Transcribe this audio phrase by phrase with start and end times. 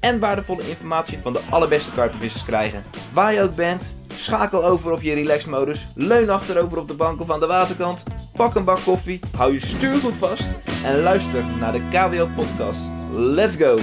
[0.00, 2.82] en waardevolle informatie van de allerbeste karpenvissers krijgen.
[3.12, 7.30] Waar je ook bent, schakel over op je relaxmodus, leun achterover op de bank of
[7.30, 8.02] aan de waterkant,
[8.36, 10.48] pak een bak koffie, hou je stuur goed vast
[10.84, 12.80] en luister naar de KWO podcast.
[13.10, 13.78] Let's go!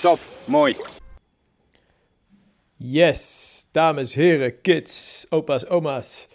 [0.00, 0.76] Top, mooi.
[2.76, 6.28] Yes, dames, heren, kids, opa's, oma's.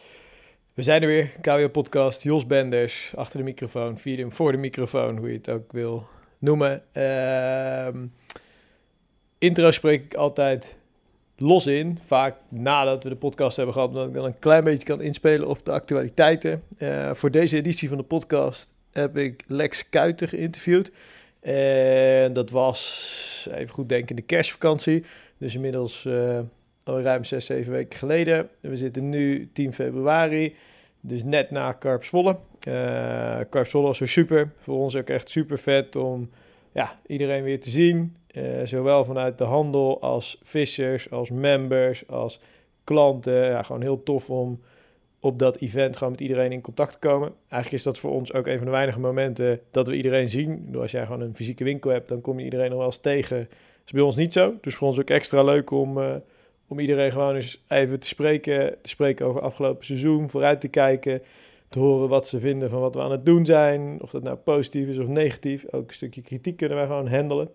[0.73, 5.17] We zijn er weer, KWO Podcast, Jos Benders, achter de microfoon, de, voor de microfoon,
[5.17, 6.07] hoe je het ook wil
[6.39, 6.83] noemen.
[6.93, 8.07] Ehm,
[9.37, 10.77] intro spreek ik altijd
[11.37, 14.87] los in, vaak nadat we de podcast hebben gehad, omdat ik dan een klein beetje
[14.87, 16.63] kan inspelen op de actualiteiten.
[16.77, 20.91] Eh, voor deze editie van de podcast heb ik Lex Kuiter geïnterviewd.
[21.39, 25.03] En dat was, even goed denken, de kerstvakantie.
[25.37, 26.39] Dus inmiddels uh,
[26.83, 28.49] al ruim 6, 7 weken geleden.
[28.59, 30.55] We zitten nu 10 februari,
[31.01, 32.37] dus net na Karpsvolle.
[32.67, 34.51] Uh, Karpsvolle was weer super.
[34.59, 36.29] Voor ons ook echt super vet om
[36.71, 38.15] ja, iedereen weer te zien.
[38.37, 42.39] Uh, zowel vanuit de handel als vissers, als members, als
[42.83, 43.45] klanten.
[43.45, 44.59] Ja, gewoon heel tof om
[45.25, 47.33] op dat event gewoon met iedereen in contact te komen.
[47.49, 50.75] Eigenlijk is dat voor ons ook een van de weinige momenten dat we iedereen zien.
[50.77, 53.37] Als jij gewoon een fysieke winkel hebt, dan kom je iedereen nog wel eens tegen.
[53.37, 54.53] Dat is bij ons niet zo.
[54.61, 56.15] Dus voor ons ook extra leuk om, uh,
[56.67, 58.77] om iedereen gewoon eens even te spreken.
[58.81, 61.21] Te spreken over afgelopen seizoen, vooruit te kijken.
[61.69, 63.97] Te horen wat ze vinden van wat we aan het doen zijn.
[64.01, 65.65] Of dat nou positief is of negatief.
[65.71, 67.49] Ook een stukje kritiek kunnen wij gewoon handelen.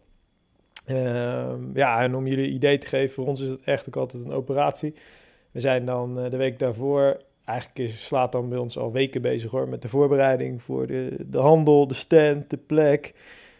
[0.86, 3.96] Uh, ja, en om jullie een idee te geven, voor ons is het echt ook
[3.96, 4.94] altijd een operatie.
[5.50, 9.22] We zijn dan uh, de week daarvoor eigenlijk is, slaat dan bij ons al weken
[9.22, 13.12] bezig hoor, met de voorbereiding voor de, de handel, de stand, de plek.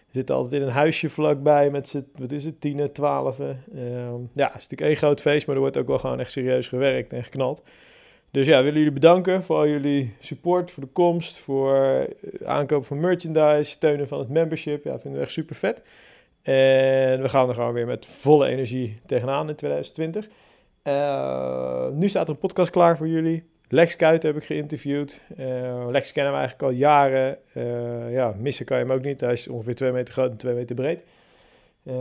[0.07, 3.39] We zitten altijd in een huisje vlakbij met z'n, wat is het, tien, twaalf.
[3.39, 3.47] Uh,
[4.33, 6.69] ja, het is natuurlijk één groot feest, maar er wordt ook wel gewoon echt serieus
[6.69, 7.63] gewerkt en geknald.
[8.31, 12.07] Dus ja, willen jullie bedanken voor al jullie support, voor de komst, voor
[12.45, 14.85] aankoop van merchandise, steunen van het membership.
[14.85, 15.83] Ja, vinden we echt super vet.
[16.43, 20.29] En we gaan er gewoon weer met volle energie tegenaan in 2020.
[20.85, 23.49] Uh, nu staat er een podcast klaar voor jullie.
[23.69, 25.21] Lex Kuit heb ik geïnterviewd.
[25.39, 27.39] Uh, Lex kennen we eigenlijk al jaren.
[27.55, 29.21] Uh, ja, missen kan je hem ook niet.
[29.21, 31.03] Hij is ongeveer 2 meter groot en 2 meter breed.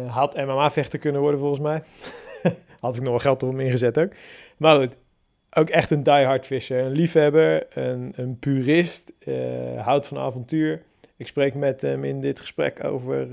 [0.07, 1.81] Had MMA-vechter kunnen worden volgens mij.
[2.79, 4.11] Had ik nog wel geld op hem ingezet ook.
[4.57, 4.97] Maar goed,
[5.53, 6.79] ook echt een diehard visser.
[6.79, 9.13] Een liefhebber, een, een purist.
[9.77, 10.81] houdt van avontuur.
[11.17, 13.27] Ik spreek met hem in dit gesprek over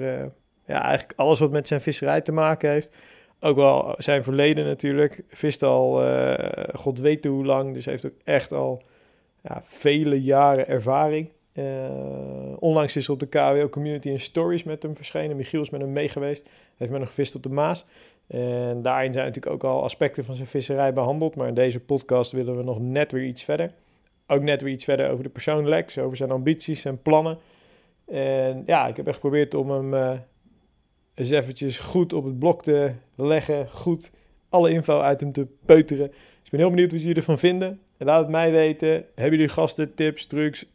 [0.67, 2.97] ja, eigenlijk alles wat met zijn visserij te maken heeft.
[3.41, 5.23] Ook wel zijn verleden natuurlijk.
[5.29, 6.35] Vist al, uh,
[6.75, 7.75] god weet hoe lang.
[7.75, 8.83] Dus heeft ook echt al
[9.43, 11.31] ja, vele jaren ervaring.
[11.53, 11.65] Uh,
[12.59, 15.37] onlangs is er op de KWO Community in Stories met hem verschenen.
[15.37, 16.49] Michiel is met hem mee geweest.
[16.77, 17.87] Heeft met hem gevist op de Maas.
[18.27, 21.37] En daarin zijn natuurlijk ook al aspecten van zijn visserij behandeld.
[21.37, 23.73] Maar in deze podcast willen we nog net weer iets verder.
[24.27, 25.99] Ook net weer iets verder over de persoon Lex.
[25.99, 27.39] Over zijn ambities en plannen.
[28.07, 29.95] En ja, ik heb echt geprobeerd om hem...
[29.95, 30.13] Uh,
[31.17, 34.11] eens eventjes goed op het blok te leggen, goed
[34.49, 36.09] alle info uit hem te peuteren.
[36.09, 37.81] Dus ik ben heel benieuwd wat jullie ervan vinden.
[37.97, 38.91] En laat het mij weten.
[39.15, 40.67] Hebben jullie gasten, tips, trucs?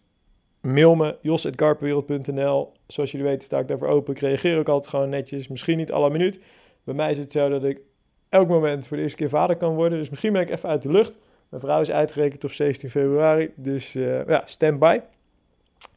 [0.62, 2.72] Mail me, jos.garpenwereld.nl.
[2.88, 4.13] Zoals jullie weten sta ik daarvoor open.
[4.13, 5.47] Ik reageer ook altijd gewoon netjes.
[5.47, 6.40] Misschien niet alle minuut.
[6.84, 7.81] Bij mij is het zo dat ik
[8.29, 9.97] elk moment voor de eerste keer vader kan worden.
[9.97, 11.18] Dus misschien ben ik even uit de lucht.
[11.50, 13.52] Mijn vrouw is uitgerekend op 17 februari.
[13.56, 15.00] Dus uh, ja, stand by.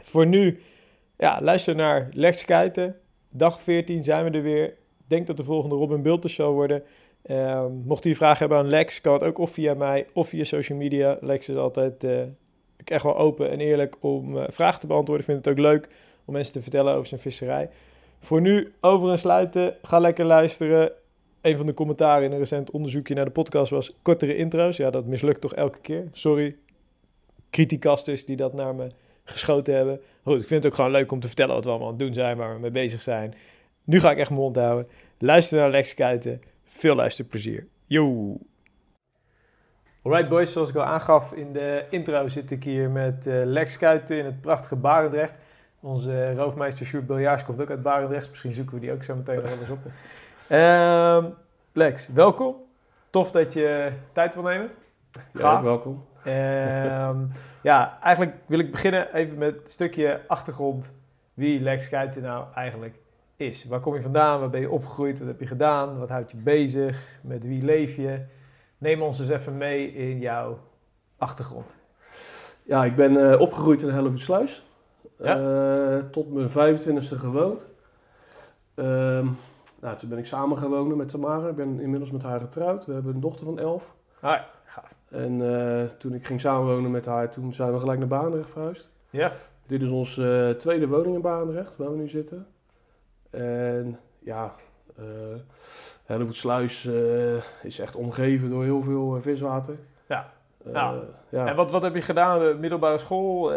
[0.03, 0.61] Voor nu,
[1.17, 2.97] ja, luister naar Lex Kuiten.
[3.37, 4.65] Dag 14 zijn we er weer.
[4.65, 6.83] Ik denk dat de volgende Robin Bulten show worden.
[7.27, 10.45] Uh, mocht u vragen hebben aan Lex, kan het ook of via mij of via
[10.45, 11.19] social media.
[11.21, 12.23] Lex is altijd uh,
[12.85, 15.27] echt wel open en eerlijk om uh, vragen te beantwoorden.
[15.27, 15.89] Ik vind het ook leuk
[16.25, 17.71] om mensen te vertellen over zijn visserij.
[18.21, 19.77] Voor nu over en sluiten.
[19.83, 20.93] Ga lekker luisteren.
[21.41, 24.77] Een van de commentaren in een recent onderzoekje naar de podcast was kortere intro's.
[24.77, 26.09] Ja, dat mislukt toch elke keer.
[26.13, 26.57] Sorry,
[27.51, 28.91] criticasters die dat naar me
[29.25, 30.01] geschoten hebben.
[30.25, 32.03] Goed, ik vind het ook gewoon leuk om te vertellen wat we allemaal aan het
[32.03, 33.35] doen zijn, waar we mee bezig zijn.
[33.85, 34.89] Nu ga ik echt mijn mond houden.
[35.19, 36.43] Luister naar Lex Kuiten.
[36.65, 37.67] Veel luisterplezier.
[37.87, 38.37] Yo!
[40.03, 43.79] Alright boys, zoals ik al aangaf in de intro zit ik hier met uh, Lex
[43.79, 45.35] Kuiten in het prachtige Barendrecht.
[45.81, 48.31] Onze uh, roofmeester Sjoerd Biljaars komt ook uit Barendrecht.
[48.31, 49.79] Misschien zoeken we die ook zo meteen nog eens op.
[50.49, 51.25] Uh,
[51.73, 52.57] Lex, welkom.
[53.11, 54.71] Tof dat je tijd wil nemen.
[55.33, 55.59] Gaaf.
[55.59, 56.05] Ja, welkom.
[56.27, 57.31] Um,
[57.65, 60.93] ja, eigenlijk wil ik beginnen even met een stukje achtergrond
[61.35, 62.99] wie Lex Kuiten nou eigenlijk
[63.37, 63.65] is.
[63.65, 64.41] Waar kom je vandaan?
[64.41, 65.19] Waar ben je opgegroeid?
[65.19, 65.99] Wat heb je gedaan?
[65.99, 67.19] Wat houdt je bezig?
[67.23, 68.25] Met wie leef je?
[68.79, 70.59] Neem ons eens even mee in jouw
[71.19, 71.75] achtergrond.
[72.63, 74.65] Ja, ik ben uh, opgegroeid in Hellevoetsluis.
[75.19, 75.39] Ja?
[75.39, 77.71] Uh, tot mijn 25e gewoond.
[78.75, 78.85] Uh,
[79.81, 81.49] nou, toen ben ik samen gewoond met Tamara.
[81.49, 82.87] Ik ben inmiddels met haar getrouwd.
[82.87, 83.95] We hebben een dochter van 11.
[84.21, 84.97] Ah, gaaf.
[85.11, 88.89] En uh, toen ik ging samenwonen met haar, toen zijn we gelijk naar Baandrecht verhuisd.
[89.11, 89.33] Ja.
[89.67, 92.47] Dit is onze tweede woning in Baandrecht, waar we nu zitten.
[93.31, 94.55] En ja,
[94.99, 95.05] uh,
[96.05, 96.89] Hellevoetsluis
[97.63, 99.75] is echt omgeven door heel veel viswater.
[100.07, 100.33] Ja.
[100.65, 100.99] Nou,
[101.29, 101.47] ja.
[101.47, 102.61] En wat, wat heb je gedaan?
[102.61, 103.51] Middelbare school?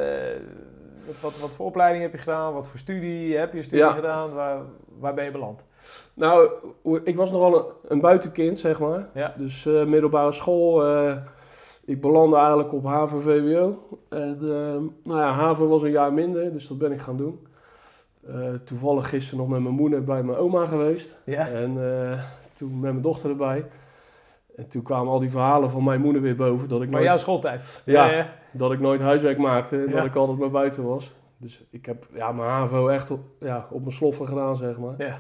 [1.06, 2.54] Wat, wat, wat, voor opleiding heb je gedaan?
[2.54, 3.92] Wat voor studie heb je studie ja.
[3.92, 4.34] gedaan?
[4.34, 4.62] Waar,
[5.00, 5.66] waar ben je beland?
[6.14, 6.50] Nou,
[7.04, 9.08] ik was nogal een, een buitenkind, zeg maar.
[9.14, 9.34] Ja.
[9.38, 10.84] Dus middelbare school,
[11.88, 13.98] ik belandde eigenlijk op HAVO-VWO.
[14.10, 14.50] En uh,
[15.04, 17.48] nou ja, HAVO was een jaar minder, dus dat ben ik gaan doen.
[18.64, 21.18] toevallig gisteren nog met mijn moeder bij mijn oma geweest.
[21.24, 21.48] Ja.
[21.50, 21.78] En
[22.54, 23.66] toen met mijn dochter erbij.
[24.56, 26.68] En toen kwamen al die verhalen van mijn moeder weer boven.
[26.68, 27.82] Dat ik van nooit, jouw schooltijd?
[27.86, 31.14] Ja, ja, dat ik nooit huiswerk maakte en dat ik altijd maar buiten was.
[31.38, 34.94] Dus ik heb ja, mijn HAVO echt op, ja, op mijn sloffen gedaan, zeg maar.
[34.98, 35.20] Ja.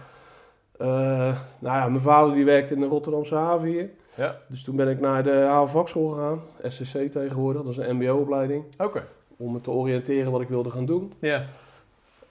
[0.81, 3.90] Uh, nou ja, mijn vader die werkte in de Rotterdamse haven hier.
[4.18, 4.36] Ja.
[4.48, 8.64] Dus toen ben ik naar de havenvakschool gegaan, SCC tegenwoordig, dat is een mbo-opleiding.
[8.78, 9.08] Oké.
[9.38, 11.14] Om me te oriënteren wat ik wilde gaan doen.
[11.19, 11.46] Ja.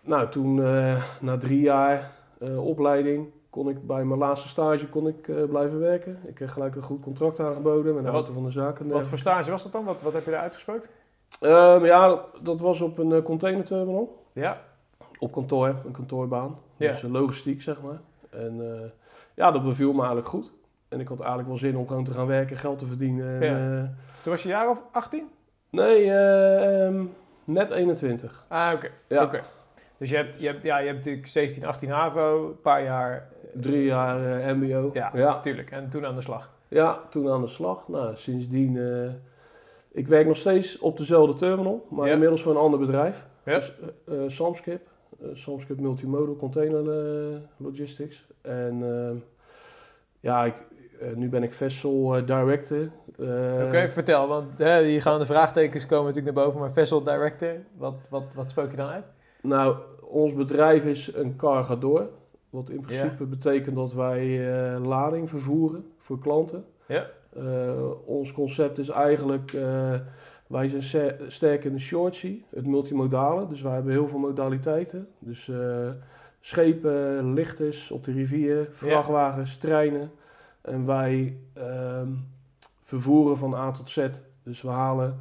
[0.00, 5.06] Nou, toen uh, na drie jaar uh, opleiding kon ik bij mijn laatste stage kon
[5.08, 6.18] ik, blijven werken.
[6.26, 8.88] Ik kreeg gelijk een goed contract aangeboden met de auto van de zaken.
[8.88, 9.84] Wat voor stage was dat dan?
[9.84, 10.88] Wat, wat heb je daar uitgesproken?
[11.40, 14.24] Um, ja, dat was op een containerterminal.
[14.32, 14.62] Ja.
[15.18, 16.58] Op kantoor, een kantoorbaan.
[16.76, 16.90] Ja.
[16.90, 18.00] Dus logistiek, zeg maar.
[18.30, 18.92] En
[19.34, 20.52] ja, dat beviel me eigenlijk goed.
[20.88, 23.40] En ik had eigenlijk wel zin om gewoon te gaan werken, geld te verdienen.
[23.42, 23.80] En, uh,
[24.22, 25.28] Toen was je jaar of 18?
[25.70, 27.12] Nee, uh, um,
[27.44, 28.44] net 21.
[28.48, 28.76] Ah, oké.
[28.76, 28.90] Okay.
[29.08, 29.22] Ja.
[29.24, 29.42] Okay.
[29.98, 33.28] Dus je hebt, je, hebt, ja, je hebt natuurlijk 17, 18 HAVO, een paar jaar...
[33.54, 34.90] Drie jaar MBO.
[34.92, 35.70] Ja, natuurlijk.
[35.70, 35.76] Ja.
[35.76, 36.52] En toen aan de slag.
[36.68, 37.88] Ja, toen aan de slag.
[37.88, 38.78] Nou, sindsdien...
[39.92, 43.26] ik werk nog steeds op dezelfde terminal, maar inmiddels voor een ander bedrijf.
[43.44, 43.58] Ja.
[43.58, 43.72] Dus,
[44.36, 44.88] Samskip.
[45.32, 46.84] Samskip Multimodal Container
[47.56, 48.26] Logistics.
[48.46, 49.10] En uh,
[50.20, 50.54] ja, ik,
[51.14, 52.90] nu ben ik Vessel Director.
[53.18, 57.54] Oké, okay, vertel, want hier gaan de vraagtekens komen natuurlijk naar boven, maar Vessel Director,
[57.76, 59.04] wat, wat, wat spook je dan uit?
[59.42, 62.08] Nou, ons bedrijf is een cargador,
[62.50, 63.28] wat in principe ja.
[63.28, 64.40] betekent dat wij
[64.78, 66.64] lading vervoeren voor klanten.
[66.86, 67.06] Ja.
[68.04, 69.52] ons concept is eigenlijk
[70.46, 73.46] wij zijn sterk in de short sea, het multimodale.
[73.46, 75.08] Dus wij hebben heel veel modaliteiten.
[75.18, 75.50] Dus
[76.40, 79.60] schepen, lichters op de rivier, vrachtwagens, ja.
[79.60, 80.10] treinen.
[80.66, 82.28] En wij um,
[82.82, 84.08] vervoeren van A tot Z.
[84.42, 85.18] Dus we halen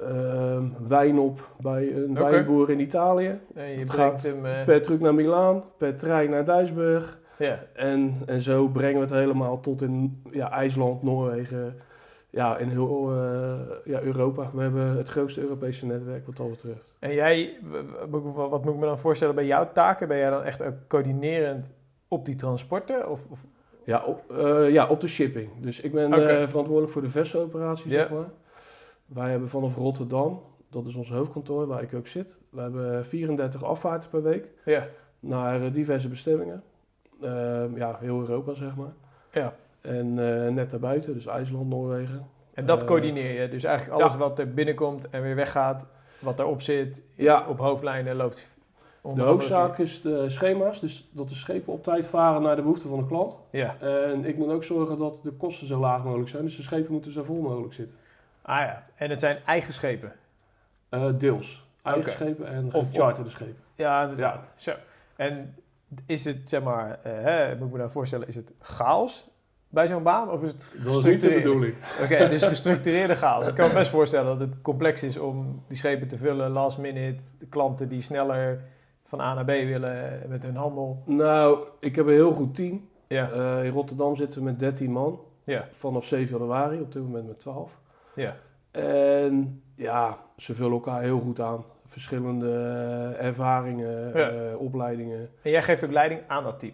[0.00, 2.30] um, wijn op bij een okay.
[2.30, 3.40] wijnboer in Italië.
[3.54, 4.44] En je het brengt gaat hem...
[4.44, 4.64] Uh...
[4.64, 7.18] per truck naar Milaan, per trein naar Duisburg.
[7.38, 7.58] Ja.
[7.74, 11.76] En, en zo brengen we het helemaal tot in ja, IJsland, Noorwegen,
[12.30, 14.50] ja, in heel uh, ja, Europa.
[14.54, 16.96] We hebben het grootste Europese netwerk wat dat betreft.
[16.98, 17.56] En jij,
[18.34, 20.08] wat moet ik me dan voorstellen bij jouw taken?
[20.08, 21.70] Ben jij dan echt ook coördinerend
[22.08, 23.10] op die transporten?
[23.10, 23.44] Of, of?
[23.88, 25.50] Ja, op, uh, ja, op de shipping.
[25.60, 26.42] Dus ik ben okay.
[26.42, 27.98] uh, verantwoordelijk voor de vessenoperatie, Ja.
[27.98, 28.30] zeg maar.
[29.06, 33.64] Wij hebben vanaf Rotterdam, dat is ons hoofdkantoor waar ik ook zit, we hebben 34
[33.64, 34.46] afvaarten per week
[35.20, 36.62] naar diverse bestemmingen.
[37.22, 38.92] Ehm, ja, heel Europa, zeg maar.
[39.32, 39.54] Ja.
[39.80, 42.26] En eh, net daarbuiten, dus IJsland, Noorwegen.
[42.54, 43.48] En dat Eh, coördineer je?
[43.48, 44.18] Dus eigenlijk alles ja.
[44.18, 45.86] wat er binnenkomt en weer weggaat,
[46.18, 47.46] wat erop zit, Ja.
[47.48, 48.50] op hoofdlijnen loopt.
[49.14, 52.88] De hoofdzaak is de schema's, dus dat de schepen op tijd varen naar de behoeften
[52.88, 53.38] van de klant.
[53.50, 53.76] Ja.
[53.80, 56.92] En ik moet ook zorgen dat de kosten zo laag mogelijk zijn, dus de schepen
[56.92, 57.96] moeten zo vol mogelijk zitten.
[58.42, 58.86] Ah ja.
[58.94, 60.12] En het zijn eigen schepen?
[60.88, 61.66] Eh, deels.
[61.82, 63.56] Eigen schepen en Of- gecharterde schepen.
[63.74, 64.50] Ja, inderdaad.
[64.56, 64.72] Zo.
[65.16, 65.54] En
[66.06, 69.28] is het, zeg maar, eh, hè, moet ik me nou voorstellen, is het chaos
[69.68, 70.30] bij zo'n baan?
[70.30, 71.42] Of is het Dat is niet de gestructureerd?
[71.42, 71.74] bedoeling.
[72.02, 73.46] Oké, het is gestructureerde chaos.
[73.46, 76.78] Ik kan me best voorstellen dat het complex is om die schepen te vullen, last
[76.78, 78.62] minute, de klanten die sneller
[79.08, 81.02] van A naar B willen met hun handel.
[81.04, 82.88] Nou, ik heb een heel goed team.
[83.06, 85.20] Ja, Eh, in Rotterdam zitten we met 13 man.
[85.44, 85.68] Ja.
[85.72, 87.72] Vanaf 7 januari, op dit moment met 12.
[88.14, 88.36] ja.
[88.70, 91.64] En ja, ze vullen elkaar heel goed aan.
[91.86, 92.50] Verschillende
[93.18, 94.28] eh, ervaringen, Ja.
[94.30, 95.30] eh, opleidingen.
[95.42, 96.72] En jij geeft ook leiding aan dat team?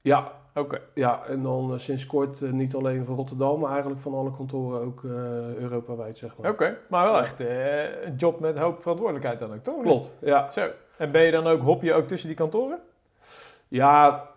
[0.00, 0.80] Ja, Oké.
[0.94, 4.32] ja, en dan eh, sinds kort eh, niet alleen van Rotterdam, maar eigenlijk van alle
[4.36, 5.10] kantoren ook eh
[5.54, 6.50] Europawijd, zeg maar.
[6.50, 9.82] Oké, maar wel echt eh, een job met hoop verantwoordelijkheid dan ook, toch?
[9.82, 10.50] Klopt, ja.
[10.50, 10.66] Zo.
[10.98, 12.78] En ben je dan ook, hop je ook tussen die kantoren?
[13.68, 14.28] Ja,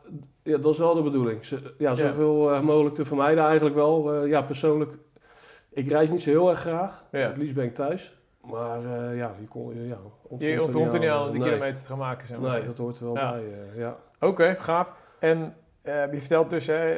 [0.44, 1.40] ja, dat is wel de bedoeling.
[1.78, 4.14] Ja, zoveel eh, mogelijk te vermijden eigenlijk wel.
[4.14, 4.92] Eh, ja, persoonlijk,
[5.70, 7.04] ik reis niet zo heel erg graag.
[7.12, 7.20] Ja.
[7.20, 8.18] Het liefst ben ik thuis.
[8.42, 9.88] Maar eh, ja, je kon...
[9.88, 9.98] Ja,
[10.38, 12.52] Je ontkomt er niet aan die kilometers te gaan maken, zeg maar.
[12.52, 13.32] Nee, dat hoort er wel Ja.
[13.32, 13.44] bij,
[13.76, 13.98] ja.
[14.20, 14.94] Oké, gaaf.
[15.20, 16.98] En eh, je vertelt dus, hè,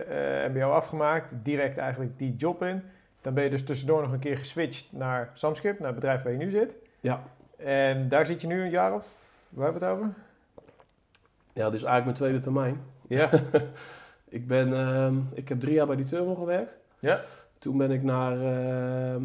[0.49, 2.83] MBO afgemaakt, direct eigenlijk die job in.
[3.21, 6.31] Dan ben je dus tussendoor nog een keer geswitcht naar Samskip, naar het bedrijf waar
[6.31, 6.77] je nu zit.
[6.99, 7.23] Ja.
[7.57, 9.05] En daar zit je nu een jaar of,
[9.51, 10.13] waar hebben we het over?
[11.53, 12.81] Ja, dit is eigenlijk mijn tweede termijn.
[13.07, 13.29] Ja.
[14.29, 16.77] Ik, ben, ehm, ik heb drie jaar bij die terminal gewerkt.
[16.99, 17.21] Ja.
[17.59, 19.23] Toen ben ik naar ehm,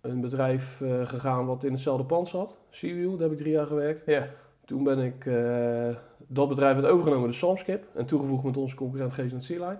[0.00, 2.58] een bedrijf eh, gegaan wat in hetzelfde pand zat.
[2.70, 4.02] Seawheel, daar heb ik drie jaar gewerkt.
[4.06, 4.26] Ja.
[4.64, 9.12] Toen ben ik, eh, dat bedrijf werd overgenomen door Samskip en toegevoegd met onze concurrent
[9.14, 9.78] Geesend Sea Line.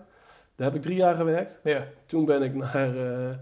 [0.56, 1.60] Daar heb ik drie jaar gewerkt.
[1.64, 1.84] Ja.
[2.06, 3.36] Toen ben ik naar eh,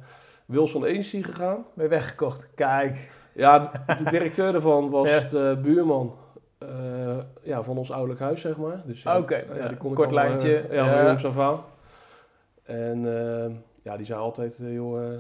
[0.47, 1.65] Wilson Agency gegaan.
[1.75, 2.49] Ben je weggekocht.
[2.55, 3.11] Kijk.
[3.35, 5.21] Ja, de directeur daarvan was Ja.
[5.21, 6.15] de buurman
[7.43, 8.83] ja, van ons ouderlijk huis, zeg maar.
[8.85, 10.65] Dus, Oké, ja, kort eh, lijntje.
[10.71, 11.61] ja, van jongs af aan.
[12.63, 13.07] En
[13.47, 15.19] eh, ja, die zei altijd, eh, joh, eh,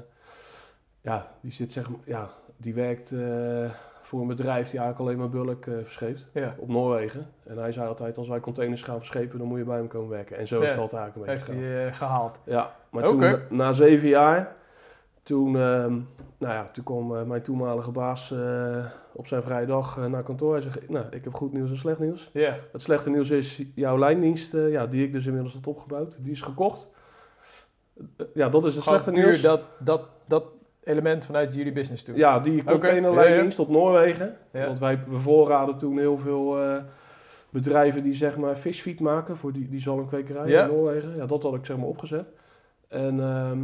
[1.00, 3.70] ja, die zit zeg maar, ja, die werkt eh,
[4.02, 6.54] voor een bedrijf die eigenlijk alleen maar bulk eh verscheept Ja.
[6.58, 7.26] op Noorwegen.
[7.46, 10.08] En hij zei altijd, als wij containers gaan verschepen, dan moet je bij hem komen
[10.08, 10.36] werken.
[10.38, 10.76] En zo is Ja.
[10.76, 11.88] altijd eigenlijk een Heeft beetje hij gegaan.
[11.92, 12.38] eh, gehaald.
[12.44, 14.54] Ja, maar toen, na zeven jaar,
[15.22, 15.92] toen, ehm,
[16.38, 20.22] nou ja, toen kwam eh, mijn toenmalige baas eh, op zijn vrije dag eh, naar
[20.22, 20.52] kantoor.
[20.52, 22.30] Hij zei, nou, ik heb goed nieuws en slecht nieuws.
[22.32, 22.58] Ja.
[22.72, 26.40] Het slechte nieuws is, jouw lijndienst, ja, die ik dus inmiddels had opgebouwd, die is
[26.40, 26.88] gekocht.
[28.34, 29.40] Ja, dat is het Gewoon slechte nieuws.
[29.40, 30.44] dat, dat, dat
[30.84, 32.16] element vanuit jullie business toe.
[32.16, 34.36] Ja, die containerlijndienst op Noorwegen.
[34.50, 36.56] Want wij bevoorraden toen heel veel
[37.50, 41.16] bedrijven die zeg maar visfeed maken voor die, die zalmkwekerij in Noorwegen.
[41.16, 42.26] Ja, dat had ik zeg maar opgezet.
[42.88, 43.58] En ehm,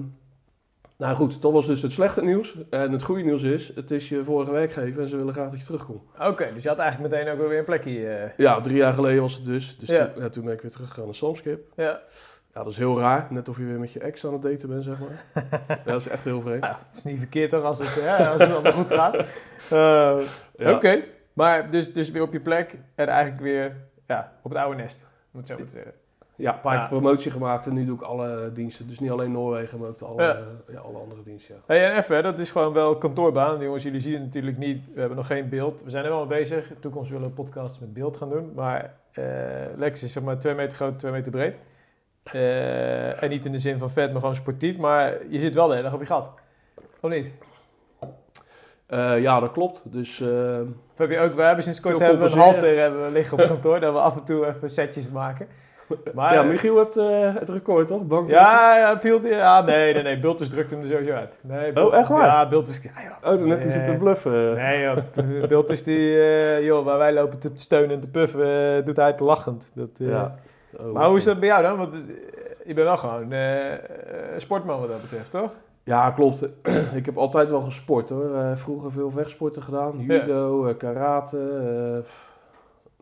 [0.98, 2.56] nou goed, dat was dus het slechte nieuws.
[2.70, 5.58] En het goede nieuws is, het is je vorige werkgever en ze willen graag dat
[5.58, 6.02] je terugkomt.
[6.20, 8.08] Oké, dus je had eigenlijk meteen ook weer een plekje.
[8.08, 8.30] eh.
[8.36, 9.78] Ja, drie jaar geleden was het dus.
[9.78, 10.06] Dus Ja.
[10.06, 11.72] toen, ja, toen ben ik weer teruggegaan naar Samskip.
[11.76, 12.00] ja.
[12.54, 13.26] Ja, dat is heel raar.
[13.30, 15.24] Net of je weer met je ex aan het daten bent, zeg maar.
[15.68, 16.60] ja, dat is echt heel vreemd.
[16.60, 19.16] Nou, het is niet verkeerd toch als het, ja, als het allemaal goed gaat.
[19.70, 20.18] Eh,
[20.56, 20.72] Ja.
[20.74, 21.02] Oké,
[21.32, 23.76] maar dus, dus weer op je plek en eigenlijk weer
[24.06, 25.92] ja, op het oude nest, moet ik zo moeten zeggen.
[26.38, 26.80] Ja, een paar Ja.
[26.80, 28.86] keer promotie gemaakt en nu doe ik alle diensten.
[28.88, 30.38] Dus niet alleen Noorwegen, maar ook de alle, Ja.
[30.72, 31.54] ja, alle andere diensten.
[31.54, 31.60] Ja.
[31.66, 33.60] Hey, en even, dat is gewoon wel kantoorbaan.
[33.60, 34.86] Jongens, jullie zien het natuurlijk niet.
[34.94, 35.82] We hebben nog geen beeld.
[35.84, 36.68] We zijn er wel mee bezig.
[36.68, 38.52] In de toekomst willen we podcasts met beeld gaan doen.
[38.54, 39.24] Maar eh,
[39.76, 41.54] Lex is zeg maar 2 meter groot, 2 meter breed.
[42.22, 44.78] Eh, en niet in de zin van vet, maar gewoon sportief.
[44.78, 46.30] Maar je zit wel de hele dag op je gat.
[47.00, 47.32] Of niet?
[48.86, 49.82] Eh, ja, dat klopt.
[49.84, 50.28] Dus ook,
[50.98, 53.80] we hebben sinds kort hebben we een halter hebben we liggen op kantoor.
[53.80, 55.48] dat we af en toe even setjes maken.
[56.14, 58.02] Maar, ja, Michiel heeft eh, het record, toch?
[58.06, 60.18] Bank Ja, ja, Piel, ja, nee, nee, nee.
[60.18, 61.38] Bultus drukt hem er sowieso uit.
[61.42, 62.26] Nee, Bul- Oh, echt waar?
[62.26, 62.90] Ja, Bultus, ja,
[63.22, 63.32] joh.
[63.32, 63.78] Oh, net die Nee.
[63.84, 64.54] zit te bluffen.
[64.54, 64.96] Nee, joh.
[65.48, 69.12] Bultus die, eh, joh, waar wij lopen te steunen en te puffen, eh, doet hij
[69.12, 69.70] te lachend.
[69.74, 70.34] Dat, ja.
[70.80, 71.76] Oh, Maar hoe is dat bij jou dan?
[71.76, 71.94] Want
[72.64, 73.32] je bent wel gewoon
[74.36, 75.50] sportman wat dat betreft, toch?
[75.84, 76.42] Ja, klopt.
[77.00, 78.30] ik heb altijd wel gesport hoor.
[78.54, 79.92] Vroeger veel vechtsporten gedaan.
[79.98, 81.36] Judo, karate.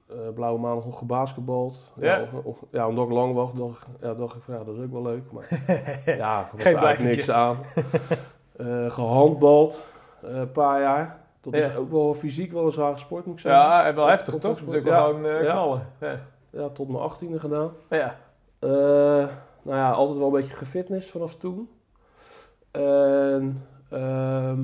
[0.09, 1.93] Eh, blauwe maandag nog gebasketbald.
[2.01, 2.17] Ja?
[2.17, 4.83] Ja, of- ja, omdat ik lang was, dacht, ja, dacht ik van ja, dat is
[4.83, 5.33] ook wel leuk.
[5.33, 5.49] Maar
[6.17, 7.57] ja, er was Geen eigenlijk niks aan.
[8.57, 9.83] Eh, gehandbald,
[10.23, 11.19] eh, een paar jaar.
[11.41, 11.67] Dat Ja.
[11.67, 13.61] is ook wel fysiek wel een zware sport, moet ik zeggen.
[13.61, 14.59] Ja, en wel heftig, toch?
[14.59, 15.05] Dat is ook wel Ja.
[15.07, 15.89] gewoon knallen.
[16.51, 16.69] Ja.
[16.69, 17.71] Tot mijn achttiende gedaan.
[17.91, 18.17] ja.
[19.63, 21.69] Nou ja, altijd wel een beetje gefitness vanaf toen.
[22.71, 24.61] En ehm,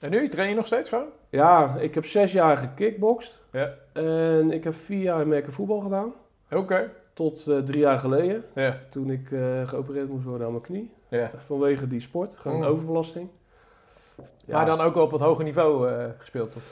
[0.00, 1.08] En nu train je nog steeds gewoon?
[1.28, 3.38] ja, ik heb zes jaar gekickboxd.
[3.52, 3.74] Ja.
[3.92, 6.12] En ik heb vier jaar merken voetbal gedaan.
[6.52, 6.90] Oké.
[7.12, 8.78] Tot eh, drie jaar geleden, Ja.
[8.90, 10.92] toen ik eh, geopereerd moest worden aan mijn knie.
[11.08, 11.30] ja.
[11.46, 12.64] Vanwege die sport, gewoon Mm.
[12.64, 13.28] overbelasting.
[14.46, 16.62] Ja, Maar dan ook wel op wat hoger niveau eh, gespeeld, toch?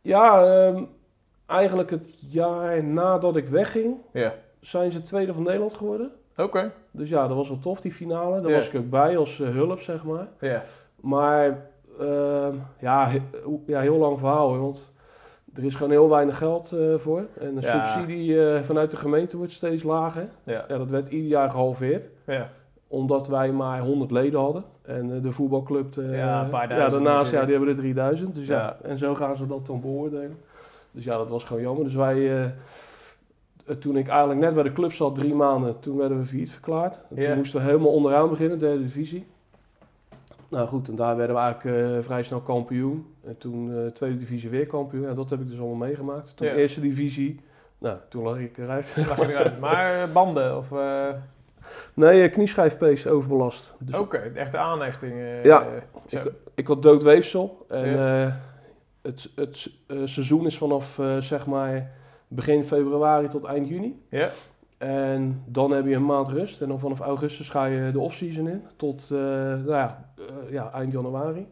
[0.00, 0.84] ja ehm,
[1.46, 4.34] eigenlijk het jaar nadat ik wegging, Ja.
[4.60, 6.10] zijn ze tweede van Nederland geworden.
[6.36, 6.72] Oké.
[6.90, 8.40] Dus ja, dat was wel tof, die finale.
[8.40, 8.56] Daar Ja.
[8.56, 10.28] was ik ook bij als hulp, zeg maar.
[10.40, 10.64] Ja.
[11.00, 11.70] Maar
[12.00, 13.22] ehm, ja, he-
[13.66, 14.58] ja, heel lang verhaal.
[14.58, 14.92] Want
[15.54, 17.24] er is gewoon heel weinig geld eh, voor.
[17.40, 17.84] En de Ja.
[17.84, 20.28] subsidie eh, vanuit de gemeente wordt steeds lager.
[20.44, 20.64] Ja.
[20.68, 22.10] Ja, dat werd ieder jaar gehalveerd.
[22.26, 22.48] Ja.
[22.88, 24.64] Omdat wij maar 100 leden hadden.
[24.82, 28.34] En eh, de voetbalclub, Ja, een paar duizend daarnaast, ja, die hebben er 3000.
[28.34, 28.76] Dus ja.
[28.82, 30.36] En zo gaan ze dat dan beoordelen.
[30.90, 31.84] Dus ja, dat was gewoon jammer.
[31.84, 32.54] Dus wij,
[33.78, 37.00] toen ik eigenlijk net bij de club zat, drie maanden, toen werden we failliet verklaard.
[37.14, 39.26] Toen moesten we helemaal onderaan beginnen, derde divisie.
[40.52, 43.06] Nou goed, en daar werden we eigenlijk eh, vrij snel kampioen.
[43.24, 45.08] En toen eh, tweede divisie weer kampioen.
[45.08, 46.36] En dat heb ik dus allemaal meegemaakt.
[46.36, 46.54] Toen Ja.
[46.54, 47.40] eerste divisie,
[47.78, 48.94] nou, toen lag ik eruit.
[49.08, 49.60] Lag je eruit.
[49.66, 50.72] Maar eh, banden of...
[51.94, 53.72] nee, knieschijfpees overbelast.
[53.78, 55.14] Dus Oké, echt de aanhechting.
[55.42, 55.66] Ja.
[56.08, 57.66] Ik, ik had doodweefsel.
[57.68, 58.40] En Ja.
[59.02, 59.70] het, het
[60.04, 61.90] seizoen is vanaf zeg maar
[62.28, 64.02] begin februari tot eind juni.
[64.08, 64.30] Ja.
[64.82, 66.60] En dan heb je een maand rust.
[66.60, 68.62] En dan vanaf augustus ga je de off-season in.
[68.76, 71.46] Tot eh, nou ja, eh, ja, eind januari.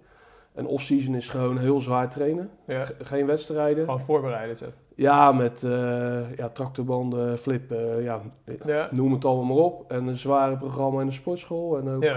[0.55, 2.51] En off-season is gewoon heel zwaar trainen.
[2.67, 2.87] Ja.
[3.03, 3.85] Geen wedstrijden.
[3.85, 4.57] Gewoon voorbereiden.
[4.57, 4.67] Zo.
[4.95, 8.21] Ja, met eh, ja, tractorbanden, flippen, ja,
[8.67, 8.89] Ja.
[8.91, 9.91] noem het allemaal maar op.
[9.93, 11.79] En een zware programma in de sportschool.
[11.79, 12.17] En ook Ja.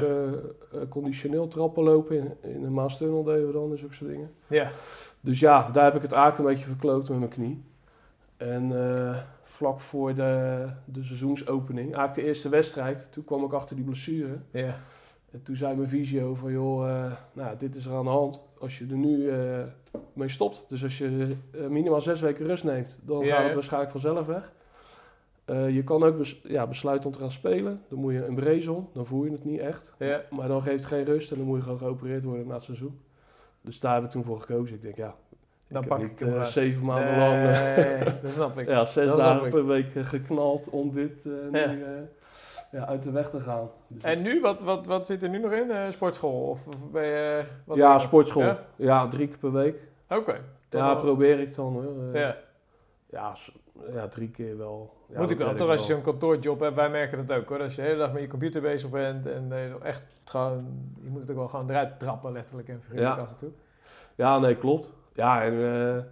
[0.90, 4.32] conditioneel trappen lopen in, in de Maastunnel deden we dan en zulke soort dingen.
[4.48, 4.70] Ja.
[5.20, 7.64] Dus ja, daar heb ik het eigenlijk een beetje verkloot met mijn knie.
[8.38, 8.72] En
[9.54, 14.38] vlak voor de, de seizoensopening, eigenlijk de eerste wedstrijd, toen kwam ik achter die blessure.
[14.52, 14.76] Ja.
[15.32, 18.42] En toen zei mijn visio van, joh, eh, nou, dit is er aan de hand.
[18.60, 19.64] Als je er nu eh,
[20.14, 23.54] mee stopt, dus als je eh, minimaal zes weken rust neemt, dan Ja, gaat het
[23.54, 24.52] waarschijnlijk vanzelf weg.
[25.72, 27.82] Je kan ook bes- ja, besluiten om te gaan spelen.
[27.90, 29.94] Dan moet je een brezon, dan voel je het niet echt.
[30.00, 30.22] Ja.
[30.30, 32.64] Maar dan geeft het geen rust en dan moet je gewoon geopereerd worden na het
[32.64, 33.00] seizoen.
[33.62, 34.76] Dus daar heb ik toen voor gekozen.
[34.76, 35.16] Ik denk, ja,
[35.74, 38.68] Dan ik pak ik hem eh, zeven maanden lang eh, Nee, dat snap ik.
[38.68, 41.76] ja, zes Dat dagen per week eh, geknald om dit nu, Ja.
[42.72, 43.70] ja, uit de weg te gaan.
[43.88, 45.72] Dus En nu, wat, wat, wat zit er nu nog in?
[45.92, 46.50] Sportschool?
[46.50, 47.42] Of, of ben je...
[47.66, 48.44] Wat ja, sportschool.
[48.44, 48.60] Ja?
[48.76, 49.08] Ja?
[49.08, 49.76] drie keer per week.
[50.10, 50.40] Oké.
[50.70, 51.74] Dan Ja, probeer ik dan.
[51.74, 52.18] hoor.
[52.18, 52.36] Ja.
[53.10, 53.36] ja,
[53.94, 54.94] ja, drie keer wel.
[55.10, 57.62] Ja, Moet ik red toch als je zo'n kantoorjob hebt, wij merken dat ook hoor.
[57.62, 60.66] Als je de hele dag met je computer bezig bent en eh, echt gewoon,
[61.04, 63.52] je moet het ook wel gewoon eruit trappen, letterlijk en figuurlijk af en toe.
[64.16, 64.92] Ja, nee, klopt.
[65.14, 66.04] Ja, en eh,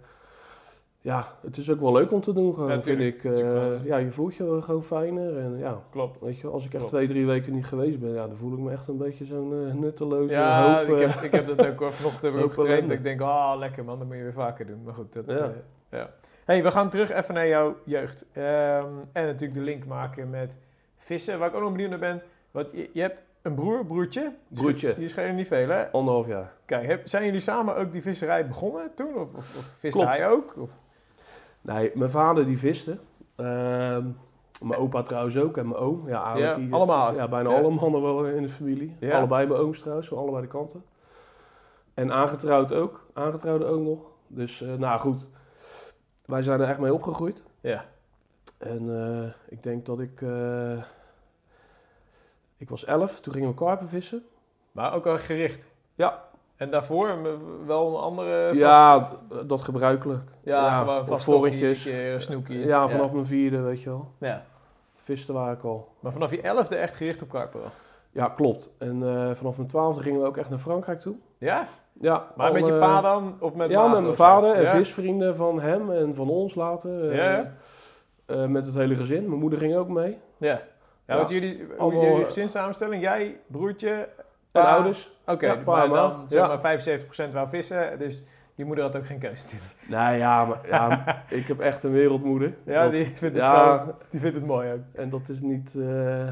[1.00, 3.24] ja, het is ook wel leuk om te doen, gewoon, Ja, vind ik.
[3.24, 5.38] Eh, gewoon- ja, je voelt je gewoon fijner.
[5.38, 6.20] En ja, Klopt.
[6.20, 6.88] weet je, als ik echt Klopt.
[6.92, 9.66] twee, drie weken niet geweest ben, ja, dan voel ik me echt een beetje zo'n
[9.68, 10.96] eh, nutteloze Ja, hoop.
[10.96, 11.92] ik, heb, ik heb dat ook hoor.
[11.92, 12.88] Vanochtend ook getraind.
[12.88, 14.82] Dat ik denk, ah lekker man, dat moet je weer vaker doen.
[14.84, 15.34] Maar goed, dat, Ja.
[15.36, 15.52] ja.
[15.90, 16.10] ja.
[16.44, 18.26] hey, we gaan terug even naar jouw jeugd.
[18.32, 20.56] Ehm, en natuurlijk de link maken met
[20.96, 22.22] vissen, waar ik ook nog benieuwd naar ben.
[22.50, 24.32] Want je, je hebt een broer, broertje.
[24.48, 24.94] Broertje.
[24.98, 25.90] Die schelen niet veel hè?
[25.90, 26.52] Anderhalf jaar.
[26.64, 29.14] Kijk, heb- zijn jullie samen ook die visserij begonnen toen?
[29.14, 30.16] Of, of, of viste Klopt.
[30.16, 30.54] hij ook?
[30.58, 30.70] Of?
[31.60, 32.98] Nee, mijn vader die viste.
[33.36, 34.06] Ehm,
[34.62, 36.08] mijn opa trouwens ook en mijn oom.
[36.08, 37.14] Ja, eigenlijk Ja, allemaal.
[37.14, 37.56] Ja, bijna Ja.
[37.56, 38.96] alle mannen wel in de familie.
[39.00, 39.18] Ja.
[39.18, 40.84] Allebei mijn ooms trouwens, van allebei de kanten.
[41.94, 43.06] En aangetrouwd ook.
[43.12, 43.98] Aangetrouwde ook nog.
[44.26, 45.28] Dus, eh, nou goed.
[46.26, 47.42] Wij zijn er echt mee opgegroeid.
[47.60, 47.84] Ja.
[48.58, 50.22] En eh, ik denk dat ik...
[52.62, 54.24] eh, ik was elf, toen gingen we karpen vissen.
[54.72, 55.66] Maar ook al gericht.
[55.94, 56.22] Ja.
[56.56, 57.16] En daarvoor
[57.66, 58.46] wel een andere...
[58.48, 59.08] vast- Ja,
[59.46, 60.22] dat gebruikelijk.
[60.42, 61.24] ja, gewoon vast
[62.18, 62.66] snoekje.
[62.66, 64.08] Ja, vanaf mijn vierde, weet je wel.
[64.18, 64.44] Ja.
[64.96, 65.88] Visten waar ik al.
[66.00, 67.70] Maar vanaf je elfde echt gericht op karpen wel.
[68.10, 68.70] Ja, klopt.
[68.78, 71.14] En eh, vanaf mijn twaalfde gingen we ook echt naar Frankrijk toe.
[71.38, 71.68] Ja?
[72.00, 73.36] Ja, Maar met je alle- pa dan?
[73.40, 74.70] Of met Ja, met mijn vader en ja?
[74.70, 77.10] visvrienden van hem en van ons later.
[77.10, 77.52] eh, Ja, ja.
[78.26, 79.28] eh, met het hele gezin.
[79.28, 80.18] Mijn moeder ging ook mee.
[80.36, 80.60] Ja.
[81.06, 81.16] Ja, Ja.
[81.16, 84.08] want jullie, Allemaal, jullie gezinssamenstelling, jij, broertje,
[84.52, 85.10] En ouders.
[85.26, 86.46] Oké, maar dan zeg Ja.
[86.46, 89.72] maar 75% wou vissen, dus je moeder had ook geen keuze natuurlijk.
[89.88, 92.54] Nou ja, maar, ja, ik heb echt een wereldmoeder.
[92.64, 94.80] Ja, Dat- die vindt het ja, gewoon, die vindt het mooi ook.
[94.92, 96.28] en dat is niet, eh,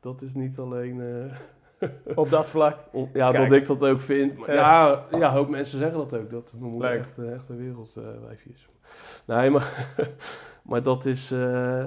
[0.00, 1.00] dat is niet alleen...
[1.00, 2.76] eh, Op dat vlak.
[2.92, 3.48] om- ja, Kijk.
[3.48, 4.38] dat ik dat ook vind.
[4.38, 5.04] Maar Ja.
[5.18, 6.30] ja, hoop mensen zeggen dat ook.
[6.30, 7.00] Dat mijn moeder Leuk.
[7.00, 8.68] echt, eh, echt een wereldwijfje is.
[9.24, 9.86] Nee, maar,
[10.62, 11.30] maar dat is...
[11.30, 11.84] eh,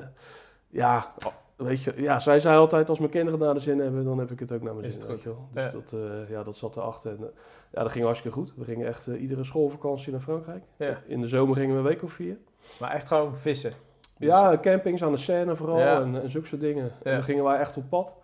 [0.68, 1.14] ja,
[1.58, 1.94] weet je...
[1.98, 4.52] Ja, zij zei altijd, als mijn kinderen naar de zin hebben, dan heb ik het
[4.52, 5.02] ook naar mijn Is zin.
[5.02, 5.36] het goed.
[5.54, 5.70] Dus Ja.
[5.72, 7.12] dat, eh, ja, dat zat erachter.
[7.12, 7.28] En, eh,
[7.72, 8.54] ja, dat ging hartstikke goed.
[8.56, 10.64] We gingen echt eh, iedere schoolvakantie naar Frankrijk.
[10.78, 11.02] Ja.
[11.08, 12.38] In de zomer gingen we een week of vier.
[12.80, 13.74] Maar echt gewoon vissen.
[14.18, 16.02] Dus- Ja, campings aan de Seine vooral Ja.
[16.02, 16.92] en, en zulke soort dingen.
[17.04, 18.16] En dan gingen wij echt op pad.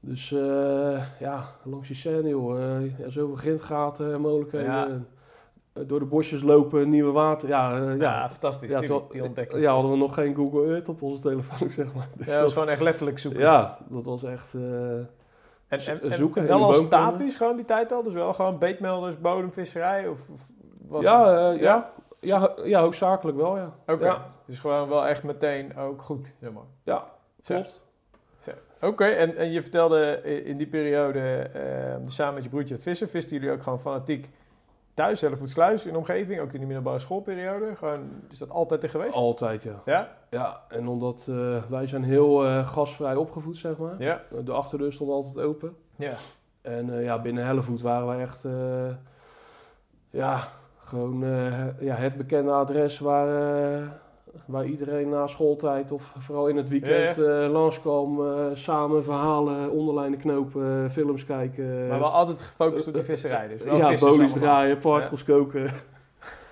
[0.00, 0.28] Dus
[1.18, 2.58] ja, langs die Seine, joh.
[2.98, 5.06] ja, zoveel grindgaten en mogelijkheden.
[5.72, 7.48] En, eh, door de bosjes lopen, nieuwe water.
[7.48, 8.70] Ja, eh, Ja, ja, fantastisch.
[8.72, 9.62] ja, die ontdekking.
[9.62, 12.08] ja, hadden we nog geen Google Earth op onze telefoon, zeg maar.
[12.16, 13.40] Dus Ja, dat was gewoon echt letterlijk zoeken.
[13.40, 14.54] ja, dat was echt...
[14.54, 15.08] eh, En,
[15.68, 18.02] en, zo- en zoeken, in wel de al statisch gewoon die tijd al?
[18.02, 20.08] Dus wel gewoon beetmelders, bodemvisserij?
[20.08, 20.40] Of, of
[20.88, 21.90] was ja, eh, ja?
[22.20, 22.52] ja.
[22.64, 23.72] Ja, hoofdzakelijk wel, ja.
[23.86, 26.62] Oké, dus gewoon wel echt meteen ook goed, zeg maar.
[26.82, 27.04] ja
[27.44, 27.80] klopt.
[28.80, 31.50] Oké, en, en je vertelde in die periode
[32.06, 33.08] samen met je broertje het vissen.
[33.08, 34.30] Visten jullie ook gewoon fanatiek
[34.94, 36.40] thuis, Hellevoetsluis in de omgeving?
[36.40, 37.76] Ook in de middelbare schoolperiode?
[37.76, 39.14] Gewoon, is dat altijd er geweest?
[39.14, 39.82] Altijd, ja.
[39.84, 40.16] Ja?
[40.30, 43.94] Ja, en omdat eh, wij zijn heel eh gasvrij opgevoed, zeg maar.
[43.98, 44.22] Ja?
[44.44, 45.76] De achterdeur stond altijd open.
[45.96, 46.14] Ja.
[46.62, 48.46] En eh, ja, binnen Hellevoet waren wij echt,
[50.10, 50.48] ja,
[50.84, 51.18] gewoon
[51.80, 53.28] ja, het bekende adres waar,
[54.46, 58.26] waar iedereen na schooltijd of vooral in het weekend Ja, eh, langskwam.
[58.26, 61.88] eh, samen verhalen, onderlijnen knopen, films kijken.
[61.88, 65.70] Maar wel altijd gefocust op die visserij, dus wel ja, bolies draaien, particles koken.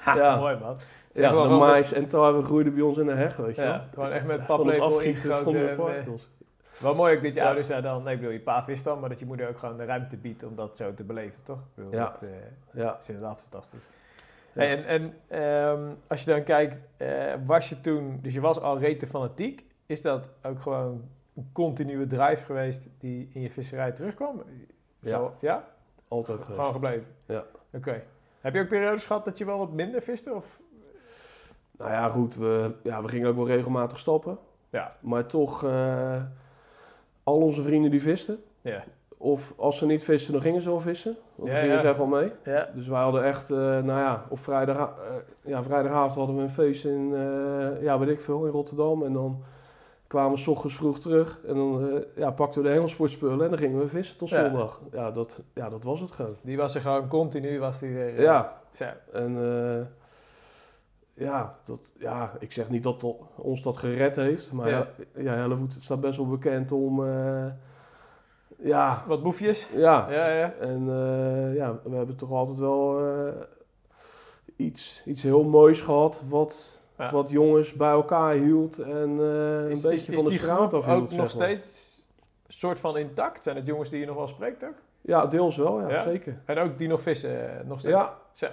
[0.04, 0.36] Ja.
[0.36, 0.76] Mooi man.
[1.12, 3.56] Ja, Zeg wel de met- mais en tarwe groeiden bij ons in de heg, weet
[3.56, 5.52] je Ja, gewoon echt met paplepel ingegoten.
[5.52, 6.30] de en, eh, particles.
[6.78, 7.46] Wel mooi ook dat je Ja.
[7.46, 9.58] ouders daar dan, nee, ik bedoel, je pa vist dan, maar dat je moeder ook
[9.58, 11.58] gewoon de ruimte biedt om dat zo te beleven, toch?
[11.74, 11.98] Bedoel, Ja.
[12.04, 12.96] Dat eh, Ja.
[13.00, 13.88] is inderdaad fantastisch.
[14.52, 14.62] Ja.
[14.62, 18.78] En en ehm, als je dan kijkt, eh, was je toen, dus je was al
[18.78, 24.42] rete fanatiek, is dat ook gewoon een continue drive geweest die in je visserij terugkwam?
[25.04, 25.68] Zo, ja?
[26.08, 26.58] Altijd geweest.
[26.58, 27.06] Gewoon gebleven?
[27.26, 27.44] Ja.
[27.72, 28.02] Oké.
[28.40, 30.34] Heb je ook periodes gehad dat je wel wat minder viste?
[30.34, 30.60] Of?
[31.78, 34.38] Nou ja, goed, we, ja, we gingen ook wel regelmatig stappen.
[34.70, 34.96] Ja.
[35.00, 36.22] Maar toch, eh,
[37.22, 38.42] al onze vrienden die visten.
[38.60, 38.84] Ja.
[39.22, 41.16] Of als ze niet visten, dan gingen ze wel vissen.
[41.34, 41.82] Want Ja, dan gingen ja.
[41.82, 42.32] ze echt wel mee.
[42.44, 42.68] Ja.
[42.74, 45.14] Dus wij hadden echt, eh, nou ja, op vrijdag, eh,
[45.50, 49.02] ja, vrijdagavond hadden we een feest in, eh, ja, weet ik veel, in Rotterdam.
[49.04, 49.42] En dan
[50.06, 51.40] kwamen we 's ochtends vroeg terug.
[51.46, 54.80] En dan eh, ja, pakten we de hengelsportspullen en dan gingen we vissen tot zondag.
[54.92, 56.36] Ja, dat, ja, dat was het gewoon.
[56.42, 58.84] Die was er gewoon continu, was die eh, Ja, Zo.
[59.12, 59.86] en eh,
[61.26, 63.04] ja, dat, ja, ik zeg niet dat
[63.36, 64.52] ons dat gered heeft.
[64.52, 64.86] Maar Ja.
[65.14, 67.44] ja, ja Hellevoet staat best wel bekend om, eh,
[68.62, 69.68] ja, Wat boefjes?
[69.74, 70.52] ja, Ja, ja.
[70.60, 73.32] En eh, ja, we hebben toch altijd wel eh,
[74.56, 76.22] iets, iets heel moois gehad.
[76.28, 77.10] Wat, Ja.
[77.12, 78.78] wat jongens bij elkaar hield.
[78.78, 80.96] En eh, een Is- beetje is- is van de straat af hield.
[81.02, 81.28] ook nog maar.
[81.28, 81.88] steeds
[82.46, 83.42] soort van intact?
[83.42, 84.74] Zijn het jongens die je nog wel spreekt ook?
[85.00, 86.02] Ja, deels wel, ja, Ja?
[86.02, 86.36] zeker.
[86.44, 87.94] En ook die nog vissen, nog steeds?
[87.96, 88.46] Ja, Zo.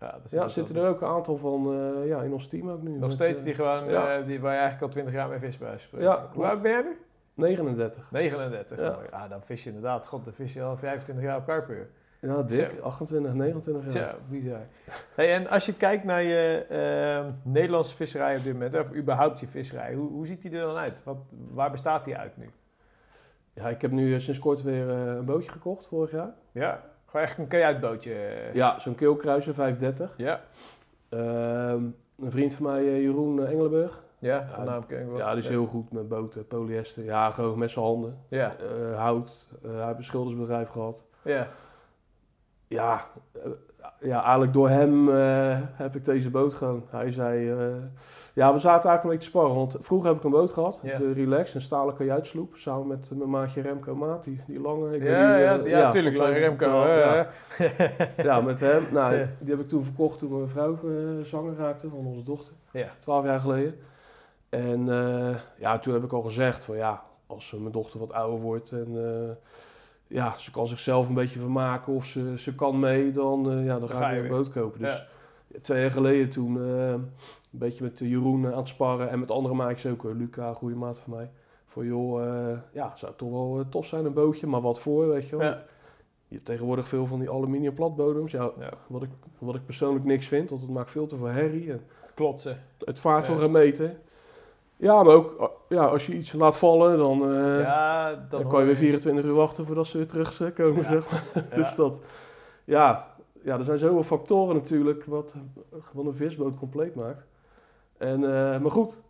[0.00, 1.74] Ja, dat ja zitten er ook een aantal van
[2.06, 2.90] ja, in ons team ook nu.
[2.90, 3.84] Nog Met, steeds die gewoon,
[4.26, 6.06] die, waar je eigenlijk al 20 jaar mee vis bij spreken.
[6.08, 6.98] Ja, Hoe oud ben jij nu?
[7.40, 8.08] 39.
[8.10, 8.80] 39.
[8.80, 8.98] Ja.
[9.10, 9.28] Ja.
[9.28, 11.88] dan vis je inderdaad, god, dan vis je al 25 jaar op karper.
[12.20, 12.70] Ja, dik.
[12.76, 12.82] Zo.
[12.82, 14.10] 28, 29 jaar.
[14.10, 14.60] Zo, bizar.
[15.14, 19.40] Hey, en als je kijkt naar je eh, Nederlandse visserij op dit moment, of überhaupt
[19.40, 21.02] je visserij, hoe, hoe ziet die er dan uit?
[21.04, 21.16] Wat,
[21.50, 22.50] waar bestaat die uit nu?
[23.54, 26.32] Ja, ik heb nu eh, sinds kort weer eh, een bootje gekocht vorig jaar.
[26.52, 28.14] Ja, gewoon echt een kajuitbootje.
[28.14, 28.54] eh.
[28.54, 30.14] Ja, zo'n keelkruiser 530.
[30.16, 30.40] Ja,
[31.08, 31.84] Ehm,
[32.18, 34.02] een vriend van mij, Jeroen Engelenburg.
[34.20, 35.16] Ja, van naam ken ik wel.
[35.16, 37.04] Ja, die is heel goed met boten, polyester.
[37.04, 38.18] Ja, gewoon met zijn handen.
[38.28, 38.54] Ja,
[38.90, 39.48] Eh, hout.
[39.64, 41.04] Eh, hij heeft een schildersbedrijf gehad.
[41.22, 41.46] ja,
[42.68, 43.40] Ja, eh,
[44.00, 45.08] ja eigenlijk door hem
[45.74, 46.84] heb ik deze boot gewoon.
[46.90, 47.44] Hij zei...
[48.34, 49.54] ja, we zaten eigenlijk een beetje te sparren.
[49.54, 50.78] Want vroeger heb ik een boot gehad.
[50.82, 50.98] Ja.
[50.98, 52.54] De Relax, een stalen kajuitsloep.
[52.56, 54.24] Samen met mijn maatje Remco Maat.
[54.24, 54.94] Die, die lange.
[54.94, 56.82] ik weet ja, ja, ja, tuurlijk, van Lange Remco.
[56.82, 58.22] 2012, ja.
[58.30, 58.86] ja, met hem.
[58.92, 59.26] Nou, Ja.
[59.38, 60.78] die heb ik toen verkocht toen mijn vrouw
[61.22, 62.52] zwanger raakte van onze dochter.
[62.72, 62.88] Ja.
[62.98, 63.74] Twaalf jaar geleden.
[64.50, 68.40] En eh, ja, toen heb ik al gezegd van ja, als mijn dochter wat ouder
[68.40, 69.36] wordt en eh,
[70.06, 73.78] ja, ze kan zichzelf een beetje vermaken of ze, ze kan mee, dan, eh, ja,
[73.78, 74.80] dan, Dan ga ga ik weer boot kopen.
[74.80, 75.06] Dus
[75.62, 77.10] twee jaar geleden toen een
[77.50, 81.14] beetje met Jeroen aan het sparren en met andere maatjes ook, Luca, goede maat van
[81.16, 81.30] mij.
[81.66, 82.22] Voor joh,
[82.72, 85.46] ja, zou toch wel tof zijn een bootje, maar wat voor, weet je wel.
[85.46, 85.62] Ja.
[86.28, 88.32] Je hebt tegenwoordig veel van die aluminium platbodems.
[88.32, 88.70] Ja, Ja.
[88.86, 89.08] Wat, ik,
[89.38, 91.72] wat ik persoonlijk niks vind, want het maakt veel te veel herrie.
[91.72, 91.80] En
[92.14, 92.62] Klotsen.
[92.84, 93.48] het vaart Ja.
[93.48, 93.96] meter.
[94.80, 98.48] Ja, maar ook uh, ja, als je iets laat vallen, dan, eh, ja, dan, dan
[98.48, 100.82] kan je weer 24 uur wachten voordat ze weer terug eh, komen.
[100.82, 100.88] Ja.
[100.88, 101.24] Zeg maar.
[101.50, 101.56] Ja.
[101.56, 102.00] Dus dat,
[102.64, 103.06] ja,
[103.42, 105.34] ja, er zijn zoveel factoren natuurlijk wat,
[105.92, 107.26] wat een visboot compleet maakt.
[107.98, 109.02] En, eh, maar goed,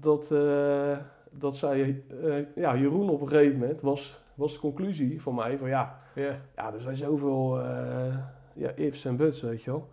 [0.00, 0.96] dat, eh,
[1.30, 5.58] dat zei eh, ja, Jeroen op een gegeven moment, was, was de conclusie van mij
[5.58, 6.40] van ja, Ja.
[6.56, 8.16] ja, er zijn zoveel eh,
[8.52, 9.88] ja, ifs en buts, weet je wel.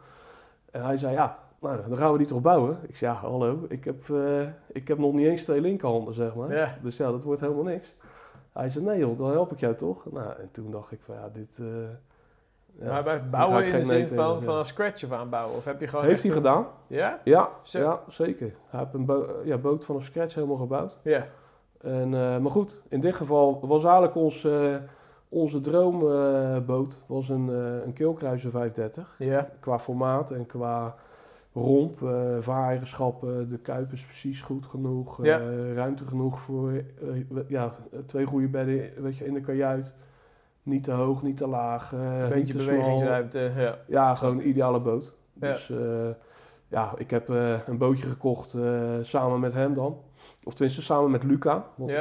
[0.71, 2.77] En hij zei, ja, nou, dan gaan we die toch bouwen?
[2.87, 6.35] Ik zei, ja, hallo, ik heb, eh, ik heb nog niet eens twee linkerhanden, zeg
[6.35, 6.53] maar.
[6.53, 6.77] Ja.
[6.81, 7.93] Dus ja, dat wordt helemaal niks.
[8.53, 10.11] Hij zei, nee joh, dan help ik jou toch?
[10.11, 11.57] Nou, en toen dacht ik van, ja, dit...
[11.59, 11.65] eh,
[12.85, 14.43] ja, maar bij bouwen in de zin van zeggen.
[14.43, 15.55] vanaf scratch of aanbouwen?
[15.55, 16.65] Of heb je gewoon Heeft hij een- gedaan?
[16.87, 17.19] Ja?
[17.23, 17.79] Ja, Zo.
[17.79, 18.53] ja, zeker.
[18.67, 20.99] Hij heeft een bo- ja, boot vanaf scratch helemaal gebouwd.
[21.03, 21.27] Ja.
[21.81, 24.75] En, eh, maar goed, in dit geval was eigenlijk ons, eh,
[25.29, 29.15] onze droomboot was een, eh een keelkruiser 530.
[29.17, 29.49] Ja.
[29.59, 30.95] Qua formaat en qua
[31.53, 31.99] romp,
[32.39, 35.25] vaareigenschappen, de kuip is precies goed genoeg.
[35.25, 36.83] eh, ruimte genoeg voor eh,
[37.47, 39.95] ja, twee goede bedden weet je, in de kajuit.
[40.63, 41.91] Niet te hoog, niet te laag.
[41.91, 43.51] Een beetje bewegingsruimte.
[43.57, 43.77] Ja.
[43.87, 45.13] Ja, gewoon een ideale boot.
[45.33, 45.51] Ja.
[45.51, 45.71] Dus
[46.67, 47.29] ja, ik heb
[47.67, 48.55] een bootje gekocht
[49.01, 49.97] samen met hem dan.
[50.43, 51.65] Of tenminste samen met Luca.
[51.75, 51.93] Want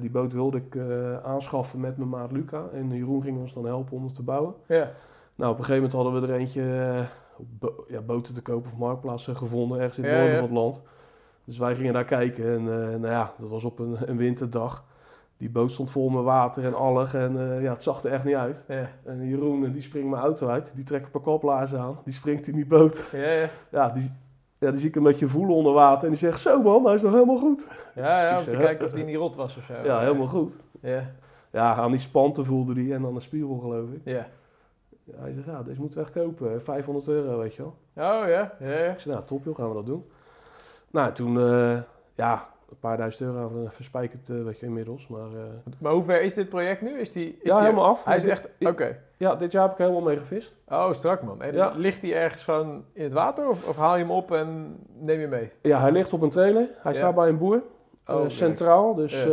[0.00, 0.78] die boot wilde ik
[1.24, 2.64] aanschaffen met mijn maat Luca.
[2.72, 4.54] En Jeroen ging ons dan helpen om het te bouwen.
[4.66, 4.90] Ja.
[5.34, 6.62] Nou, op een gegeven moment hadden we er eentje
[7.46, 10.56] bo- ja, boten te kopen of marktplaatsen gevonden, ergens in het Ja, noorden van het
[10.56, 10.82] land.
[11.44, 14.84] Dus wij gingen daar kijken en eh, nou ja, dat was op een, een winterdag.
[15.36, 18.24] Die boot stond vol met water en allig en eh, ja, het zag er echt
[18.24, 18.64] niet uit.
[18.68, 18.90] Ja.
[19.04, 22.46] En Jeroen eh, die springt mijn auto uit, die trekt een paar aan, die springt
[22.48, 23.08] in die boot.
[23.12, 23.48] Ja, ja.
[23.70, 24.12] Ja, die,
[24.58, 26.94] ja, die zie ik een beetje voelen onder water en die zegt, zo man, hij
[26.94, 27.66] is nog helemaal goed.
[27.94, 29.74] Ja, ja, om te kijken of die niet rot was of zo.
[29.84, 30.58] Ja, helemaal goed.
[30.80, 31.10] Ja.
[31.52, 34.00] Ja, aan die spanten voelde hij en aan de spiegel geloof ik.
[34.04, 34.26] Ja.
[35.16, 37.74] Hij zegt, ja, deze moeten we echt kopen, 500 euro weet je wel.
[37.96, 38.92] Oh ja, ja, ja.
[38.92, 40.04] Ik zei, nou top joh, gaan we dat doen.
[40.90, 41.76] Nou, toen, eh,
[42.14, 45.06] ja, een paar duizend euro eh, verspijkerd, eh, weet je, inmiddels.
[45.08, 45.42] Maar eh,
[45.78, 46.98] Maar hoe ver is dit project nu?
[47.00, 48.04] Is die, is ja, die- helemaal af.
[48.04, 48.48] Hij is Dit- echt...
[48.60, 48.98] Oké.
[49.16, 50.54] Ja, dit jaar heb ik helemaal mee gevist.
[50.68, 51.42] Oh, strak man.
[51.42, 51.72] En Ja.
[51.76, 53.48] ligt die ergens gewoon in het water?
[53.48, 55.50] Of, of haal je hem op en neem je mee?
[55.62, 56.68] Ja, hij ligt op een trailer.
[56.78, 56.98] Hij Ja.
[56.98, 57.62] staat bij een boer.
[58.08, 59.28] Eh, Oh, centraal, dus Ja.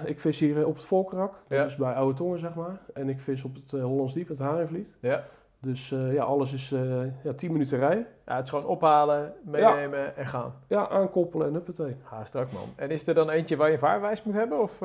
[0.00, 1.64] eh, ik vis hier eh, op het Volkerak, Ja.
[1.64, 2.80] dus bij Oude Tongen zeg maar.
[2.94, 4.94] En ik vis op het Hollands Diep, het Haringvliet.
[5.00, 5.24] Ja.
[5.60, 6.80] Dus ja, alles is eh
[7.22, 8.06] ja, 10 minuten rijden.
[8.26, 10.54] ja, het is gewoon ophalen, meenemen en gaan.
[10.66, 11.96] Ja, aankoppelen en huppatee.
[12.02, 12.62] Ha, strak man.
[12.76, 14.60] En is er dan eentje waar je vaarwijs moet hebben?
[14.62, 14.78] Of,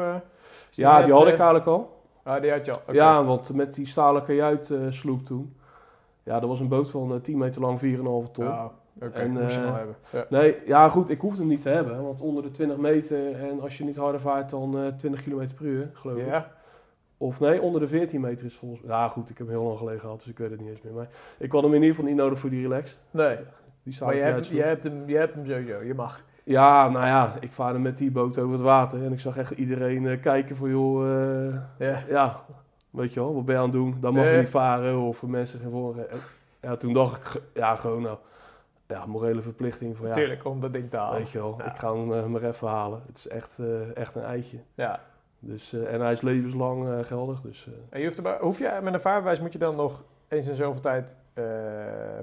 [0.71, 2.01] Ja, net, die had ik eigenlijk al.
[2.23, 2.93] Ah, die had je al.
[2.93, 5.55] Ja, want met die stalen kajuit sloep toen.
[6.23, 8.45] Ja, dat was een boot van eh, 10 meter lang, 4,5 ton.
[8.45, 9.19] Ja, oké.
[9.19, 9.95] En, moest je eh, wel hebben.
[10.11, 10.25] Ja.
[10.29, 12.03] Nee, ja goed, ik hoefde hem niet te hebben.
[12.03, 15.47] Want onder de 20 meter en als je niet harder vaart dan eh 20 km
[15.55, 16.25] per uur, geloof ik.
[16.27, 16.51] Ja,
[17.17, 18.95] Of nee, onder de 14 meter is volgens mij.
[18.95, 20.81] Ja goed, ik heb hem heel lang geleden gehad, dus ik weet het niet eens
[20.81, 20.93] meer.
[20.93, 21.07] Maar
[21.37, 22.97] ik had hem in ieder geval niet nodig voor die relax.
[23.11, 23.37] nee.
[23.83, 26.21] Die Maar je hebt, je, hebt hem, je hebt hem sowieso, je mag.
[26.43, 29.03] Ja, nou ja, ik vaarde met die boot over het water.
[29.05, 31.03] En ik zag echt iedereen eh, kijken van joh,
[31.47, 32.03] eh, Ja.
[32.07, 32.45] ja,
[32.89, 33.97] weet je wel, wat ben je aan het doen?
[33.99, 35.95] Dan mag je niet varen of mensen geen voor.
[36.61, 38.17] Ja, toen dacht ik, ja, gewoon nou,
[38.93, 41.17] ja, morele verplichting van ja, Tuurlijk, om dat ding te halen.
[41.17, 41.65] weet je wel, Ja.
[41.73, 43.01] ik ga hem eh, maar even halen.
[43.07, 44.57] Het is echt, eh, echt een eitje.
[44.73, 44.99] Ja.
[45.39, 48.93] Dus, eh, en hij is levenslang geldig, dus En je hoeft erbij, hoef je met
[48.93, 51.15] een vaarbewijs moet je dan nog eens in zoveel tijd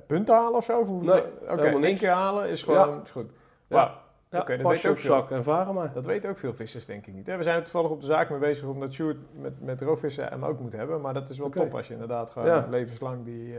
[0.06, 0.80] punten halen of zo?
[0.80, 3.30] Of Nee, Oké, helemaal één keer halen is gewoon is goed.
[3.66, 3.90] Wauw,
[4.30, 5.14] ja, Oké, dat weet ook veel.
[5.14, 5.92] zak en varen maar.
[5.92, 7.26] dat weten ook veel vissers denk ik niet.
[7.26, 7.36] Hè?
[7.36, 10.44] We zijn er toevallig op de zaak mee bezig omdat Sjoerd met, met roofvissen hem
[10.44, 11.00] ook moet hebben.
[11.00, 13.54] Maar dat is wel top als je inderdaad gewoon levenslang die,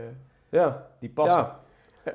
[0.48, 1.40] Ja, die passen.
[1.42, 1.58] ja,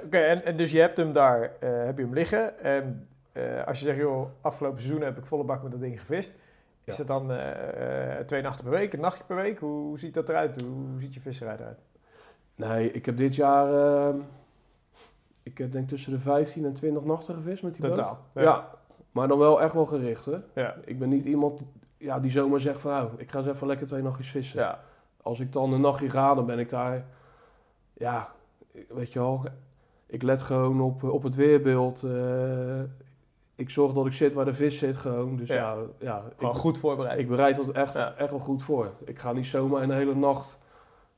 [0.05, 2.59] Oké, en, en dus je hebt hem daar, eh, heb je hem liggen.
[2.59, 5.99] En eh, als je zegt, joh, afgelopen seizoen heb ik volle bak met dat ding
[5.99, 6.33] gevist.
[6.83, 7.03] Is Ja.
[7.03, 9.59] dat dan eh, twee nachten per week, een nachtje per week?
[9.59, 10.61] Hoe, hoe ziet dat eruit?
[10.61, 11.79] Hoe, hoe ziet je visserij eruit?
[12.55, 13.73] nee, ik heb dit jaar,
[14.07, 14.17] ehm,
[15.43, 17.95] ik heb denk tussen de 15 en 20 nachten gevist met die boot.
[17.95, 18.19] Totaal.
[18.33, 18.69] Ja.
[19.11, 20.37] maar dan wel echt wel gericht hè.
[20.53, 20.75] Ja.
[20.85, 21.61] Ik ben niet iemand
[21.97, 24.59] ja, die zomaar zegt van nou, ik ga eens even lekker twee nachtjes vissen.
[24.59, 24.79] Ja.
[25.21, 27.05] Als ik dan een nachtje ga, dan ben ik daar,
[27.93, 28.29] ja,
[28.87, 29.43] weet je wel,
[30.13, 32.03] ik let gewoon op, op het weerbeeld.
[32.03, 32.81] eh,
[33.55, 35.35] ik zorg dat ik zit waar de vis zit gewoon.
[35.35, 35.55] Dus Ja.
[35.55, 37.19] ja, ja, Gewoon ik, goed voorbereid.
[37.19, 38.13] ik bereid dat echt, Ja.
[38.17, 38.91] echt wel goed voor.
[39.05, 40.59] Ik ga niet zomaar een hele nacht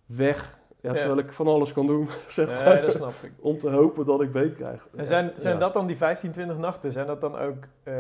[0.06, 0.98] weg, ja, Ja.
[1.00, 2.74] terwijl ik van alles kan doen, zeg maar.
[2.74, 3.32] nee, dat snap ik.
[3.40, 4.88] Om te hopen dat ik beet krijg.
[4.96, 5.60] En zijn, zijn Ja.
[5.60, 6.92] dat dan die 15, 20 nachten?
[6.92, 7.94] Zijn dat dan ook, eh,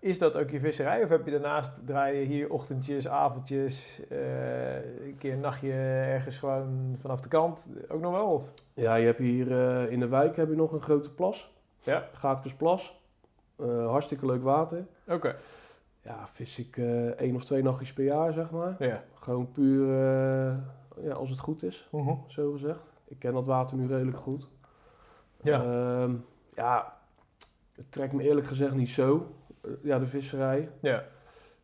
[0.00, 1.02] is dat ook je visserij?
[1.02, 4.74] Of heb je daarnaast, draai je hier ochtendjes, avondjes, eh,
[5.06, 5.72] een keer een nachtje
[6.06, 7.70] ergens gewoon vanaf de kant?
[7.88, 8.26] Ook nog wel?
[8.26, 8.42] Of?
[8.74, 11.52] Ja, je hebt hier eh, in de wijk heb je nog een grote plas.
[11.82, 12.04] Ja.
[12.12, 13.02] Gaatkersplas.
[13.60, 14.84] Eh hartstikke leuk water.
[15.08, 15.36] Oké.
[16.02, 18.74] Ja, vis ik eh één of twee nachtjes per jaar, zeg maar.
[18.78, 19.02] Ja.
[19.14, 20.52] Gewoon puur eh,
[21.02, 22.14] ja, als het goed is, Mhm.
[22.26, 22.80] zo gezegd.
[23.04, 24.48] Ik ken dat water nu redelijk goed.
[25.42, 25.62] Ja.
[25.62, 26.14] Ehm,
[26.54, 26.96] ja,
[27.72, 29.26] het trekt me eerlijk gezegd niet zo.
[29.60, 30.70] Eh, ja, de visserij.
[30.80, 31.04] ja.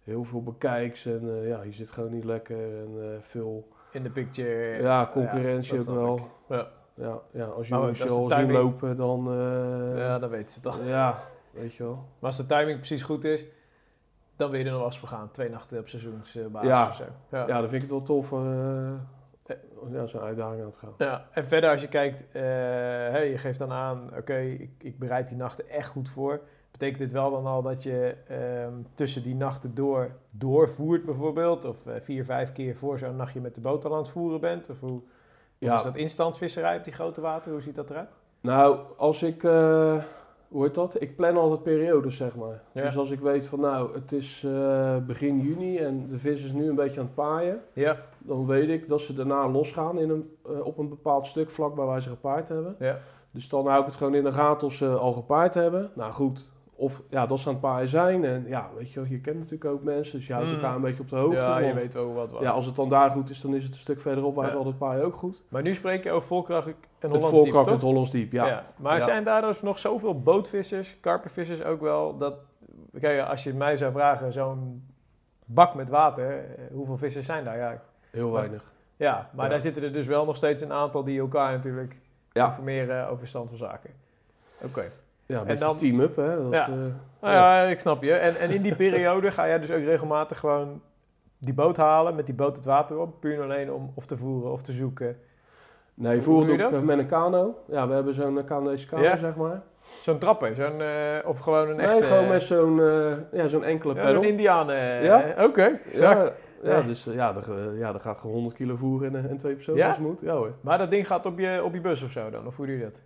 [0.05, 2.79] Heel veel bekijks en eh, ja, je zit gewoon niet lekker.
[2.79, 4.83] En eh, veel In de picture.
[4.83, 6.29] ja, concurrentie ook wel.
[6.49, 6.69] Ja.
[6.95, 8.53] Ja, ja, als je is al zien timing.
[8.53, 9.25] lopen, dan...
[9.97, 10.85] ja, dat weten ze toch.
[10.85, 11.19] ja,
[11.51, 11.95] weet je wel.
[11.95, 13.47] Maar als de timing precies goed is,
[14.37, 15.31] dan wil je er nog eens voor gaan.
[15.31, 16.87] Twee nachten op seizoensbasis Ja.
[16.89, 17.05] of zo.
[17.31, 17.47] Ja.
[17.47, 18.93] Ja, dan vind ik het wel tof eh
[19.93, 20.95] ja, zo'n uitdaging aan te gaan.
[20.99, 24.99] Ja, en verder als je kijkt, eh, hey, je geeft dan aan, oké, ik, ik
[24.99, 26.41] bereid die nachten echt goed voor.
[26.71, 31.65] Betekent dit wel dan al dat je ehm, tussen die nachten door doorvoert bijvoorbeeld?
[31.65, 34.71] Of eh, vier, vijf keer voor zo'n nachtje met de boot aan het voeren bent?
[34.71, 34.97] Of hoe
[35.63, 35.75] of Ja.
[35.75, 37.53] is dat instandvisserij op die grote water?
[37.53, 38.11] Hoe ziet dat eruit?
[38.41, 40.03] Nou, als ik, eh,
[40.51, 41.01] hoe heet dat?
[41.01, 42.63] Ik plan altijd periodes, zeg maar.
[42.73, 42.83] Ja.
[42.83, 46.53] Dus als ik weet van, nou, het is eh, begin juni en de vis is
[46.53, 50.11] nu een beetje aan het paaien, Ja, dan weet ik dat ze daarna losgaan in
[50.11, 52.77] een, eh, op een bepaald stuk vlak waar wij ze gepaard hebben.
[52.79, 52.99] ja,
[53.31, 55.91] Dus dan hou ik het gewoon in de gaten of ze al gepaard hebben.
[55.95, 56.45] Nou goed,
[56.81, 58.25] of ja, dat ze aan het paaien zijn.
[58.25, 60.55] En ja, weet je je kent natuurlijk ook mensen, dus je houdt Mm.
[60.55, 61.37] elkaar een beetje op de hoogte.
[61.37, 62.31] ja je weet wel wat.
[62.31, 62.41] wat.
[62.41, 64.51] Ja, als het dan daar goed is, dan is het een stuk verderop waar Ja.
[64.51, 65.43] het altijd paaien ook goed.
[65.49, 67.73] Maar nu spreek je over Volkracht en het Hollands Diep, volkrak toch?
[67.73, 68.65] met Hollands Diep, ja.
[68.77, 69.01] Maar Ja.
[69.01, 72.35] zijn daar dus nog zoveel bootvissers, karpervissers ook wel, dat...
[73.01, 74.89] Kijk, als je mij zou vragen, zo'n
[75.45, 77.57] bak met water, hoeveel vissers zijn daar?
[77.59, 78.73] Ja, Heel Maar- weinig.
[78.97, 81.97] ja maar daar zitten er dus wel nog steeds een aantal die elkaar natuurlijk
[82.33, 83.91] informeren over stand van zaken.
[84.63, 84.91] Oké.
[85.31, 86.43] Ja, een En dan- team-up, hè.
[86.43, 86.65] Dat, Ja.
[86.67, 86.73] eh,
[87.21, 88.13] Nou ja, ik snap je.
[88.13, 90.81] En, en in die periode ga jij dus ook regelmatig gewoon
[91.39, 94.17] die boot halen, met die boot het water op, puur en alleen om of te
[94.17, 95.17] voeren of te zoeken.
[95.95, 96.73] nee, voeren je dat?
[96.73, 97.55] eh, met een kano.
[97.69, 99.17] Ja, we hebben zo'n Canadese kano, Ja?
[99.17, 99.63] zeg maar.
[100.01, 100.89] Zo'n trapper, zo'n, eh,
[101.25, 102.03] of gewoon een Nee, echte...
[102.03, 104.71] gewoon met zo'n eh, ja, zo'n enkele ja, zo'n Indiaan.
[104.71, 105.23] eh, Ja?
[105.23, 106.15] eh, Oké, zag.
[106.15, 106.83] ja, ja, Ja.
[106.83, 109.37] dus eh, ja, er, eh, ja, er gaat gewoon 100 kilo voer en, eh, en
[109.37, 109.89] twee personen Ja?
[109.89, 110.21] als moet.
[110.21, 110.53] Ja hoor.
[110.61, 112.47] Maar dat ding gaat op je, op je bus of zo dan?
[112.47, 113.01] Of hoe doe je dat?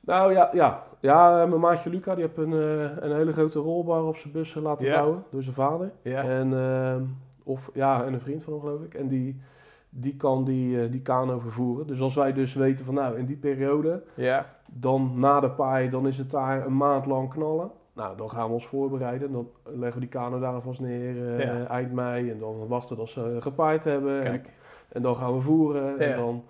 [0.00, 0.82] Nou ja, ja.
[1.00, 4.54] ja mijn maatje Luca die heeft een, eh, een hele grote rolbar op zijn bus
[4.54, 5.92] laten bouwen door zijn vader.
[6.02, 7.02] En, ehm,
[7.44, 8.94] of, ja, en een vriend van hem geloof ik.
[8.94, 9.40] En die,
[9.88, 11.86] die kan die, eh, die kano vervoeren.
[11.86, 14.02] Dus als wij dus weten van nou in die periode,
[14.66, 17.70] dan na de paai, dan is het daar een maand lang knallen.
[17.92, 19.32] Nou, dan gaan we ons voorbereiden.
[19.32, 21.66] Dan leggen we die kanen daar alvast neer Ja.
[21.66, 22.30] eind mei.
[22.30, 24.42] En dan wachten tot ze gepaaid hebben.
[24.88, 25.84] En, dan gaan we voeren.
[25.84, 25.96] Ja.
[25.98, 26.44] En dan,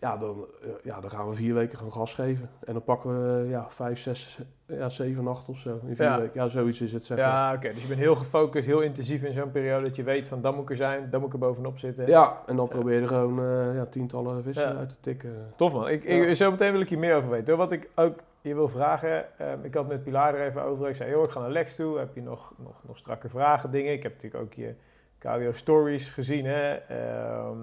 [0.00, 2.50] ja, dan, eh, ja, dan gaan we vier weken gewoon gas geven.
[2.64, 3.10] En dan pakken
[3.42, 6.18] we ja, vijf, zes, ja, zeven, acht of zo in vier Ja.
[6.18, 6.40] weken.
[6.42, 7.18] Ja, zoiets is het zeg.
[7.18, 7.72] Ja, oké.
[7.72, 10.54] Dus je bent heel gefocust, heel intensief in zo'n periode dat je weet van dan
[10.54, 12.06] moet ik er zijn, dan moet ik er bovenop zitten.
[12.06, 12.74] Ja, en dan Ja.
[12.74, 15.52] probeer je gewoon eh, ja, tientallen vissen uit te tikken.
[15.56, 15.88] Tof man.
[15.88, 17.46] Ik, ik, zo meteen wil ik hier meer over weten.
[17.46, 17.56] hoor.
[17.56, 20.88] Wat ik ook je wil vragen, ehm, ik had met Pilar er even over.
[20.88, 21.98] Ik zei, joh, ik ga naar Lex toe.
[21.98, 23.92] Heb je nog, nog, nog strakke vragen, dingen?
[23.92, 24.74] Ik heb natuurlijk ook je
[25.18, 26.44] KWO stories gezien.
[26.46, 26.72] Hè?
[26.74, 27.58] Ehm,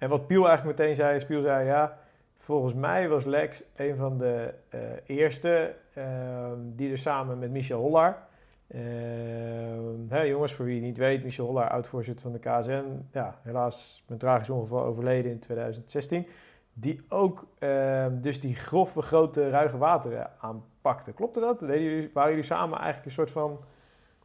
[0.00, 1.98] en wat Piel eigenlijk meteen zei, is Piel zei, ja,
[2.38, 7.80] volgens mij was Lex een van de eh, eerste ehm, die er samen met Michel
[7.80, 8.28] Hollaar.
[8.66, 13.08] Ehm, jongens, voor wie het niet weet, Michel Hollaar, oud-voorzitter van de KSN.
[13.12, 16.26] Ja, helaas met tragisch ongeval overleden in 2016.
[16.72, 21.12] Die ook ehm, dus die grove, grote, ruige wateren aanpakte.
[21.12, 21.58] Klopte dat?
[21.58, 23.60] Deden jullie, waren jullie samen eigenlijk een soort van...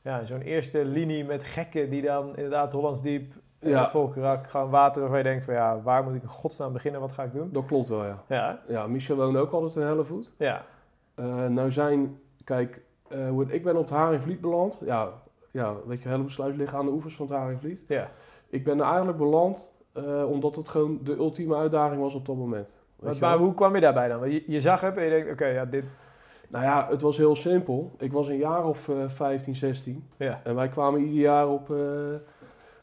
[0.02, 3.34] Ja, zo'n eerste linie met gekken die dan inderdaad Hollands Diep,
[3.70, 3.80] Ja.
[3.80, 3.88] ja.
[3.90, 7.12] Volkerak, gewoon water waarvan je denkt van ja, waar moet ik in godsnaam beginnen, wat
[7.12, 7.50] ga ik doen?
[7.52, 8.24] Dat klopt wel, ja.
[8.28, 10.32] Ja, Ja, Michel woonde ook altijd in Hellevoet.
[10.38, 10.62] ja,
[11.16, 14.82] Eh, nou zijn, kijk, eh, het- ik ben op het Haringvliet beland.
[14.86, 15.10] Ja,
[15.52, 17.80] ja weet je, Hellevoetsluis liggen aan de oevers van het Haringvliet.
[17.88, 18.10] ja.
[18.50, 22.36] Ik ben er eigenlijk beland eh, omdat het gewoon de ultieme uitdaging was op dat
[22.36, 22.76] moment.
[23.20, 24.32] Maar, hoe kwam je daarbij dan?
[24.32, 25.84] Je, je zag het en je denkt, oké, ja, dit...
[26.50, 27.92] Nou ja, het was heel simpel.
[27.98, 30.10] Ik was een jaar of eh 15, 16.
[30.18, 31.70] Ja, En wij kwamen ieder jaar op,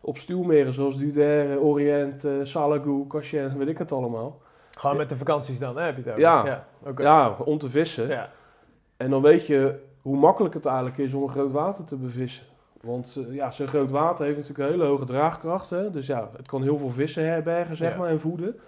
[0.04, 4.40] op stuwmeren zoals Dudère, Orient, eh Salagoe, Cachin, weet ik het allemaal.
[4.78, 6.20] gewoon met de vakanties dan, hè, heb je het over?
[6.20, 6.64] Ja.
[6.96, 8.08] ja om te vissen.
[8.08, 8.30] Ja.
[8.96, 12.46] En dan weet je hoe makkelijk het eigenlijk is om een groot water te bevissen.
[12.80, 15.70] Want eh, ja, zo'n groot water heeft natuurlijk een hele hoge draagkracht.
[15.70, 15.90] Hè?
[15.90, 17.98] Dus ja, het kan heel veel vissen herbergen zeg Ja.
[17.98, 18.60] maar, en voeden.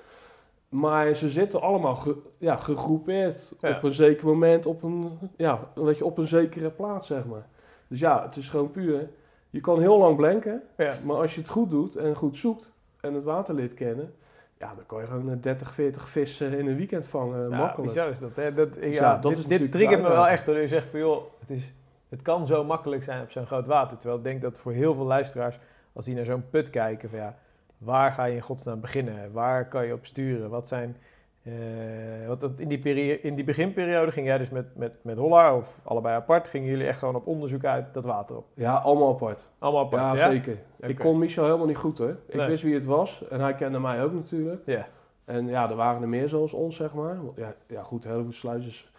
[0.69, 3.77] Maar ze zitten allemaal ge- ja, gegroepeerd Ja.
[3.77, 7.47] op een zeker moment, op een, ja, weet je, op een zekere plaats, zeg maar.
[7.89, 9.09] Dus ja, het is gewoon puur.
[9.55, 10.95] Je kan heel lang blenken, Ja.
[11.05, 14.15] maar als je het goed doet en goed zoekt en het water leert kennen,
[14.59, 17.83] ja, dan kan je gewoon eh, 30, 40 vissen in een weekend vangen, Ja, makkelijk.
[17.93, 18.37] bizar is dat.
[18.37, 18.55] Hè?
[18.55, 20.47] dat ja, ja, dat dit, is dit natuurlijk triggert me wel echt.
[20.47, 21.75] Dat je zegt van, joh, het, is,
[22.09, 23.97] het kan zo makkelijk zijn op zo'n groot water.
[23.97, 25.59] Terwijl ik denk dat voor heel veel luisteraars,
[25.93, 27.37] als die naar zo'n put kijken, van ja,
[27.79, 29.33] waar ga je in godsnaam beginnen?
[29.33, 30.51] Waar kan je op sturen?
[30.51, 30.97] Wat zijn...
[31.45, 35.81] eh, wat in, die in die beginperiode ging jij dus met, met, met Holla, of
[35.85, 38.47] allebei apart, gingen jullie echt gewoon op onderzoek uit dat water op?
[38.55, 39.45] Ja, allemaal apart.
[39.59, 40.31] Allemaal apart, ja, ja?
[40.31, 40.59] zeker.
[40.81, 42.17] Ik kon Michel helemaal niet goed hoor.
[42.29, 42.47] Ik Nee.
[42.47, 44.63] wist wie het was en hij kende mij ook natuurlijk.
[44.67, 44.87] Ja.
[45.25, 47.25] En ja, er waren er meer zoals ons, zeg maar.
[47.25, 48.91] Want Ja, ja goed, Hellevoetsluis is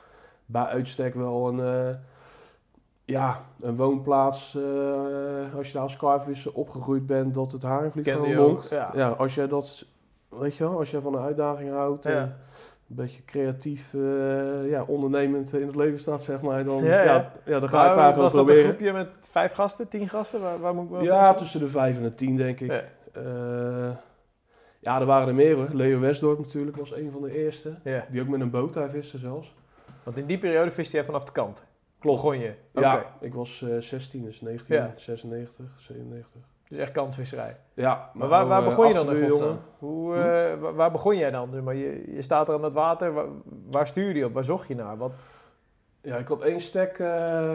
[0.45, 1.95] bij uitstek wel een, eh,
[3.05, 4.55] ja, een woonplaats.
[4.55, 7.61] eh, als je daar als karpvisser opgegroeid bent, dat het
[8.27, 8.69] je ook, lonkt.
[8.69, 8.91] ja.
[8.93, 9.85] Ja, als jij dat,
[10.39, 12.11] weet je wel, als jij van een uitdaging houdt Ja.
[12.11, 12.35] en
[12.89, 17.31] een beetje creatief, eh, ja, ondernemend in het leven staat, zeg maar, dan, Ja, ja,
[17.45, 17.59] ja.
[17.59, 18.63] dan ga je Waar- daar gewoon was dat een proberen.
[18.69, 20.41] groepje met vijf gasten, tien gasten?
[20.41, 22.71] Waar, waar moet ik Ja, tussen de vijf en de tien, denk ik.
[22.71, 22.81] Ja.
[23.13, 23.91] Eh,
[24.79, 25.67] ja, er waren er meer hoor.
[25.73, 27.73] Leo Westdorp natuurlijk was een van de eerste.
[27.83, 28.05] Ja.
[28.11, 29.53] Die ook met een boot daar viste zelfs.
[30.03, 31.63] Want in die periode viste jij vanaf de kant.
[31.99, 32.21] Klopt.
[32.21, 32.53] Begon je?
[32.73, 36.41] Ja, ik was eh 16, dus 1996, 97.
[36.69, 37.57] Dus echt kantvisserij.
[37.73, 39.59] Ja, Maar waar, waar eh, begon je dan in godsnaam?
[39.79, 41.51] Hoe, eh, wa- waar begon jij dan?
[41.51, 43.13] Dus Maar je, je staat er aan het water.
[43.13, 43.25] Waar,
[43.69, 44.33] waar stuurde je op?
[44.33, 44.97] Waar zocht je naar?
[44.97, 45.11] Wat?
[46.01, 46.99] Ja, ik had één stek.
[46.99, 47.53] eh,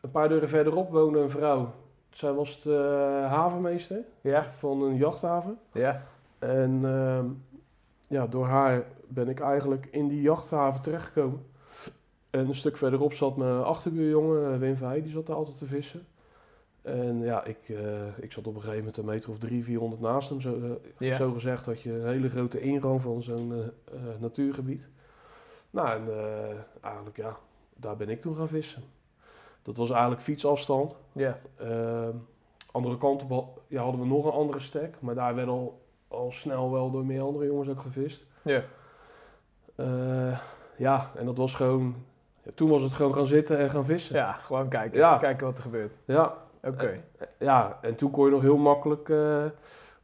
[0.00, 1.70] een paar deuren verderop woonde een vrouw.
[2.10, 4.44] Zij was de havenmeester Ja?
[4.58, 5.58] van een jachthaven.
[5.72, 6.02] Ja?
[6.38, 7.26] En ehm,
[8.08, 11.46] ja, door haar ben ik eigenlijk in die jachthaven terechtgekomen.
[12.30, 15.66] En een stuk verderop zat mijn achterbuurjongen, eh, Wim Verheij, die zat daar altijd te
[15.66, 16.06] vissen.
[16.84, 20.02] En ja, ik, eh, ik zat op een gegeven moment een meter of drie, 400
[20.02, 20.40] naast hem.
[20.40, 24.90] Zo, eh, zo gezegd had je een hele grote ingang van zo'n eh, natuurgebied.
[25.70, 26.08] Nou, en
[26.80, 27.36] eigenlijk ja,
[27.76, 28.82] daar ben ik toen gaan vissen.
[29.62, 30.98] Dat was eigenlijk fietsafstand.
[31.12, 31.38] Ja.
[31.56, 32.16] Ehm,
[32.72, 36.32] andere kant op ja, hadden we nog een andere stek, maar daar werd al, al
[36.32, 38.26] snel wel door meer andere jongens ook gevist.
[38.42, 38.62] Ja.
[40.76, 41.94] Ja, en dat was gewoon.
[42.42, 44.16] ja, toen was het gewoon gaan zitten en gaan vissen.
[44.16, 44.98] Ja, gewoon kijken.
[44.98, 45.16] Ja.
[45.16, 45.98] Kijken wat er gebeurt.
[46.04, 47.00] Ja, Oké.
[47.38, 49.44] ja, en toen kon je nog heel makkelijk, eh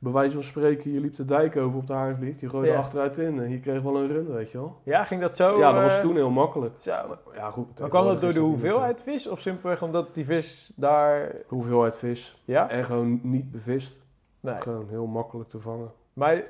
[0.02, 3.18] bij wijze van spreken, je liep de dijk over op de Haringvliet, je gooide achteruit
[3.18, 4.76] in en je kreeg wel een run, weet je wel.
[4.82, 5.58] Ja, ging dat zo?
[5.58, 6.74] ja, dat was eh, toen heel makkelijk.
[6.78, 6.90] Zo.
[7.34, 7.78] Ja, goed.
[7.80, 9.26] Maar kwam dat door de hoeveelheid vis?
[9.28, 11.32] Of simpelweg omdat die vis daar...
[11.46, 12.42] Hoeveelheid vis.
[12.44, 12.68] Ja?
[12.70, 13.96] En gewoon niet bevist.
[14.40, 14.60] Nee.
[14.60, 15.90] Gewoon heel makkelijk te vangen.
[16.12, 16.42] Maar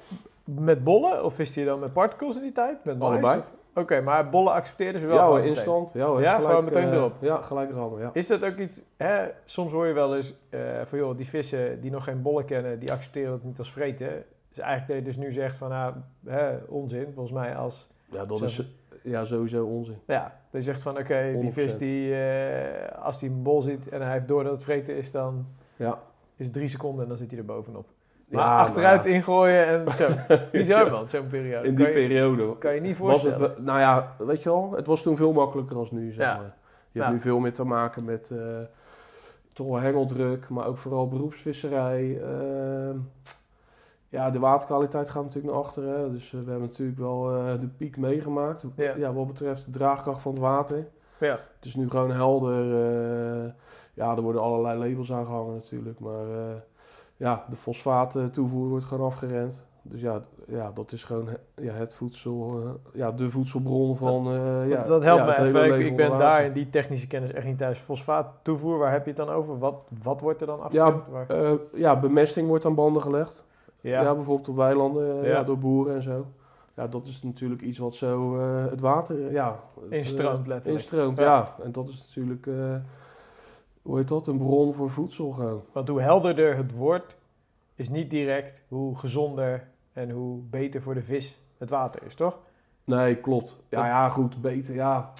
[0.45, 1.24] met bollen?
[1.24, 2.84] Of viste je dan met particles in die tijd?
[2.84, 3.39] Met mais, Allebei.
[3.39, 3.45] of-
[3.75, 5.91] Oké, maar bollen accepteerden ze wel Ja, gewoon instant.
[5.93, 7.12] Ja, hoor, Ja, gelijk, gewoon meteen eh, erop.
[7.21, 8.11] Ja, gelijk rammen, ja.
[8.12, 11.81] Is dat ook iets, hè, soms hoor je wel eens eh, van joh, die vissen
[11.81, 14.25] die nog geen bollen kennen, die accepteren dat niet als vreten.
[14.49, 15.95] Dus eigenlijk dat je dus nu zegt van nou,
[16.27, 17.89] hè, onzin, volgens mij als...
[18.11, 18.45] Ja, dat Zo.
[18.45, 18.62] is,
[19.03, 19.99] ja, sowieso onzin.
[20.07, 21.79] Ja, je zegt van oké, die vis 100%.
[21.79, 25.11] die, eh, als hij een bol ziet en hij heeft door dat het vreten is,
[25.12, 25.47] dan
[25.77, 25.99] Ja.
[26.37, 27.87] is het drie seconden en dan zit hij er bovenop.
[28.31, 30.09] Ja, achteruit ingooien en zo.
[30.53, 31.68] Bizar man, zo'n periode.
[31.68, 33.41] In die kan, je, periode kan je niet het, voorstellen.
[33.41, 36.55] wel- nou ja, weet je wel, het was toen veel makkelijker als nu, zeg maar.
[36.93, 38.39] Je hebt nu veel meer te maken met eh,
[39.53, 42.22] toch wel hengeldruk, maar ook vooral beroepsvisserij.
[42.22, 42.97] Ehm,
[44.09, 46.12] ja, de waterkwaliteit gaat natuurlijk naar achteren.
[46.12, 48.64] Dus eh, we hebben natuurlijk wel eh, de piek meegemaakt.
[48.76, 49.12] Ja.
[49.12, 50.87] wat betreft de draagkracht van het water.
[51.18, 51.39] Ja.
[51.57, 52.64] Het is nu gewoon helder.
[53.95, 55.99] ja, er worden allerlei labels aangehangen natuurlijk.
[56.01, 56.26] Maar
[57.21, 59.62] ja, de fosfaattoevoer wordt gewoon afgerend.
[59.83, 64.27] Dus ja, ja dat is gewoon ja, het voedsel, eh, ja, de voedselbron van.
[64.27, 65.87] eh, ja, dat, dat helpt ja, hele even.
[65.87, 67.79] Ik, ben daar in die technische kennis echt niet thuis.
[67.79, 69.59] Fosfaat toevoer, waar heb je het dan over?
[69.59, 71.03] Wat, wat wordt er dan Ja, afgeremd?
[71.29, 73.45] Waar- Eh, ja, bemesting wordt aan banden gelegd.
[73.81, 74.14] Ja, ja.
[74.14, 75.31] bijvoorbeeld op weilanden, eh, Ja.
[75.37, 76.27] ja, door boeren en zo.
[76.77, 79.61] Ja, dat is natuurlijk iets wat zo eh, het water, eh, ja...
[79.83, 80.66] het, Instroomt eh, letterlijk.
[80.83, 81.25] Instroomt, Ja.
[81.25, 81.64] ja.
[81.64, 82.55] En dat is natuurlijk, eh,
[83.91, 85.62] hoe heet dat, een bron voor voedsel gewoon.
[85.72, 87.16] Want hoe helderder het wordt,
[87.74, 92.38] is niet direct hoe gezonder en hoe beter voor de vis het water is, toch?
[92.84, 93.61] Nee, klopt.
[93.68, 95.12] Ja, ja, goed, beter, ja.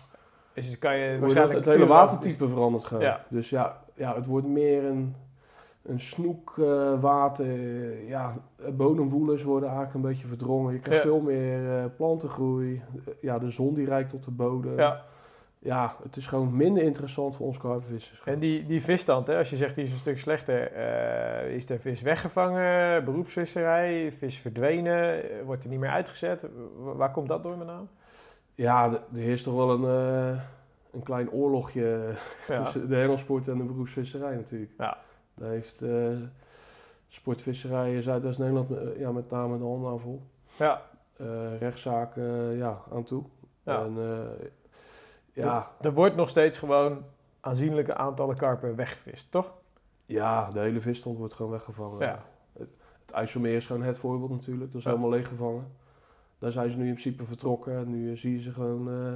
[0.55, 1.59] Dus kan je waarschijnlijk...
[1.59, 3.03] Het hele watertype verandert gewoon.
[3.03, 3.25] Ja.
[3.29, 5.15] Dus ja, ja, het wordt meer een,
[5.83, 7.01] een snoekwater.
[7.01, 8.07] water.
[8.07, 8.35] ja,
[8.73, 10.73] bodemwoelers worden eigenlijk een beetje verdrongen.
[10.73, 11.09] Je krijgt Ja.
[11.09, 12.83] veel meer eh, plantengroei.
[13.07, 14.77] Eh, ja, de zon die reikt tot de bodem.
[14.77, 15.05] Ja,
[15.63, 18.23] ja, het is gewoon minder interessant voor ons karpenvissers.
[18.25, 21.71] en die, die visstand, hè, als je zegt die is een stuk slechter, eh, is
[21.71, 26.47] er vis weggevangen, beroepsvisserij, vis verdwenen, eh, wordt er niet meer uitgezet?
[26.77, 27.87] Wa- Waar komt dat door met name?
[28.55, 29.85] Ja, er heerst toch wel een,
[30.35, 30.41] eh,
[30.93, 32.15] een klein oorlogje
[32.49, 32.63] Ja.
[32.63, 34.73] tussen de hengelsport en de beroepsvisserij natuurlijk.
[34.79, 34.99] Ja.
[35.35, 36.17] Daar heeft eh
[37.09, 37.97] sportvisserij
[38.71, 40.23] eh, ja, met name de handen aan vol.
[40.57, 40.83] ja.
[41.59, 43.23] Rechtszaken ja, aan toe.
[43.65, 43.83] Ja.
[43.85, 43.97] En,
[45.45, 47.05] ja, Er wordt nog steeds gewoon
[47.41, 49.53] aanzienlijke aantallen karpen weggevist, toch?
[50.07, 51.99] ja, de hele visstand wordt gewoon weggevangen.
[51.99, 52.25] Ja.
[52.53, 52.69] Het,
[53.07, 54.67] het IJsselmeer is gewoon het voorbeeld natuurlijk.
[54.73, 54.91] Dat is Ja.
[54.91, 55.67] helemaal leeggevangen.
[56.39, 57.91] Daar zijn ze nu in principe vertrokken.
[57.91, 59.13] Nu eh, zie je ze gewoon eh,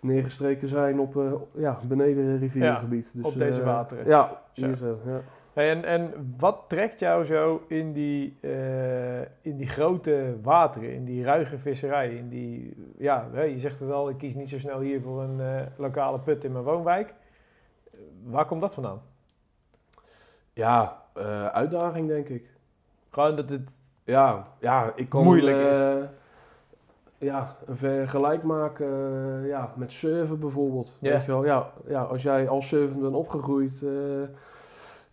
[0.00, 3.10] neergestreken zijn op eh, ja, beneden rivierengebied.
[3.14, 4.06] Dus, op deze wateren.
[4.06, 4.98] Ja, hier zo.
[5.06, 5.20] Ja.
[5.56, 11.24] En, en wat trekt jou zo in die, eh, in die grote wateren, in die
[11.24, 12.14] ruige visserij?
[12.14, 15.40] In die, ja, je zegt het al, ik kies niet zo snel hier voor een
[15.40, 17.14] eh, lokale put in mijn woonwijk.
[18.24, 19.00] Waar komt dat vandaan?
[20.52, 22.50] Ja, eh, uitdaging denk ik.
[23.10, 23.74] Gewoon dat het...
[24.04, 25.96] Ja, ja ik Moeilijk eh,
[27.18, 28.88] ja, een vergelijk maken
[29.46, 30.96] ja, met surfen bijvoorbeeld.
[31.00, 31.12] Ja.
[31.12, 31.44] Weet je wel?
[31.44, 33.84] Ja, ja, als jij als surfend bent opgegroeid,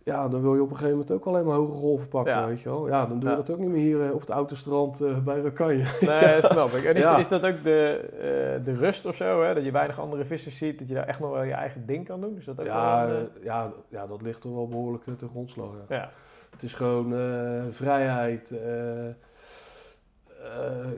[0.04, 2.32] ja, dan wil je op een gegeven moment ook alleen maar hoge golven pakken.
[2.32, 2.46] Ja.
[2.46, 2.88] Weet je wel?
[2.88, 3.42] Ja, dan doe je Ja.
[3.42, 5.84] dat ook niet meer hier eh, op het autostrand eh bij Rakanje.
[6.00, 6.84] Nee, snap ik.
[6.84, 7.16] En is, Ja.
[7.18, 9.54] is dat ook de, eh, de rust of zo, hè?
[9.54, 12.06] dat je weinig andere vissers ziet, dat je daar echt nog wel je eigen ding
[12.06, 12.36] kan doen?
[12.36, 15.68] Is dat ook Ja, wel eh, ja, ja, dat ligt toch wel behoorlijk te grondslag.
[15.88, 15.96] Ja.
[15.96, 16.10] ja.
[16.50, 17.14] Het is gewoon
[17.70, 18.52] vrijheid.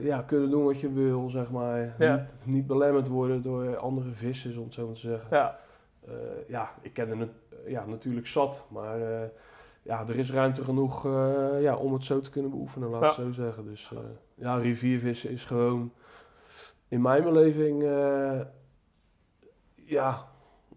[0.01, 1.95] ja, kunnen doen wat je wil, zeg maar.
[2.43, 5.27] Niet belemmerd worden door andere vissers, om het zo maar te zeggen.
[5.31, 5.57] ja.
[6.07, 6.13] Eh,
[6.47, 7.29] ja, ik ken er nat-
[7.65, 9.27] ja, natuurlijk zat, maar eh,
[9.81, 13.09] ja, er is ruimte genoeg eh, ja, om het zo te kunnen beoefenen, laat ik
[13.09, 13.15] Ja.
[13.25, 13.65] het zo zeggen.
[13.65, 13.99] Dus eh,
[14.35, 15.91] ja, riviervissen is gewoon
[16.87, 18.39] in mijn beleving eh,
[19.75, 20.17] ja,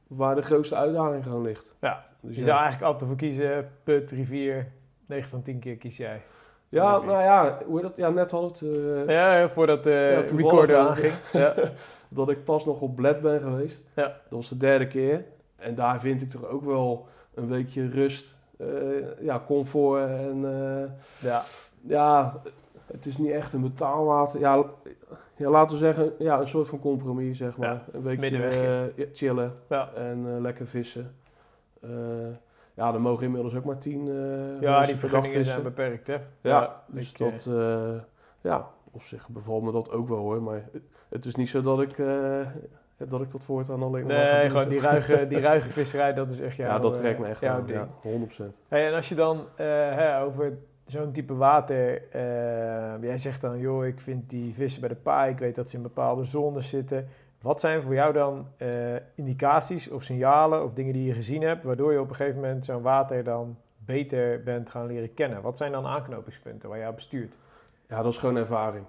[0.07, 1.75] waar de grootste uitdaging gewoon ligt.
[1.81, 2.47] Ja, Dus Je ja.
[2.47, 4.73] zou eigenlijk altijd voor kiezen, put, rivier,
[5.07, 6.23] 9 van 10 keer kies jij.
[6.69, 7.93] Ja, nou ja, hoe dat?
[7.97, 11.13] Ja, net had het eh, Ja, voordat de toevallig recorder aanging.
[11.33, 11.55] Ja.
[12.11, 13.83] dat ik pas nog op Bled ben geweest.
[13.95, 14.03] Ja.
[14.03, 15.25] Dat was de derde keer.
[15.57, 18.67] En daar vind ik toch ook wel een weekje rust, eh,
[19.21, 20.91] ja, comfort en eh,
[21.29, 21.43] ja.
[21.81, 22.41] ja,
[22.87, 24.41] het is niet echt een betaalwater.
[24.41, 24.65] Ja,
[25.37, 27.69] ja, laten we zeggen, ja, een soort van compromis, zeg maar.
[27.69, 28.45] Ja, een weekje
[28.97, 29.91] eh, chillen Ja.
[29.95, 31.15] en lekker vissen.
[32.75, 34.07] Ja, er mogen inmiddels ook maar tien
[34.61, 36.17] ja, die vergunningen zijn beperkt, hè?
[36.41, 37.49] Ja, dus ik, dat,
[38.41, 40.43] ja, op zich bevalt me dat ook wel hoor.
[40.43, 40.69] Maar
[41.11, 42.41] het- is niet zo dat ik, eh,
[42.97, 46.57] dat ik dat voortaan alleen Nee, gewoon die ruige, die ruige visserij, dat is echt
[46.57, 47.67] jouw Ja, dat eh, trekt me echt aan.
[47.67, 47.79] ding.
[47.79, 48.57] Ja, 100%.
[48.69, 50.53] Hey, en als je dan eh, over
[50.87, 52.23] zo'n type water, eh,
[53.03, 55.77] jij zegt dan, joh, ik vind die vissen bij de paai, ik weet dat ze
[55.77, 57.09] in bepaalde zones zitten.
[57.41, 58.69] Wat zijn voor jou dan eh,
[59.15, 62.65] indicaties of signalen of dingen die je gezien hebt, waardoor je op een gegeven moment
[62.65, 65.43] zo'n water dan beter bent gaan leren kennen?
[65.43, 67.35] Wat zijn dan aanknopingspunten waar jij op bestuurt?
[67.89, 68.85] Ja, dat is gewoon ervaring.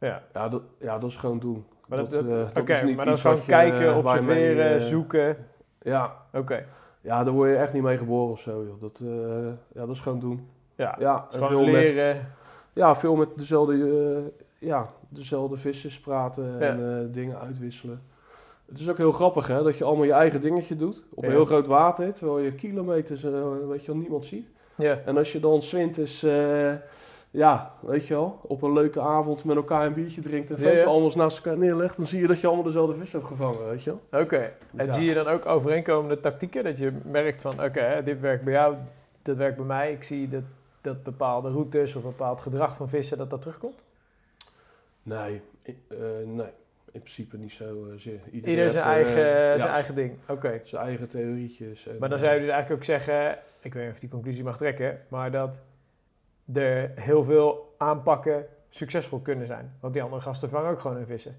[0.00, 1.64] Ja, Ja, dat, ja, dat is gewoon doen.
[1.88, 3.94] maar dat, dat, eh, dat oké, is niet maar dan gewoon eh, kijken, waar je
[3.96, 5.36] observeren, eh, zoeken.
[5.82, 6.64] Ja, Oké,
[7.00, 8.64] ja, daar word je echt niet mee geboren of zo.
[8.64, 8.80] Joh.
[8.80, 10.48] Dat, eh, ja, dat is gewoon doen.
[10.74, 10.96] ja.
[10.98, 12.28] Ja, Dus veel met, leren.
[12.72, 18.02] ja, veel met dezelfde eh, ja, dezelfde vissers praten en eh, dingen uitwisselen.
[18.66, 21.28] Het is ook heel grappig hè, dat je allemaal je eigen dingetje doet op een
[21.30, 21.34] Ja.
[21.36, 23.32] heel groot water, terwijl je kilometers eh,
[23.68, 24.48] weet je niemand ziet.
[24.76, 24.98] Ja.
[25.04, 26.72] En als je dan zwinters, eh
[27.36, 30.74] ja, weet je wel, op een leuke avond met elkaar een biertje drinkt en foto
[30.74, 30.84] ja.
[30.84, 33.68] allemaal eens naast elkaar neerlegt, dan zie je dat je allemaal dezelfde vis hebt gevangen,
[33.68, 34.20] weet je wel.
[34.22, 34.52] Oké.
[34.76, 34.92] En Ja.
[34.92, 36.64] zie je dan ook overeenkomende tactieken?
[36.64, 38.74] Dat je merkt van, oké, dit werkt bij jou,
[39.22, 39.92] dit werkt bij mij.
[39.92, 40.42] Ik zie dat,
[40.80, 43.78] dat bepaalde routes of bepaald gedrag van vissen, dat dat terugkomt?
[45.02, 45.74] Nee, eh,
[46.24, 46.52] nee,
[46.92, 48.20] in principe niet zo eh, zeer.
[48.30, 50.12] Ieder zijn eigen, eh, zijn eigen ding.
[50.28, 50.60] Oké.
[50.64, 51.86] zijn eigen theorietjes.
[51.86, 54.10] en, Maar dan zou je dus eigenlijk ook zeggen, ik weet niet of je die
[54.10, 55.50] conclusie mag trekken, maar dat
[56.54, 59.72] er heel veel aanpakken succesvol kunnen zijn.
[59.80, 61.36] Want die andere gasten vangen ook gewoon hun vissen.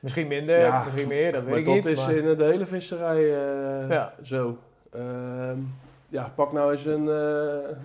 [0.00, 1.86] Misschien minder, Ja, misschien meer, dat weet maar ik dat niet.
[1.86, 4.14] is maar- in de hele visserij eh, Ja.
[4.22, 4.58] zo.
[4.92, 5.58] Ehm,
[6.08, 7.76] ja, pak nou eens een, eh,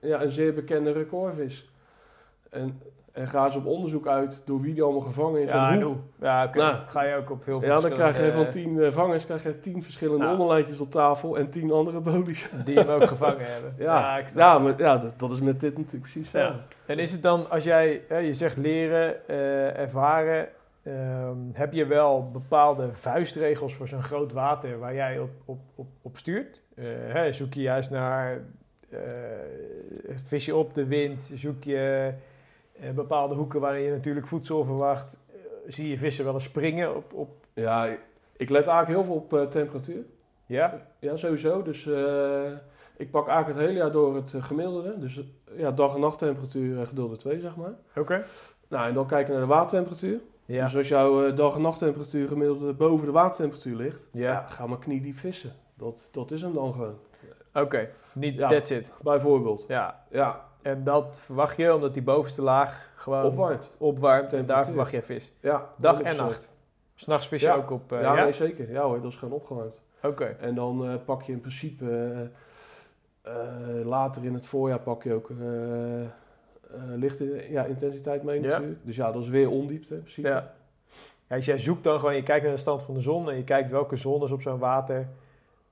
[0.00, 1.70] ja, een zeer bekende recordvis.
[2.50, 2.80] En,
[3.18, 5.50] en ga eens op onderzoek uit door wie die allemaal gevangen is.
[5.50, 5.96] ja, en hoe.
[6.20, 6.58] Ja, oké.
[6.58, 9.42] Nou, ga je ook op veel Ja, dan krijg je van tien eh, vangers krijg
[9.42, 10.32] je tien verschillende Nou.
[10.32, 12.48] onderlijntjes op tafel en tien andere bolies.
[12.64, 13.74] Die hem ook gevangen hebben.
[13.78, 16.38] Ja, ik snap ja, maar, ja dat, dat is met dit natuurlijk precies zo.
[16.38, 16.54] Ja.
[16.86, 20.48] En is het dan, als jij, hè, je zegt leren, eh, ervaren,
[20.82, 25.86] ehm, heb je wel bepaalde vuistregels voor zo'n groot water waar jij op, op, op,
[26.02, 26.60] op stuurt?
[26.74, 28.40] Eh, hè, zoek je juist naar
[28.90, 29.00] eh,
[30.24, 32.14] vis je op de wind, zoek je eh,
[32.94, 35.18] bepaalde hoeken waarin je natuurlijk voedsel verwacht.
[35.32, 35.34] Eh,
[35.66, 37.86] zie je vissen wel eens springen op, op Ja,
[38.36, 40.04] ik- let eigenlijk heel veel op eh, temperatuur.
[40.46, 40.86] ja?
[40.98, 41.62] Ja, sowieso.
[41.62, 42.52] Dus eh,
[42.96, 44.98] ik pak eigenlijk het hele jaar door het eh, gemiddelde.
[44.98, 45.24] Dus eh,
[45.58, 47.74] ja, dag- en nachttemperatuur door 2, zeg maar.
[47.96, 48.24] Oké.
[48.68, 50.20] Nou, en dan kijken naar de watertemperatuur.
[50.44, 50.64] Ja.
[50.64, 54.30] Dus als jouw eh, dag- en nachttemperatuur gemiddeld boven de watertemperatuur ligt, Ja.
[54.32, 54.46] ja.
[54.48, 55.52] ga maar kniediep vissen.
[55.74, 56.98] Dat, dat is hem dan gewoon.
[57.54, 58.48] Oké, niet Ja.
[58.48, 58.92] that's it.
[59.02, 59.64] Bijvoorbeeld.
[59.68, 60.04] Ja.
[60.10, 63.70] Ja, En dat verwacht je omdat die bovenste laag gewoon opwarmt.
[63.78, 65.32] opwarmt en daar verwacht je vis.
[65.40, 66.16] Ja, Dag en 100%.
[66.16, 66.48] nacht.
[66.94, 67.54] S'nachts vis je Ja.
[67.54, 67.92] ook op...
[67.92, 68.22] eh, ja, ja?
[68.22, 68.70] Nee, zeker.
[68.70, 69.80] Ja hoor, dat is gewoon opgewarmd.
[70.02, 70.24] Oké.
[70.40, 72.30] En dan eh, pak je in principe
[73.22, 73.32] eh,
[73.84, 75.30] later in het voorjaar pak je ook
[76.96, 78.48] lichte ja, intensiteit mee Ja.
[78.48, 78.78] natuurlijk.
[78.82, 80.28] Dus ja, dat is weer ondiepte in principe.
[80.28, 80.52] Ja.
[81.28, 81.36] ja.
[81.36, 83.44] Dus jij zoekt dan gewoon, je kijkt naar de stand van de zon en je
[83.44, 85.08] kijkt welke zones op zo'n water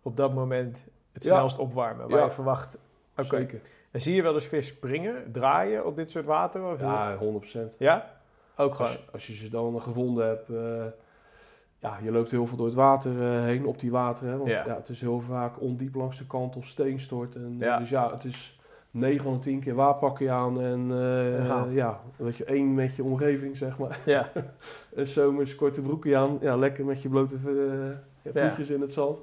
[0.03, 2.09] op dat moment het snelst opwarmen.
[2.09, 2.25] Waar Ja.
[2.25, 2.77] je verwacht...
[3.17, 3.37] Oké.
[3.37, 3.61] Zeker.
[3.97, 6.65] En zie je wel eens vis springen, draaien op dit soort water?
[6.65, 7.77] Of Ja, 100%.
[7.79, 8.11] Ja?
[8.57, 8.91] Ook gewoon.
[8.91, 10.85] Als, als je ze dan gevonden hebt, eh,
[11.79, 14.27] ja, je loopt heel veel door het water eh, heen op die water.
[14.27, 14.65] Hè, want Ja.
[14.67, 14.77] ja.
[14.77, 17.35] het is heel vaak ondiep langs de kant of steenstort.
[17.35, 17.79] En, Ja.
[17.79, 20.91] Dus ja, het is 9 van de 10 keer waar pak je aan en
[21.47, 21.73] gaan.
[21.73, 23.99] ja, weet je, één met je omgeving zeg maar.
[24.05, 24.33] Ja.
[24.97, 27.39] En zomers korte broekje aan, ja, lekker met je blote
[28.23, 29.23] voetjes in het zand.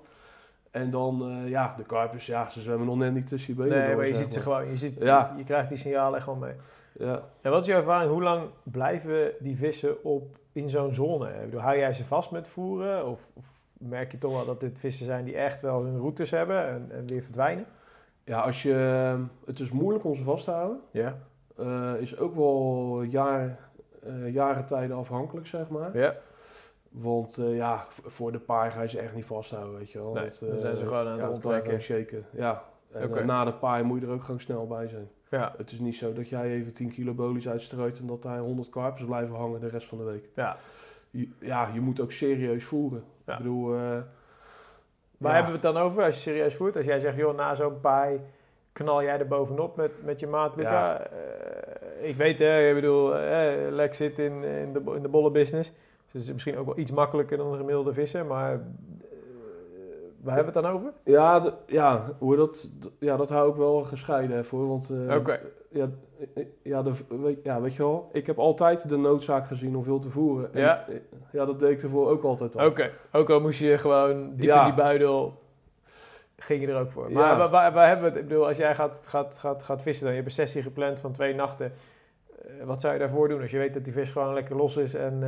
[0.73, 3.77] En dan, eh, ja, de karpers, ja, ze zwemmen nog net niet tussen je benen
[3.77, 4.47] Nee, door, maar je ziet ze maar.
[4.57, 4.69] gewoon.
[4.69, 5.33] Je, ziet, Ja.
[5.37, 6.53] je krijgt die signalen echt gewoon mee.
[6.97, 7.21] Ja.
[7.41, 8.11] En wat is jouw ervaring?
[8.11, 11.29] Hoe lang blijven die vissen op in zo'n zone?
[11.29, 13.07] Ik bedoel, hou jij ze vast met voeren?
[13.07, 13.45] Of, of
[13.77, 16.87] merk je toch wel dat dit vissen zijn die echt wel hun routes hebben en,
[16.91, 17.65] en weer verdwijnen?
[18.25, 18.73] ja, als je,
[19.45, 20.79] het is moeilijk om ze vast te houden.
[20.91, 21.17] Ja.
[21.57, 23.59] Eh, is ook wel jaar,
[24.03, 25.97] eh jaren tijden afhankelijk, zeg maar.
[25.97, 26.15] Ja.
[26.93, 30.13] Want eh, ja, voor de paai ga je ze echt niet vasthouden, weet je wel.
[30.13, 32.63] Nee, Dat, dan eh, zijn ze gewoon aan het ja, shaken, ja.
[32.91, 35.09] En eh, na de paai moet je er ook gewoon snel bij zijn.
[35.29, 35.53] Ja.
[35.57, 38.69] Het is niet zo dat jij even 10 kilo bolies uitstrooit en dat daar 100
[38.69, 40.29] karpers blijven hangen de rest van de week.
[40.35, 40.57] Ja.
[41.09, 43.03] Je, ja, je moet ook serieus voeren.
[43.25, 43.31] Ja.
[43.31, 43.97] Ik bedoel, eh,
[45.17, 46.75] Waar hebben we het dan over als je serieus voert?
[46.75, 48.19] Als jij zegt, joh, na zo'n paai
[48.71, 50.69] knal jij er bovenop met, met je maat Luca.
[50.71, 51.07] Ja.
[51.07, 55.73] Eh, ik weet, hè, ik bedoel, eh, Lex zit in, in, de, in de bollenbusiness.
[56.13, 58.25] Dus het is misschien ook wel iets makkelijker dan een gemiddelde visser.
[58.25, 58.59] Maar eh,
[60.21, 60.91] waar hebben we het dan over?
[61.03, 64.67] Ja, ja, hoe dat, ja, dat hou ik wel gescheiden voor.
[64.67, 65.07] Want eh,
[65.69, 65.89] ja,
[66.33, 69.83] eh, ja, de, weet, ja, weet je wel, ik heb altijd de noodzaak gezien om
[69.83, 70.53] veel te voeren.
[70.53, 70.85] En, Ja.
[71.31, 72.65] ja, dat deed ik ervoor ook altijd al.
[72.65, 74.59] Oké, ook al moest je gewoon diep Ja.
[74.59, 75.37] in die buidel,
[76.37, 77.11] ging je er ook voor.
[77.11, 77.37] Maar Ja.
[77.37, 78.21] waar, waar, waar hebben we het?
[78.21, 80.99] Ik bedoel, als jij gaat, gaat, gaat, gaat vissen, dan je hebt een sessie gepland
[80.99, 81.71] van twee nachten.
[82.63, 84.93] Wat zou je daarvoor doen als je weet dat die vis gewoon lekker los is
[84.93, 85.23] en...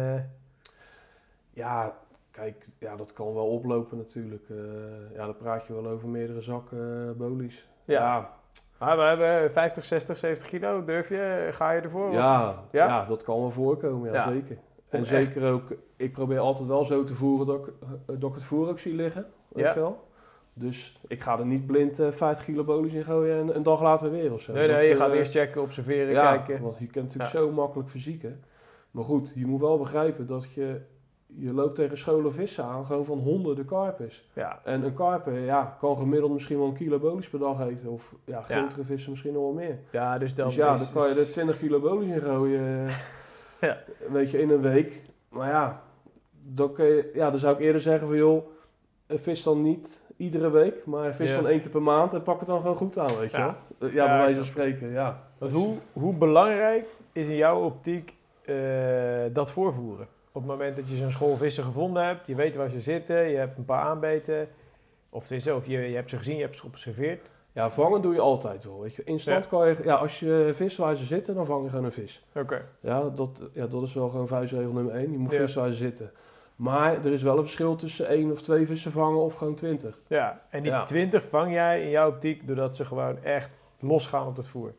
[1.56, 1.98] Ja,
[2.32, 4.50] kijk, ja, dat kan wel oplopen natuurlijk.
[4.50, 4.56] Eh,
[5.16, 7.68] ja, dan praat je wel over meerdere zakken eh, bolies.
[7.86, 7.94] Ja.
[8.02, 8.34] Ja,
[8.78, 10.84] Ah, we hebben 50, 60, 70 kilo.
[10.84, 11.48] Durf je?
[11.52, 12.12] Ga je ervoor?
[12.12, 12.86] ja, Ja?
[12.88, 13.06] ja?
[13.06, 14.32] dat kan wel voorkomen, ja, Ja.
[14.32, 14.58] zeker.
[14.90, 15.64] En zeker ook,
[15.96, 17.90] ik probeer altijd wel zo te voeren dat ik, eh,
[18.20, 19.26] dat ik het voer ook zie liggen.
[19.56, 19.76] Ja.
[19.76, 20.04] wel?
[20.54, 23.82] Dus ik ga er niet blind eh 50 kilo bolies in gooien en een dag
[23.82, 24.54] later weer of zo.
[24.54, 26.64] Nee, nee, je gaat eerst checken, observeren, ja, kijken.
[26.64, 27.40] want je kunt natuurlijk Ja.
[27.40, 28.44] zo makkelijk verzieken.
[28.92, 30.82] Maar goed, je moet wel begrijpen dat je,
[31.38, 34.24] je loopt tegen scholen vissen aan, gewoon van honderden karpers.
[34.34, 37.90] Ja, En een karper ja, kan gemiddeld misschien wel een kilo bolies per dag eten.
[37.90, 38.58] Of ja, Ja.
[38.60, 39.78] grotere vissen misschien nog wel meer.
[39.92, 42.88] ja dus dan dus ja, dan kan je er 20 kilo bolies in gooien.
[43.62, 43.78] Ja.
[44.12, 45.02] Weet je, in een week.
[45.30, 45.82] Maar ja,
[46.42, 48.46] dan, kun je, ja, dan zou ik eerder zeggen van joh,
[49.08, 51.36] vis dan niet iedere week, maar vis Ja.
[51.36, 53.58] dan één keer per maand en pak het dan gewoon goed aan, weet je Ja.
[53.78, 53.90] wel.
[53.90, 55.24] Ja, bij wijze van spreken, ja.
[55.52, 58.56] Hoe, hoe belangrijk is in jouw optiek eh,
[59.34, 60.08] dat voorvoeren?
[60.36, 63.30] Op het moment dat je zo'n school vissen gevonden hebt, je weet waar ze zitten,
[63.30, 64.48] je hebt een paar aanbeten,
[65.10, 67.30] of is of je, je hebt ze gezien, je hebt ze geobserveerd.
[67.52, 69.04] Ja, vangen doe je altijd wel, weet je.
[69.04, 69.50] Instant Ja.
[69.50, 72.26] kan je, ja, als je vis waar ze zitten, dan vang je gewoon een vis.
[72.36, 72.66] Oké.
[72.80, 75.12] Ja, dat, ja, dat is wel gewoon vuistregel nummer één.
[75.12, 75.38] Je moet Ja.
[75.54, 76.12] waar ze zitten.
[76.56, 80.00] Maar er is wel een verschil tussen één of twee vissen vangen of gewoon twintig.
[80.08, 80.84] Ja, en die Ja.
[80.84, 84.74] 20 vang jij in jouw optiek doordat ze gewoon echt losgaan op het voer.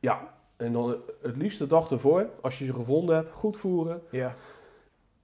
[0.00, 4.02] Ja, en dan het liefst de dag ervoor, als je ze gevonden hebt, goed voeren.
[4.10, 4.34] Ja.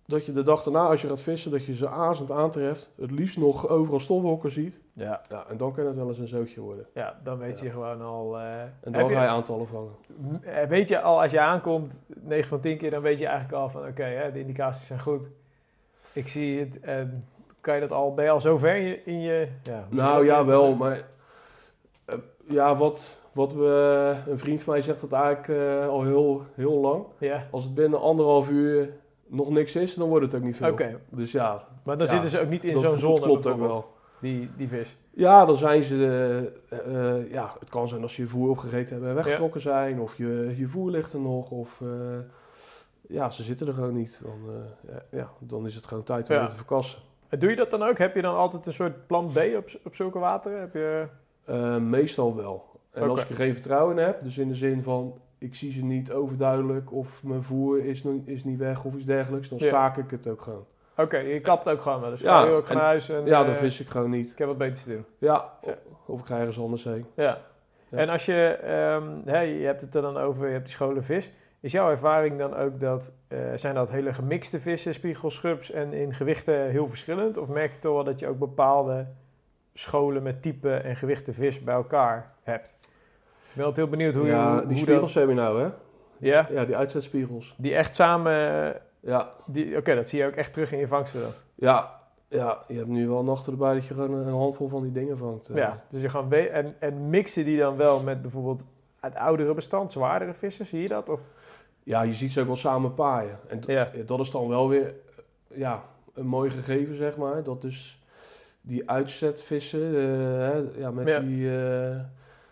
[0.07, 2.91] Dat je de dag daarna, als je gaat vissen, dat je ze azend aantreft.
[3.01, 4.81] Het liefst nog overal stofhokken ziet.
[4.93, 5.21] Ja.
[5.29, 6.87] Ja, en dan kan het wel eens een zootje worden.
[6.95, 7.65] Ja, dan weet Ja.
[7.65, 8.39] je gewoon al.
[8.39, 9.93] eh, En dan ga je aantallen vangen.
[10.43, 13.57] Eh, Weet je al, als je aankomt, 9 van 10 keer, dan weet je eigenlijk
[13.63, 15.29] al van oké, hè, de indicaties zijn goed.
[16.13, 16.81] Ik zie het.
[16.81, 17.25] En
[17.61, 19.03] kan je dat al, ben je al zo ver in je.
[19.05, 21.03] In je ja, Nou ja, wel, maar
[22.05, 22.17] eh,
[22.49, 27.05] ja, wat, wat we, een vriend van mij zegt dat eigenlijk al heel, heel lang.
[27.19, 28.89] Ja, Als het binnen anderhalf uur
[29.27, 30.71] nog niks is, dan wordt het ook niet veel.
[30.71, 31.01] oké.
[31.11, 33.47] Dus ja, Maar dan Ja, zitten ze ook niet in dat, zo'n dat zone klopt
[33.47, 33.93] ook wel.
[34.21, 34.97] Die, die vis.
[35.11, 35.97] Ja, dan zijn ze,
[36.69, 36.79] eh,
[37.19, 40.17] eh, ja, het kan zijn als ze je voer opgegeten hebben en weggetrokken zijn, of
[40.17, 41.89] je, je voer ligt er nog, of eh,
[43.09, 44.21] ja, ze zitten er gewoon niet.
[44.23, 44.39] Dan,
[44.89, 46.47] ja, ja, dan is het gewoon tijd om Ja.
[46.47, 46.99] te verkassen.
[47.29, 47.99] En doe je dat dan ook?
[47.99, 50.61] Heb je dan altijd een soort plan B op, op zulke wateren?
[50.61, 51.07] Heb je...
[51.81, 52.65] Meestal wel.
[52.91, 55.15] En als ik er geen vertrouwen in heb, dus in de zin van
[55.45, 59.49] ik zie ze niet overduidelijk of mijn voer is, is niet weg of iets dergelijks,
[59.49, 59.67] dan Ja.
[59.67, 60.65] staak ik het ook gewoon.
[60.97, 62.11] Oké, je kapt ook gewoon wel.
[62.11, 64.11] Dus Ja, ga ook gaan en- naar huis en ja, eh, dan vis ik gewoon
[64.11, 64.31] niet.
[64.33, 65.05] ik heb wat beters te doen.
[65.19, 65.71] Ja, Zo.
[66.07, 67.07] of ik ga ergens anders heen.
[67.15, 67.39] Ja.
[67.89, 67.99] Ja.
[67.99, 68.59] En als je,
[69.25, 71.33] hè, je hebt het er dan over, je hebt die scholen vis.
[71.61, 75.93] Is jouw ervaring dan ook dat, eh, zijn dat hele gemixte vissen, spiegels, schubs en
[75.93, 77.37] in gewichten heel verschillend?
[77.37, 79.07] Of merk je toch wel dat je ook bepaalde
[79.75, 82.74] scholen met type en gewichten vis bij elkaar hebt?
[83.55, 85.23] Ik ben altijd heel benieuwd hoe, ja, je, hoe, die spiegels dat...
[85.23, 85.69] heb je nou, hè?
[86.19, 87.55] Ja, Ja, die uitzetspiegels.
[87.59, 88.33] die echt samen...
[89.01, 91.31] Ja, die- Oké, dat zie je ook echt terug in je vangsten dan.
[91.55, 94.93] ja, ja, je hebt nu wel nachten erbij dat je gewoon een handvol van die
[94.93, 95.49] dingen vangt.
[95.49, 95.57] eh.
[95.57, 98.65] Ja, dus je gaan we- en, en mixen die dan wel met bijvoorbeeld
[99.01, 101.09] het oudere bestand, zwaardere vissen, zie je dat?
[101.09, 101.21] Of?
[101.83, 103.39] ja, je ziet ze ook wel samen paaien.
[103.49, 103.89] En Ja.
[104.07, 105.83] dat is dan wel weer eh, ja,
[106.15, 107.43] een mooi gegeven, zeg maar.
[107.43, 108.03] Dat dus
[108.61, 110.03] die uitzetvissen, eh,
[110.39, 111.21] hè, ja, met Ja.
[111.21, 111.51] die,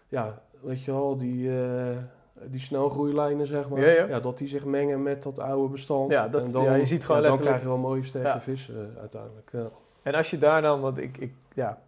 [0.09, 1.97] ja, weet je wel, die, eh,
[2.45, 3.81] die snelgroeilijnen, zeg maar.
[3.81, 4.21] Ja, ja.
[4.21, 6.11] dat die zich mengen met dat oude bestand.
[6.11, 8.91] Ja, dat- En dan, ja, je ziet gewoon dan krijg je wel mooie sterke vissen
[8.95, 9.51] eh, uiteindelijk.
[10.03, 11.79] En als je daar dan, want ik, ik, ja,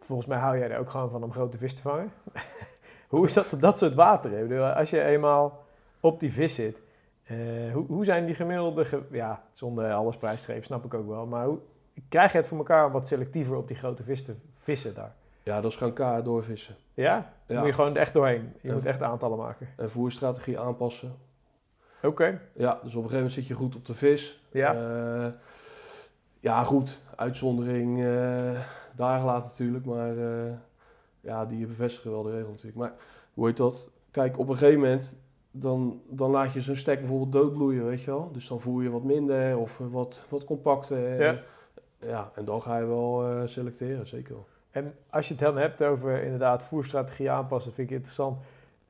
[0.00, 2.10] volgens mij hou jij er ook gewoon van om grote vis te vangen.
[3.08, 3.94] hoe is dat op dat soort
[4.48, 5.64] bedoel, als je eenmaal
[6.00, 6.78] op die vis zit,
[7.22, 7.36] eh,
[7.72, 11.08] hoe, hoe zijn die gemiddelde, ge- ja, zonder alles prijs te geven, snap ik ook
[11.08, 11.58] wel, maar hoe
[12.08, 15.14] krijg je het voor elkaar om wat selectiever op die grote vis te vissen daar?
[15.42, 16.76] Ja, dat is gewoon kaart doorvissen.
[16.94, 17.14] Ja?
[17.46, 17.58] Dan Ja.
[17.58, 18.52] moet je gewoon echt doorheen.
[18.60, 19.68] Je moet echt aantallen maken.
[19.76, 21.14] En voerstrategie aanpassen.
[22.02, 22.40] Oké.
[22.54, 24.42] Ja, dus op een gegeven moment zit je goed op de vis.
[24.50, 24.74] Ja.
[24.74, 25.32] Eh,
[26.40, 26.98] ja, goed.
[27.16, 28.60] Uitzondering eh
[28.94, 29.84] daar gelaten natuurlijk.
[29.84, 30.52] Maar eh,
[31.20, 32.76] ja, die bevestigen wel de regel natuurlijk.
[32.76, 32.92] Maar
[33.34, 33.90] hoe heet dat?
[34.10, 35.14] Kijk, op een gegeven moment
[35.50, 38.32] dan, dan laat je zo'n stek bijvoorbeeld doodbloeien, weet je wel.
[38.32, 41.22] Dus dan voer je wat minder of wat, wat compacter.
[41.22, 41.38] Ja.
[41.98, 44.46] ja, en dan ga je wel selecteren, zeker wel.
[44.72, 48.38] En als je het dan hebt over inderdaad voerstrategie aanpassen, vind ik interessant.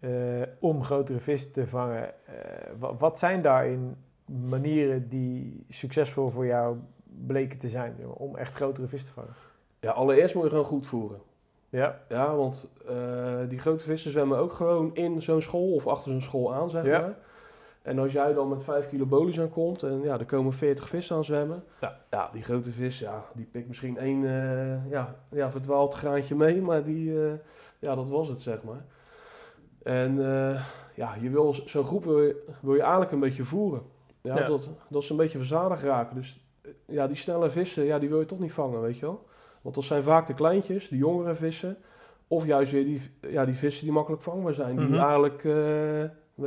[0.00, 0.10] eh,
[0.58, 2.04] om grotere vis te vangen.
[2.26, 2.34] Eh,
[2.78, 6.76] wa- wat zijn daarin manieren die succesvol voor jou
[7.26, 9.34] bleken te zijn om echt grotere vis te vangen?
[9.80, 11.18] Ja, allereerst moet je gewoon goed voeren.
[11.68, 16.10] Ja, Ja, want eh, die grote vissen zwemmen ook gewoon in zo'n school of achter
[16.10, 17.00] zo'n school aan, zeg Ja.
[17.00, 17.14] maar.
[17.82, 21.16] En als jij dan met 5 kilo bolies aankomt en ja, er komen 40 vissen
[21.16, 21.64] aan zwemmen.
[21.80, 21.98] Ja.
[22.10, 26.60] ja die grote vis, ja, die pikt misschien één eh, ja, ja, verdwaald graantje mee,
[26.62, 27.32] maar die, eh,
[27.78, 28.84] ja, dat was het, zeg maar.
[29.82, 30.60] En eh,
[30.94, 33.82] ja, je wil zo'n groep wil je, wil je eigenlijk een beetje voeren.
[34.20, 34.46] Ja, Ja.
[34.46, 36.16] Dat, dat ze een beetje verzadigd raken.
[36.16, 36.40] Dus
[36.86, 39.26] ja, die snelle vissen, ja, die wil je toch niet vangen, weet je wel.
[39.60, 41.76] Want dat zijn vaak de kleintjes, de jongere vissen.
[42.28, 44.76] Of juist weer die, ja, die vissen die makkelijk vangbaar zijn.
[44.76, 44.98] Die Mhm.
[44.98, 45.44] eigenlijk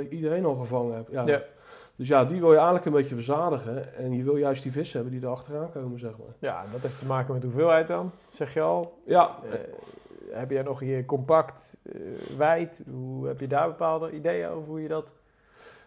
[0.04, 1.12] je, iedereen al gevangen heeft.
[1.12, 1.26] Ja.
[1.26, 1.42] Ja.
[1.96, 3.96] Dus ja, die wil je eigenlijk een beetje verzadigen.
[3.96, 6.36] En je wil juist die vissen hebben die er achteraan komen, zeg maar.
[6.40, 8.94] ja dat heeft te maken met hoeveelheid dan, zeg je al.
[9.06, 9.60] Ja, Eh,
[10.32, 11.96] heb jij nog je compact, eh,
[12.38, 12.84] wijd?
[12.92, 15.06] Hoe, heb je daar bepaalde ideeën over hoe je dat...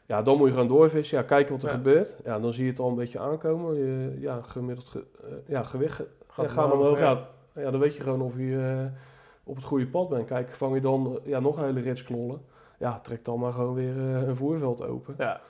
[0.07, 1.19] Ja, dan moet je gewoon doorvissen.
[1.19, 1.75] Ja, kijken wat er Ja.
[1.75, 2.17] gebeurt.
[2.25, 3.75] Ja, dan zie je het al een beetje aankomen.
[3.75, 7.29] Je, ja, gemiddeld ge- eh, ja, gewicht ge- Gaat ja, gaan omhoog, ja.
[7.55, 8.89] Dan weet je gewoon of je
[9.45, 10.27] op het goede pad bent.
[10.27, 12.41] Kijk, vang je dan ja, nog een hele rits knollen.
[12.79, 15.15] Ja, trek dan maar gewoon weer eh, een voerveld open.
[15.19, 15.41] Ja.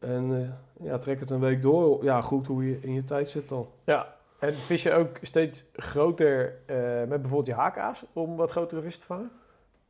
[0.00, 2.04] En eh, ja, trek het een week door.
[2.04, 3.68] Ja, goed hoe je in je tijd zit dan.
[3.84, 4.16] ja.
[4.38, 9.00] En vis je ook steeds groter eh, met bijvoorbeeld je haakaas om wat grotere vissen
[9.00, 9.30] te vangen?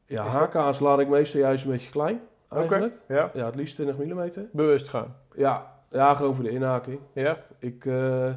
[0.07, 2.95] Ja, HK's laat ik meestal juist een beetje klein, eigenlijk.
[3.09, 3.31] Ja.
[3.35, 4.49] Ja, het liefst 20 mm.
[4.53, 5.17] Bewust gaan.
[5.35, 7.01] Ja, ja, gewoon voor de inhaking.
[7.13, 7.37] Ja.
[7.59, 8.31] Ik, eh,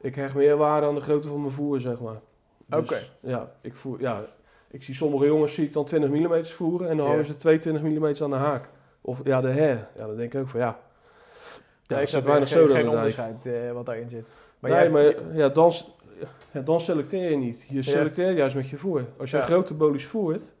[0.00, 2.20] ik hecht meer waarde aan de grootte van mijn voer, zeg maar.
[2.66, 3.02] Dus, Oké.
[3.20, 4.24] Ja, ik voer, ja,
[4.70, 7.82] ik zie sommige jongens zie ik dan 20 mm voeren en dan hangen ze 22
[7.82, 8.68] mm aan de haak.
[9.00, 9.88] Of ja, de her.
[9.96, 10.78] Ja, dan denk ik ook van ja.
[11.86, 12.96] Ja, ik snap zit weinig geen, zoden geen dijk.
[12.96, 14.26] onderscheid eh, wat daarin zit.
[14.58, 15.72] Maar nee, jij, maar ja, dan,
[16.52, 17.64] ja, dan selecteer je niet.
[17.68, 19.04] Je selecteert juist met je voer.
[19.18, 19.42] Als je Ja.
[19.44, 20.54] grote bolies voert,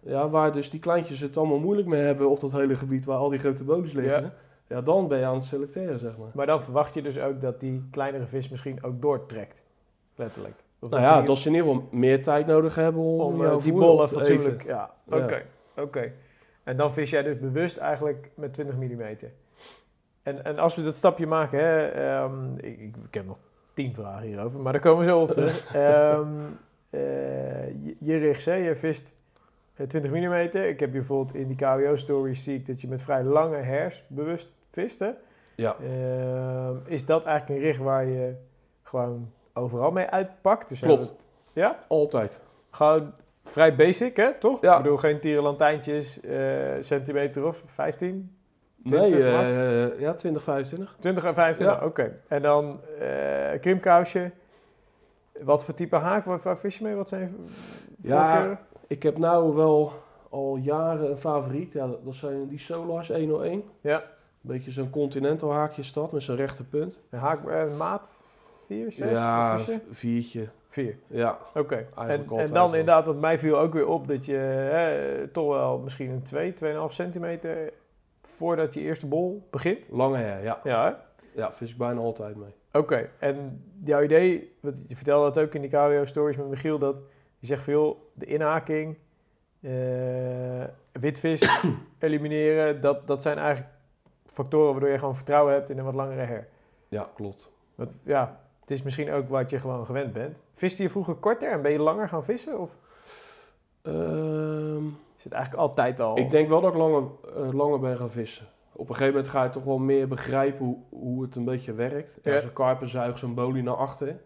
[0.00, 3.16] ja, waar dus die kleintjes het allemaal moeilijk mee hebben op dat hele gebied waar
[3.18, 4.32] al die grote bolies liggen, Ja.
[4.66, 4.80] ja.
[4.80, 6.30] dan ben je aan het selecteren, zeg maar.
[6.34, 9.62] maar dan verwacht je dus ook dat die kleinere vis misschien ook doortrekt.
[10.14, 10.54] Letterlijk.
[10.78, 13.58] Of Nou ja, dat ze in ieder geval meer tijd nodig hebben om, om jouw
[13.58, 14.54] eh, die bollen te fatsoenlijk.
[14.62, 14.68] eten.
[14.68, 15.16] Ja, Ja.
[15.16, 15.42] oké.
[15.76, 16.12] oké.
[16.62, 19.00] En dan vis jij dus bewust eigenlijk met 20 mm.
[20.22, 23.36] En, en als we dat stapje maken, hè, ehm, ik, ik, heb nog
[23.74, 25.66] tien vragen hierover, maar daar komen we zo op terug.
[25.74, 26.28] Ehm,
[26.90, 29.14] eh, je, je richt, hè, je vist
[29.74, 30.32] eh, 20 mm.
[30.34, 34.04] Ik heb je bijvoorbeeld in die KWO-stories zie ik dat je met vrij lange hers
[34.06, 34.98] bewust vist.
[34.98, 35.10] Hè?
[35.54, 35.76] Ja.
[35.80, 38.34] Ehm, is dat eigenlijk een richt waar je
[38.82, 40.68] gewoon overal mee uitpakt?
[40.68, 41.02] Dus Klopt.
[41.04, 41.78] het- ja?
[41.88, 42.42] Altijd.
[42.70, 43.12] Gewoon
[43.44, 44.60] vrij basic, hè, toch?
[44.60, 44.76] Ja.
[44.76, 46.38] Ik bedoel, geen tierenlantijntjes, eh
[46.80, 48.36] centimeter of 15?
[48.76, 49.98] Nee, 20 eh, max?
[49.98, 50.96] ja, 20, 25.
[51.00, 51.80] 20 en 25?
[51.80, 51.86] Ja.
[51.86, 52.18] Oké.
[52.28, 54.30] En dan eh krimkousje.
[55.42, 56.24] Wat voor type haak?
[56.24, 56.94] Waar, waar vis je mee?
[56.94, 57.36] Wat zijn
[58.02, 58.28] Ja.
[58.30, 58.58] voorkeuren?
[58.86, 59.92] Ik heb nou wel
[60.30, 61.72] al jaren een favoriet.
[61.72, 63.64] Ja, dat zijn die Solars 101.
[63.80, 63.96] Ja.
[63.96, 64.02] Een
[64.52, 66.98] beetje zo'n continental haakje dat, met zo'n rechte punt.
[67.10, 68.22] Een haak, eh, maat
[68.66, 69.10] 4, 6?
[69.10, 69.58] ja,
[69.90, 70.48] viertje.
[70.68, 70.96] 4.
[71.06, 71.86] Ja, Oké.
[71.96, 75.78] En, en dan inderdaad, wat mij viel ook weer op, dat je hè, toch wel
[75.78, 77.72] misschien een 2, 2,5 centimeter
[78.22, 79.88] voordat je eerste bol begint.
[79.90, 80.60] lange her, ja.
[80.64, 80.94] Ja, hè?
[81.40, 82.54] Ja, vis ik bijna altijd mee.
[82.72, 86.96] Oké, en jouw idee, want je vertelde dat ook in die KWO-stories met Michiel, dat
[87.38, 88.98] je zegt joh, de inhaking,
[89.60, 91.60] eh, witvis
[91.98, 93.74] elimineren, dat, dat zijn eigenlijk
[94.26, 96.48] factoren waardoor je gewoon vertrouwen hebt in een wat langere her.
[96.88, 97.50] Ja, klopt.
[98.02, 100.42] Ja, het is misschien ook wat je gewoon gewend bent.
[100.54, 102.58] Viste je vroeger korter en ben je langer gaan vissen?
[102.60, 102.76] Of
[103.82, 104.86] Ehm,
[105.16, 106.18] is het eigenlijk altijd al?
[106.18, 107.02] ik denk wel dat ik langer,
[107.36, 108.46] eh, langer ben gaan vissen.
[108.72, 111.72] Op een gegeven moment ga je toch wel meer begrijpen hoe, hoe het een beetje
[111.72, 112.18] werkt.
[112.22, 112.40] Ja, Ja.
[112.40, 114.20] Zo'n karpenzuig, zo'n bolie naar achter.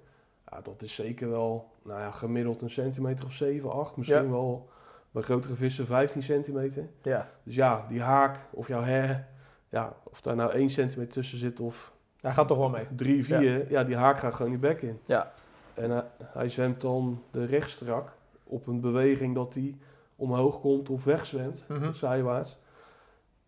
[0.51, 3.97] Ja, dat is zeker wel nou ja, gemiddeld een centimeter of 7, 8.
[3.97, 4.31] Misschien Ja.
[4.31, 4.69] wel
[5.11, 6.89] bij grotere vissen 15 centimeter.
[7.03, 9.27] Ja, Dus ja, die haak of jouw her,
[9.69, 12.87] ja, of daar nou 1 centimeter tussen zit of daar gaat toch wel mee.
[12.97, 13.85] 3, 4, ja.
[13.85, 14.99] die haak gaat gewoon die bek in.
[15.05, 15.33] Ja.
[15.75, 18.13] En hij, hij zwemt dan de rechtstrak
[18.45, 19.75] op een beweging dat hij
[20.17, 21.93] omhoog komt of wegzwemt, Mhm.
[21.93, 22.59] zijwaarts.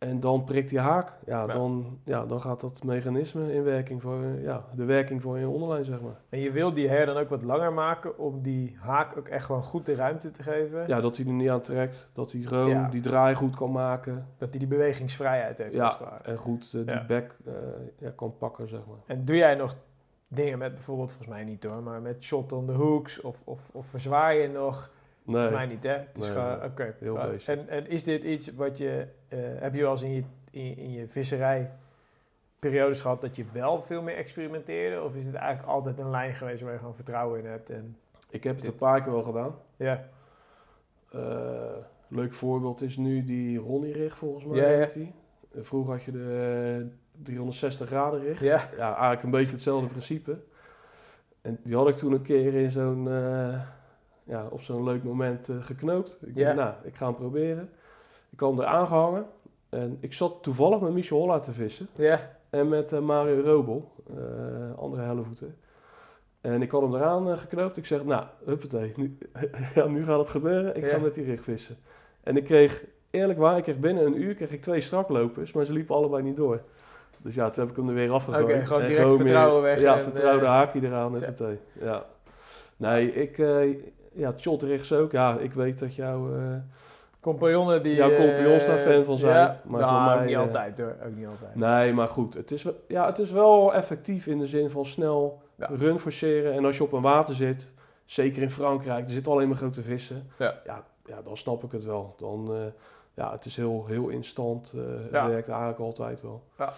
[0.03, 1.12] En dan prikt die haak.
[1.26, 1.46] Ja, Ja.
[1.53, 5.84] Dan, ja, dan gaat dat mechanisme in werking voor ja, de werking voor je onderlijn,
[5.84, 6.20] zeg maar.
[6.28, 9.44] En je wil die her dan ook wat langer maken om die haak ook echt
[9.44, 10.84] gewoon goed de ruimte te geven.
[10.86, 12.88] Ja, dat hij er niet aan trekt, dat hij gewoon Ja.
[12.88, 14.26] die draai goed kan maken.
[14.38, 15.84] Dat hij die bewegingsvrijheid heeft Ja.
[15.84, 16.22] als het ware.
[16.22, 17.05] En goed eh, die Ja.
[17.07, 17.53] bek eh,
[17.98, 18.98] ja, kan pakken, zeg maar.
[19.07, 19.74] En doe jij nog
[20.28, 23.68] dingen met bijvoorbeeld, volgens mij niet hoor, maar met shot on the hooks of, of,
[23.72, 24.90] of verzwaar je nog?
[25.25, 25.91] Nee, Volgens mij niet hè?
[25.93, 26.68] Het is Nee, gewoon, nee.
[26.68, 26.95] oké.
[27.01, 27.18] Heel.
[27.47, 30.77] En, en is dit iets wat je, eh, heb je wel eens in je, in,
[30.77, 31.70] in je visserij
[32.59, 35.03] periodes gehad dat je wel veel meer experimenteerde?
[35.03, 37.70] Of is het eigenlijk altijd een lijn geweest waar je gewoon vertrouwen in hebt?
[37.70, 37.97] En,
[38.31, 39.55] ik heb het een paar keer wel gedaan.
[39.77, 40.05] ja,
[41.11, 41.77] Eh,
[42.09, 44.57] leuk voorbeeld is nu die Ronnie-rig, volgens mij.
[44.59, 44.87] Ja, ja.
[44.95, 45.12] die.
[45.55, 48.41] Eh, Vroeger had je de eh, 360 graden rig.
[48.41, 50.39] ja, Ja, eigenlijk een beetje hetzelfde principe.
[51.41, 53.61] En die had ik toen een keer in zo'n, eh,
[54.25, 56.18] ja, op zo'n leuk moment eh, geknoopt.
[56.25, 57.70] Ik dacht, nou, ik ga hem proberen.
[58.31, 59.27] Ik hem er aangehangen.
[59.68, 61.89] En ik zat toevallig met Michel Holla te vissen.
[61.97, 65.57] ja, En met eh, Mario Robel, eh, andere hellevoeten.
[66.41, 67.77] En ik had hem eraan geknoopt.
[67.77, 69.18] Ik zeg, nou, huppatee, nu,
[69.75, 70.77] ja, nu gaat het gebeuren.
[70.77, 71.77] Ik ga met die rig vissen.
[72.20, 75.64] En ik kreeg, eerlijk waar, ik kreeg binnen een uur kreeg ik twee straklopers, maar
[75.64, 76.61] ze liepen allebei niet door.
[77.18, 78.45] Dus ja, toen heb ik hem er weer afgegooid.
[78.45, 81.59] Oké, gewoon direct vertrouwen weg Ja, en, vertrouwde haakje eraan, huppatee.
[81.81, 82.07] Ja.
[82.77, 83.39] Nee, ik,
[84.13, 85.13] ja, rigs ook.
[85.13, 86.35] Ja, ik weet dat jouw...
[86.37, 86.43] eh,
[87.21, 87.95] compagnonnen die...
[87.95, 90.41] Jouw eh, compagnons daar fan van zijn, Ja, maar nou, voor mij, ook niet eh,
[90.41, 91.55] altijd hoor, ook niet altijd.
[91.55, 92.35] Nee, maar goed.
[92.35, 95.69] Het is, wel- ja, het is wel effectief in de zin van snel Ja.
[95.73, 96.53] run forceren.
[96.53, 97.73] En als je op een water zit,
[98.05, 100.27] zeker in Frankrijk, er zitten alleen maar grote vissen.
[100.39, 100.55] Ja.
[100.67, 102.15] Ja, ja dan snap ik het wel.
[102.19, 102.59] Dan, eh,
[103.15, 104.73] ja, het is heel, heel instant.
[104.77, 105.29] eh, het Ja.
[105.29, 106.43] werkt eigenlijk altijd wel.
[106.59, 106.73] Ja.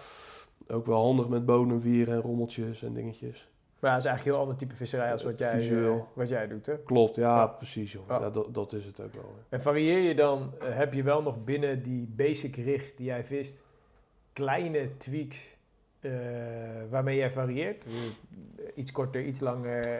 [0.67, 3.47] Ook wel handig met bodemwieren en rommeltjes en dingetjes.
[3.79, 6.29] Maar ja, het is eigenlijk een heel ander type visserij als wat jij, eh, wat
[6.29, 6.77] jij doet, hè?
[6.77, 7.47] Klopt, ja, Ja.
[7.47, 8.07] precies joh.
[8.07, 8.29] Ja.
[8.29, 9.35] Dat, dat is het ook wel.
[9.35, 9.55] hè.
[9.55, 13.23] En varieer je dan, eh, heb je wel nog binnen die basic rig die jij
[13.23, 13.57] vist,
[14.33, 15.55] kleine tweaks
[15.99, 16.11] eh,
[16.89, 17.85] waarmee jij varieert?
[17.85, 17.91] Eh,
[18.75, 19.99] Iets korter, iets langer.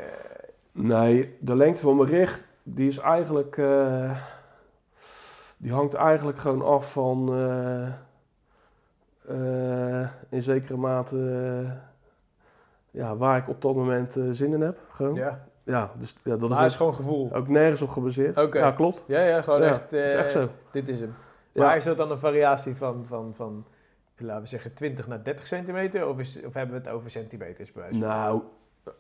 [0.72, 3.56] Nee, de lengte van mijn rig, die is eigenlijk...
[5.58, 7.30] die hangt eigenlijk gewoon af van...
[10.30, 11.78] in zekere mate...
[12.96, 14.78] ja, waar ik op dat moment eh, zin in heb.
[14.90, 15.16] Gewoon.
[15.16, 17.34] Ja, ja, dus ja, dat is is gewoon gevoel.
[17.34, 18.38] ook, nergens op gebaseerd.
[18.38, 18.60] Oké.
[18.60, 19.04] Ja, klopt.
[19.08, 20.50] Ja, ja, gewoon Ja, echt, is eh, echt zo.
[20.72, 21.14] dit is hem.
[21.52, 21.64] Ja.
[21.64, 23.66] Maar is dat dan een variatie van, van, van,
[24.18, 26.08] laten we zeggen, 20 naar 30 centimeter?
[26.08, 28.08] Of, is, of hebben we het over centimeters bij wijze van?
[28.08, 28.42] Nou,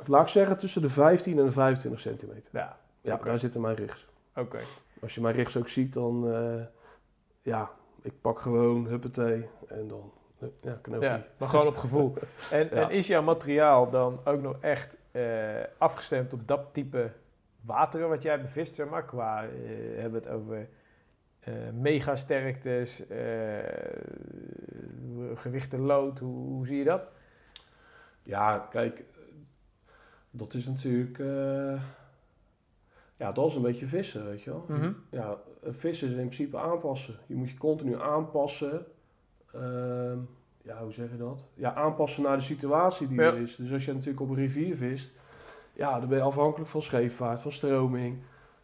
[0.06, 2.50] laat ik zeggen tussen de 15 en de 25 centimeter.
[2.52, 4.08] Ja, Ja, daar zitten mijn rigs.
[4.36, 4.60] oké.
[5.02, 6.34] Als je mijn rigs ook ziet, dan...
[6.34, 6.62] eh,
[7.42, 7.70] ja,
[8.02, 10.12] ik pak gewoon huppatee en dan...
[10.62, 11.08] Ja, knoopje.
[11.08, 12.14] Ja, maar gewoon op gevoel.
[12.52, 15.24] En, en is jouw materiaal dan ook nog echt eh,
[15.78, 17.12] afgestemd op dat type
[17.62, 19.06] wateren wat jij bevist, zeg maar?
[19.06, 19.50] Qua, eh,
[20.02, 20.68] hebben we het over
[21.40, 23.04] eh megasterktes,
[25.34, 27.02] gewichten lood, hoe, hoe zie je dat?
[28.24, 29.04] Ja, kijk,
[30.32, 31.18] dat is natuurlijk...
[33.18, 34.66] ja, dat is een beetje vissen, weet je wel.
[34.68, 34.92] Mhm.
[35.10, 37.16] Ja, vissen is in principe aanpassen.
[37.26, 38.86] Je moet je continu aanpassen.
[39.56, 40.18] Ehm,
[40.62, 41.46] ja, hoe zeg je dat?
[41.54, 43.26] Ja, aanpassen naar de situatie die Ja.
[43.28, 43.56] er is.
[43.56, 45.12] Dus als je natuurlijk op een rivier vist,
[45.74, 48.18] ja, dan ben je afhankelijk van scheepvaart, van stroming.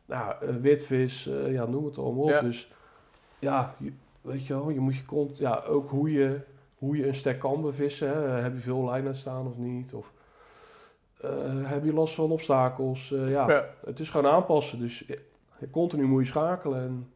[0.06, 2.30] Nou, eh, witvis, eh, ja, noem het allemaal op.
[2.30, 2.42] Ja.
[2.42, 2.72] Dus
[3.40, 6.40] ja, je, weet je wel, je moet je kont, ja, ook hoe je,
[6.78, 8.08] hoe je een stek kan bevissen.
[8.08, 8.14] Hè.
[8.42, 9.94] Heb je veel lijnen staan of niet?
[9.94, 10.12] Of
[11.22, 11.30] eh,
[11.64, 13.10] heb je last van obstakels?
[13.10, 13.66] Ja, Ja.
[13.86, 14.80] het is gewoon aanpassen.
[14.80, 15.06] Dus
[15.72, 16.80] continu moet je schakelen.
[16.82, 17.12] En,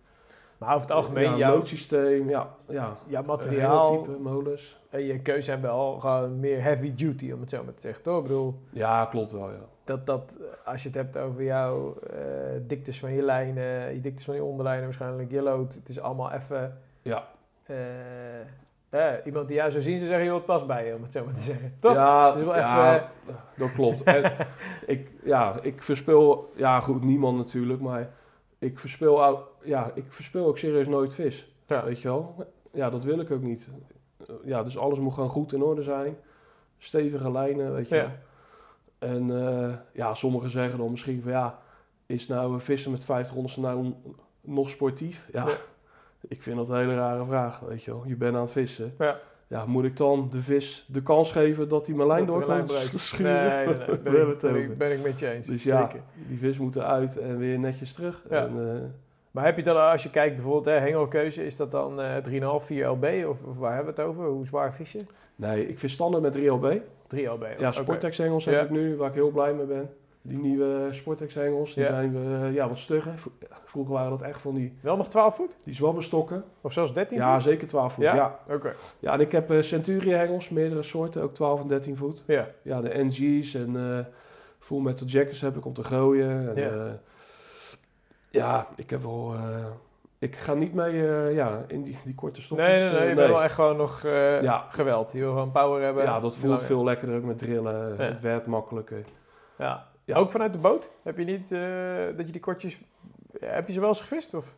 [0.57, 2.93] Maar over het algemeen, ja, jouw, noodsysteem, ja, ja.
[3.07, 4.79] jouw Een materiaal type molens.
[4.89, 8.03] en je keuze hebben al gewoon meer heavy duty, om het zo maar te zeggen,
[8.03, 8.17] toch?
[8.17, 9.59] Ik bedoel, Ja, klopt wel, ja.
[9.83, 10.33] dat, dat
[10.65, 12.17] als je het hebt over jouw eh,
[12.61, 16.31] diktes van je lijnen, je diktes van je onderlijnen, waarschijnlijk je lood, het is allemaal
[16.31, 16.77] even...
[17.01, 17.23] Ja,
[17.63, 17.75] eh,
[18.89, 21.11] eh, iemand die jou zou zien, zou zeggen, joh, het past bij je, om het
[21.11, 21.73] zo maar te zeggen.
[21.79, 21.95] Toch?
[21.95, 23.07] Ja, Het is wel ja, even-
[23.57, 24.03] dat klopt.
[24.03, 24.31] En
[24.95, 28.09] ik, ja, ik verspil, ja goed, niemand natuurlijk, maar
[28.59, 29.23] ik verspil,
[29.65, 31.51] ja, ik verspil ook serieus nooit vis.
[31.67, 31.85] Ja.
[31.85, 32.45] Weet je wel?
[32.71, 33.69] Ja, dat wil ik ook niet.
[34.43, 36.17] Ja, dus alles moet gewoon goed in orde zijn.
[36.77, 38.11] Stevige lijnen, weet je Ja.
[38.99, 41.59] En eh, ja, sommigen zeggen dan misschien van ja,
[42.05, 43.93] is nou een vissen met 500 nou
[44.41, 45.29] nog sportief?
[45.31, 45.53] Ja, Ja.
[46.27, 48.03] ik vind dat een hele rare vraag, weet je wel.
[48.05, 48.93] Je bent aan het vissen.
[48.97, 49.19] Ja.
[49.47, 52.67] Ja, moet ik dan de vis de kans geven dat hij mijn lijn door kan
[52.99, 53.33] schuren?
[53.33, 55.47] Nee, nee, nee, ben, ik, ben, ik, met je eens.
[55.47, 56.03] Dus ja, Zeker.
[56.27, 58.23] die vis moet eruit en weer netjes terug.
[58.29, 58.45] Ja.
[58.45, 58.89] En, eh,
[59.35, 62.15] Maar heb je dan, als je kijkt bijvoorbeeld, hè, hengelkeuze, is dat dan eh
[62.59, 63.05] 3,5, 4 LB?
[63.27, 64.25] Of, of waar hebben we het over?
[64.25, 65.05] Hoe zwaar vis je?
[65.35, 66.81] nee, ik vis standaard met 3LB.
[67.07, 67.45] 3 LB.
[67.59, 67.71] Ja.
[67.71, 68.61] Sportex hengels heb Ja.
[68.61, 69.89] ik nu, waar ik heel blij mee ben.
[70.21, 71.89] Die nieuwe Sportex hengels, die Ja.
[71.89, 73.13] zijn we, ja, wat stugger.
[73.65, 75.55] Vroeger waren dat echt van die, Wel nog 12 voet?
[75.63, 76.43] die zwabbenstokken.
[76.61, 77.43] Of zelfs 13 Ja, voet?
[77.43, 78.03] zeker 12 voet.
[78.03, 78.15] Ja?
[78.15, 78.71] Ja, Oké.
[78.99, 79.13] ja.
[79.13, 82.23] en ik heb eh Centuria hengels, meerdere soorten, ook 12 en 13 voet.
[82.27, 82.47] Ja.
[82.61, 84.05] Ja, de NG's en eh
[84.59, 86.29] Full Metal Jackets heb ik om te gooien.
[86.49, 86.67] En, Ja.
[86.75, 86.99] ja.
[88.35, 89.33] Ja, ik heb wel...
[89.33, 89.65] eh,
[90.19, 92.67] ik ga niet mee eh, ja, in die, die korte stokjes.
[92.67, 92.99] Nee, nee, nee.
[92.99, 94.01] eh, Je bent wel echt gewoon nog
[94.41, 94.65] Ja.
[94.69, 95.11] geweld.
[95.11, 96.03] Je wil gewoon power hebben.
[96.03, 97.95] Ja, dat voelt veel lekkerder ook met drillen.
[97.97, 98.03] Ja.
[98.03, 99.05] Het werkt makkelijker.
[99.57, 99.87] Ja.
[100.03, 100.15] Ja.
[100.15, 100.89] Ook vanuit de boot?
[101.03, 101.49] Heb je niet
[102.17, 102.81] dat je die kortjes...
[103.39, 104.33] Heb je ze wel eens gevist?
[104.33, 104.53] Of?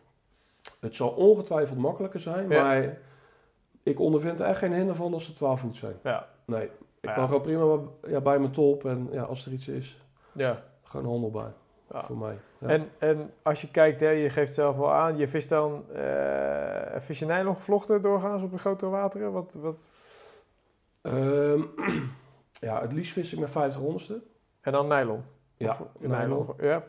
[0.80, 2.98] Het zal ongetwijfeld makkelijker zijn, maar
[3.84, 5.96] ik ondervind er echt geen hinder van als ze 12 voet zijn.
[6.04, 6.28] Ja.
[6.46, 6.70] Nee,
[7.00, 10.02] ik kan gewoon prima bij- ja, bij mijn top en ja, als er iets is,
[10.32, 10.64] Ja.
[10.84, 11.54] gewoon handelbaar
[11.90, 12.38] voor mij.
[12.60, 12.68] Ja.
[12.68, 15.84] En, en als je kijkt, hè, je geeft zelf wel aan, je vist dan...
[15.94, 19.32] eh vis je nylon gevlochten doorgaans op de grotere wateren?
[19.32, 19.88] Wat, wat...
[21.02, 21.62] Ehm,
[22.68, 24.22] ja, het liefst vis ik met 50 honderdste.
[24.62, 25.24] En dan nylon?
[25.58, 26.48] Ja, Of- nylon.
[26.60, 26.84] Ja.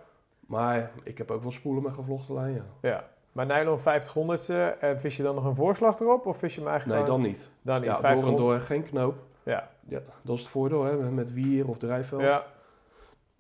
[0.47, 2.65] Maar ik heb ook wel spoelen met gevlochten lijn, ja.
[2.81, 3.05] ja.
[3.33, 4.49] Maar nylon 50
[4.81, 6.27] en vis je dan nog een voorslag erop?
[6.27, 7.51] Of vis je hem Nee, eigenlijk dan gewoon- niet.
[7.63, 7.91] Dan niet.
[7.91, 9.15] Ja, 50 door en door, geen knoop.
[9.43, 9.69] Ja.
[9.89, 12.21] Ja, dat is het voordeel, hè, met- met wier of drijfvel.
[12.21, 12.45] Ja.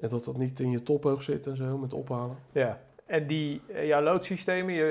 [0.01, 2.37] En dat dat niet in je tophoog zit en zo, met ophalen.
[2.53, 2.81] ja.
[3.07, 4.85] En die, eh, jouw loodsystemen, je,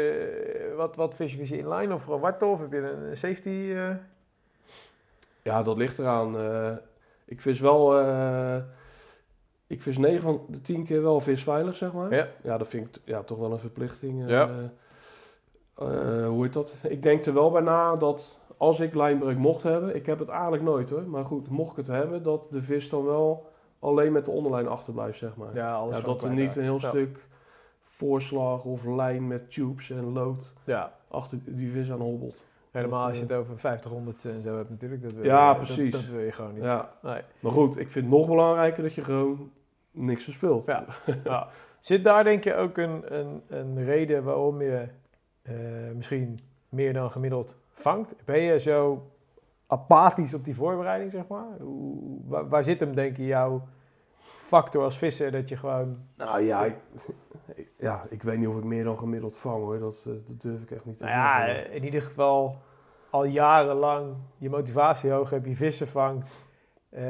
[0.70, 1.38] eh, wat, wat vis je?
[1.38, 2.52] Vis inline of een wartel?
[2.52, 3.50] Of heb je een safety?
[3.50, 3.90] eh?
[5.42, 6.36] Ja, dat ligt eraan.
[7.26, 8.00] ik vis wel...
[9.68, 12.14] ik vis 9 van de 10 keer wel visveilig, zeg maar.
[12.14, 12.28] Ja.
[12.44, 14.30] Ja, dat vind ik ja, toch wel een verplichting.
[14.30, 14.50] Ja.
[16.28, 16.76] hoe heet dat?
[16.84, 19.96] Ik denk er wel bij na dat als ik lijnbreuk mocht hebben...
[19.96, 22.24] Ik heb het eigenlijk nooit hoor, maar goed, mocht ik het hebben...
[22.24, 23.46] dat de vis dan wel
[23.88, 25.56] alleen met de onderlijn achterblijft, zeg maar.
[25.56, 26.80] Ja, alles Ja, dat er niet een heel.
[26.82, 26.88] Ja.
[26.88, 27.26] stuk
[27.82, 32.46] voorslag of lijn met tubes en lood Ja, achter die vis aan hobbelt.
[32.72, 33.92] helemaal Dat, als je eh, het over 50
[34.26, 35.02] en zo hebt natuurlijk.
[35.04, 35.92] Dat wil Ja, je, precies.
[35.92, 36.64] Dat, dat wil je gewoon niet.
[36.64, 37.22] Ja, Nee.
[37.40, 39.52] maar goed, ik vind het nog belangrijker dat je gewoon
[39.92, 40.66] niks verspilt.
[40.66, 40.86] Ja.
[41.24, 41.48] Ja.
[41.80, 44.88] Zit daar denk je ook een, een, een reden waarom je
[45.42, 45.54] eh,
[45.96, 48.14] misschien meer dan gemiddeld vangt?
[48.26, 49.08] Ben je zo
[49.68, 51.48] apathisch op die voorbereiding, zeg maar?
[51.60, 53.62] Hoe, waar, waar zit hem, denk je, jouw
[54.48, 55.98] factor als visser dat je gewoon...
[56.18, 56.76] Nou ja ik,
[57.88, 59.80] ja, ik weet niet of ik meer dan gemiddeld vang hoor.
[59.80, 61.72] Dat, eh, dat durf ik echt niet te Nou ja, zeggen.
[61.72, 62.62] in ieder geval
[63.10, 66.30] al jarenlang je motivatie hoog hebt, je vissen vangt.
[66.90, 67.02] Eh,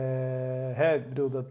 [0.74, 1.46] hè, ik bedoel, dat,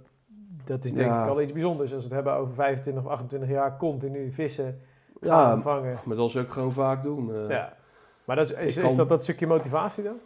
[0.65, 1.23] dat is denk Ja.
[1.25, 1.93] ik al iets bijzonders.
[1.93, 4.81] Als we het hebben over 25 of 28 jaar continu vissen,
[5.21, 5.99] Ja, gaan vangen.
[6.05, 7.35] maar dat is ook gewoon vaak doen.
[7.35, 7.49] eh.
[7.49, 7.77] Ja.
[8.25, 10.17] Maar dat is, is, Ik is kan- dat dat stukje motivatie dan?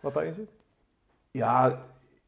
[0.00, 0.50] Wat daarin zit?
[1.30, 1.78] Ja,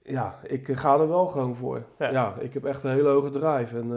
[0.04, 1.84] ja, ik eh, ga er wel gewoon voor.
[1.98, 2.10] Ja.
[2.10, 3.78] Ja, ik heb echt een hele hoge drive.
[3.78, 3.92] En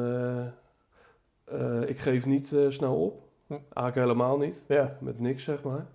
[1.45, 3.21] eh, eh, ik geef niet snel op.
[3.47, 3.53] Hm.
[3.53, 4.61] Eigenlijk helemaal niet.
[4.67, 4.97] Ja.
[4.99, 5.85] Met niks, zeg maar.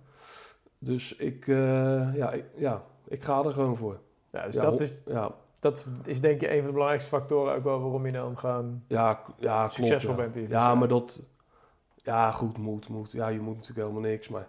[0.77, 3.99] Dus ik, ja, ik, ja, ik ga er gewoon voor.
[4.31, 7.55] ja dus ja, dat, is, Ja, dat is denk je een van de belangrijkste factoren
[7.55, 11.21] ook wel waarom je dan gewoon ja, ja succesvol bent in je Ja, maar dat...
[11.95, 13.11] Ja, goed, moet, moet.
[13.11, 14.47] Ja, je moet natuurlijk helemaal niks, maar...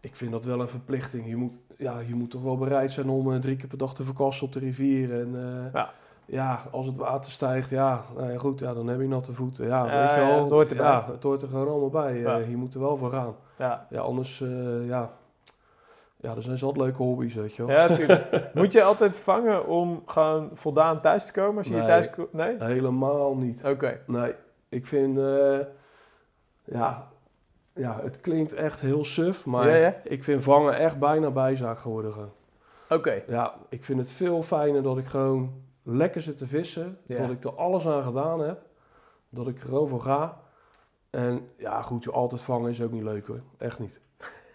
[0.00, 1.26] Ik vind dat wel een verplichting.
[1.28, 3.94] Je moet, ja, je moet toch wel bereid zijn om eh, drie keer per dag
[3.94, 5.12] te verkassen op de rivier.
[5.20, 5.90] En eh, Ja.
[6.24, 9.66] ja, als het water stijgt, ja, nou ja, goed, ja, dan heb je natte voeten.
[9.66, 10.86] Ja, Ja, weet je ja, het hoort erbij.
[10.86, 12.24] Ja, het hoort er gewoon allemaal bij.
[12.24, 13.34] Eh, je moet er wel voor gaan.
[13.58, 15.10] Ja, Ja, anders, eh, ja...
[16.22, 17.76] Ja, er zijn zat leuke hobby's, weet je wel.
[17.76, 18.44] ja natuurlijk.
[18.54, 21.56] Moet je altijd vangen om gewoon voldaan thuis te komen?
[21.58, 21.90] Als je hier Nee.
[21.90, 22.08] thuis?
[22.32, 22.56] Nee?
[22.58, 23.64] Helemaal niet.
[23.64, 24.00] Oké.
[24.06, 24.34] Nee,
[24.68, 25.58] ik vind, eh,
[26.64, 27.08] ja,
[27.74, 29.94] ja, het klinkt echt heel suf, maar Ja, ja.
[30.04, 32.14] ik vind vangen echt bijna bijzaak geworden.
[32.90, 33.22] Oké.
[33.26, 35.52] Ja, ik vind het veel fijner dat ik gewoon
[35.82, 37.20] lekker zit te vissen, Ja.
[37.20, 38.60] dat ik er alles aan gedaan heb,
[39.28, 40.40] dat ik er gewoon voor ga.
[41.10, 44.00] En ja, goed, je altijd vangen is ook niet leuk hoor, echt niet.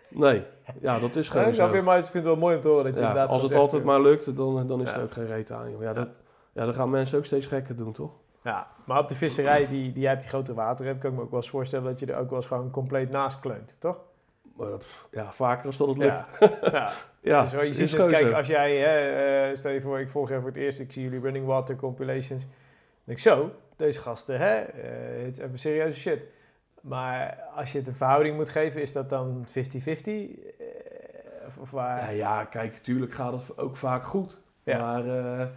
[0.09, 0.43] Nee,
[0.81, 1.83] ja, dat is Ja, gewoon ik snap zo.
[1.83, 3.53] maar ik vind het wel mooi om te horen dat je Ja, inderdaad als het
[3.53, 4.95] altijd maar lukt, dan, dan is Ja.
[4.97, 5.71] er ook geen reet aan.
[5.71, 5.81] Joh.
[5.81, 5.93] Ja, Ja.
[5.93, 6.07] dat,
[6.53, 8.11] ja, dan gaan mensen ook steeds gekker doen, toch?
[8.45, 11.15] Ja, maar op de visserij die, die jij hebt, die grotere water hebt, kan ik
[11.15, 13.75] me ook wel eens voorstellen dat je er ook wel eens gewoon compleet naast kleunt,
[13.79, 13.99] toch?
[14.57, 16.25] Pff, ja, vaker als dat het lukt.
[16.39, 16.51] Ja.
[16.71, 16.91] ja.
[17.21, 20.29] Ja, dus je ziet het, kijk, als jij, hè, eh, stel je voor, ik volg
[20.29, 22.41] jou voor het eerst, ik zie jullie Running Water compilations.
[22.41, 22.51] Dan
[23.03, 26.19] denk ik zo, deze gasten, hè, eh, het is even serieuze shit.
[26.81, 29.51] Maar als je het een verhouding moet geven, is dat dan 50-50?
[29.51, 30.65] Eh,
[31.47, 32.01] of, of waar?
[32.01, 34.37] Ja, ja, kijk, natuurlijk gaat het ook vaak goed.
[34.63, 34.77] Ja.
[34.77, 35.47] Maar eh,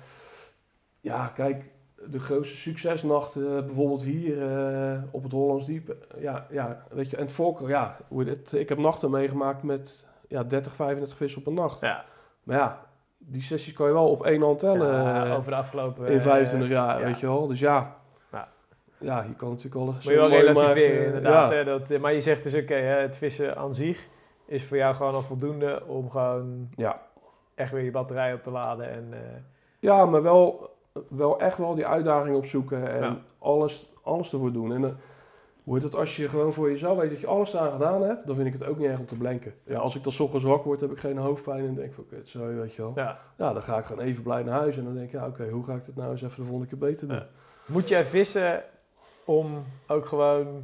[1.01, 1.64] ja, kijk,
[2.07, 5.88] de grootste succesnachten, bijvoorbeeld hier eh, op het Hollands Diep.
[5.88, 9.62] eh, Ja, ja, weet je, en het Volker, ja, hoe dit, ik heb nachten meegemaakt
[9.62, 11.80] met ja, 30, 35 vissen op een nacht.
[11.80, 12.05] Ja.
[12.42, 12.86] Maar ja,
[13.18, 16.07] die sessies kan je wel op één hand tellen Ja, eh, over de afgelopen...
[16.07, 17.05] in eh, 25 jaar, ja.
[17.07, 17.46] weet je wel.
[17.46, 17.96] Dus ja,
[18.32, 18.49] Ja.
[18.99, 19.22] ja.
[19.22, 19.84] je kan natuurlijk wel...
[19.84, 21.51] Moet je wel relativeren, inderdaad.
[21.51, 21.57] Ja.
[21.57, 24.07] Hè, dat, eh, maar je zegt dus, oké, het vissen aan zich
[24.46, 27.01] is voor jou gewoon al voldoende om gewoon ja.
[27.55, 28.90] echt weer je batterij op te laden.
[28.90, 29.18] En, eh,
[29.80, 30.70] Ja, maar wel,
[31.09, 33.16] wel echt wel die uitdaging opzoeken en Ja.
[33.38, 34.72] alles, alles ervoor doen.
[34.72, 34.90] En eh,
[35.64, 38.26] hoe heet het, als je gewoon voor jezelf weet dat je alles aan gedaan hebt,
[38.26, 39.55] dan vind ik het ook niet erg om te blenken.
[39.64, 42.05] Ja, als ik dan 's ochtends wakker word, heb ik geen hoofdpijn en denk van,
[42.05, 42.92] oké, zo, weet je wel.
[42.94, 43.18] Ja.
[43.36, 43.53] ja.
[43.53, 45.64] dan ga ik gewoon even blij naar huis en dan denk ik, ja, oké, hoe
[45.64, 47.16] ga ik dit nou eens even de volgende keer beter doen?
[47.16, 47.26] Ja.
[47.66, 48.62] Moet jij vissen
[49.24, 50.62] om ook gewoon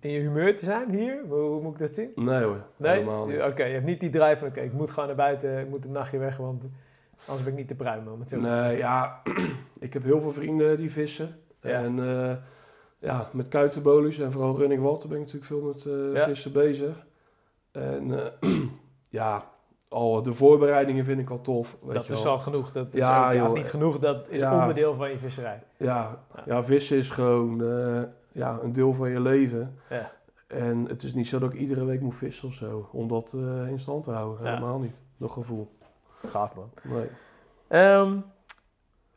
[0.00, 1.20] in je humeur te zijn hier?
[1.28, 2.10] Hoe, hoe moet ik dat zien?
[2.14, 2.92] Nee hoor, Nee?
[2.92, 3.42] helemaal niet.
[3.42, 5.84] Oké, je hebt niet die drive van, oké, ik moet gewoon naar buiten, ik moet
[5.84, 6.64] een nachtje weg, want
[7.26, 8.12] anders ben ik niet te pruimen.
[8.12, 8.40] Om het zo.
[8.40, 9.22] Nee, ja,
[9.78, 11.36] ik heb heel veel vrienden die vissen.
[11.60, 11.70] Ja.
[11.70, 12.36] En eh,
[12.98, 16.24] ja, met kuitenbolies en vooral running water ben ik natuurlijk veel met eh, Ja.
[16.28, 17.06] vissen bezig.
[17.72, 18.50] En eh,
[19.08, 19.44] ja,
[19.88, 21.76] al de voorbereidingen vind ik al tof.
[21.82, 22.32] Weet Dat je is wel.
[22.32, 22.72] al genoeg.
[22.72, 23.52] Dat is Ja, ook, joh.
[23.54, 24.60] niet genoeg, dat is Ja.
[24.60, 25.62] onderdeel van je visserij.
[25.78, 26.64] Ja, Ja.
[26.64, 27.58] vissen is gewoon
[28.32, 29.78] ja, een deel van je leven.
[29.90, 30.10] Ja.
[30.46, 33.32] En het is niet zo dat ik iedere week moet vissen of zo, om dat
[33.68, 34.46] in stand te houden.
[34.46, 35.75] Helemaal niet, dat gevoel.
[36.26, 36.70] Gaaf man.
[36.82, 37.08] Nee.
[37.68, 38.18] Ehm,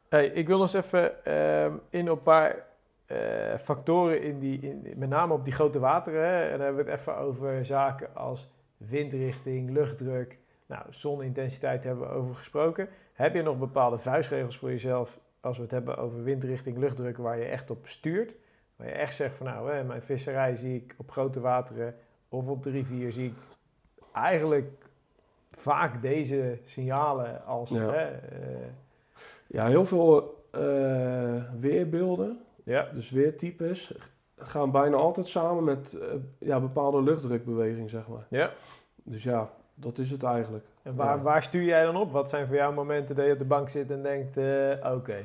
[0.10, 2.68] hey, ik wil nog eens even ehm, in op een paar
[3.06, 6.24] eh, factoren, in die, in, met name op die grote wateren.
[6.24, 12.08] Hè, en dan hebben we het even over zaken als windrichting, luchtdruk, nou, zonintensiteit hebben
[12.08, 12.90] we over gesproken.
[13.14, 17.38] Heb je nog bepaalde vuistregels voor jezelf als we het hebben over windrichting, luchtdruk, waar
[17.38, 18.36] je echt op stuurt?
[18.76, 21.96] Waar je echt zegt van nou, hè, mijn visserij zie ik op grote wateren
[22.30, 23.36] of op de rivier zie ik
[24.14, 24.79] eigenlijk
[25.62, 27.70] vaak deze signalen als...
[27.70, 27.78] Ja.
[27.80, 28.68] Hè, eh,
[29.48, 32.88] Ja, heel veel eh, weerbeelden ja.
[32.94, 33.94] Dus weertypes
[34.38, 36.08] gaan bijna altijd samen met eh,
[36.40, 38.26] ja, bepaalde luchtdrukbeweging, zeg maar.
[38.30, 38.52] ja.
[39.04, 40.66] Dus ja, dat is het eigenlijk.
[40.82, 41.22] En waar, Ja.
[41.24, 42.12] waar stuur jij dan op?
[42.12, 44.38] Wat zijn voor jou momenten dat je op de bank zit en denkt,
[44.96, 45.18] oké,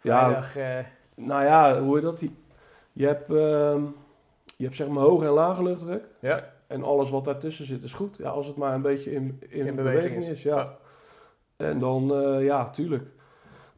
[0.00, 0.18] Ja.
[0.18, 0.56] vrijdag...
[0.56, 0.78] eh,
[1.14, 2.20] Nou ja, hoe je dat?
[2.20, 2.30] Je-
[2.92, 3.82] Je hebt, ehm,
[4.56, 6.04] je hebt zeg maar hoge en lage luchtdruk.
[6.20, 6.52] Ja.
[6.70, 8.16] En alles wat daartussen zit is goed.
[8.16, 10.42] Ja, als het maar een beetje in, in, In beweging, beweging is.
[10.42, 10.76] ja.
[11.56, 13.04] En dan, eh, ja, tuurlijk.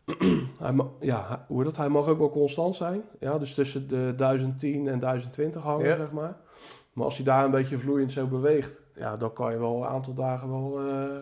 [0.59, 1.76] hij, ja, hoe dat?
[1.76, 3.03] hij mag ook wel constant zijn.
[3.20, 5.97] Ja, dus tussen de 1010 en 1020 hangen, Ja.
[5.97, 6.36] zeg maar.
[6.93, 9.88] Maar als hij daar een beetje vloeiend zo beweegt, ja, dan kan je wel een
[9.88, 11.16] aantal dagen wel, eh,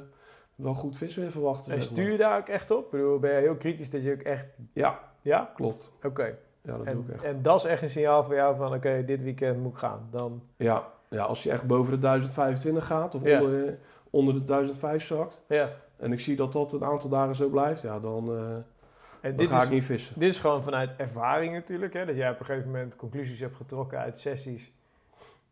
[0.54, 1.72] wel goed vis weer verwachten.
[1.72, 2.84] En zeg stuur je daar ook echt op?
[2.84, 4.46] Ik bedoel, ben je heel kritisch dat je ook echt...
[4.72, 5.50] Ja, Ja?
[5.54, 5.90] klopt.
[6.04, 6.36] Oké.
[6.62, 7.22] Ja, dat doe En, ik echt.
[7.22, 10.08] en dat is echt een signaal voor jou van, oké, dit weekend moet ik gaan.
[10.10, 13.40] Dan, Ja, ja, als hij echt boven de 1025 gaat of Ja.
[13.42, 13.78] onder,
[14.10, 15.42] onder de 1005 zakt.
[15.48, 15.70] ja.
[15.96, 19.48] En ik zie dat dat een aantal dagen zo blijft, ja, dan, eh, En dan
[19.48, 20.14] ga is, ik niet vissen.
[20.18, 22.04] dit is gewoon vanuit ervaring natuurlijk, hè?
[22.06, 24.72] Dat jij op een gegeven moment conclusies hebt getrokken uit sessies.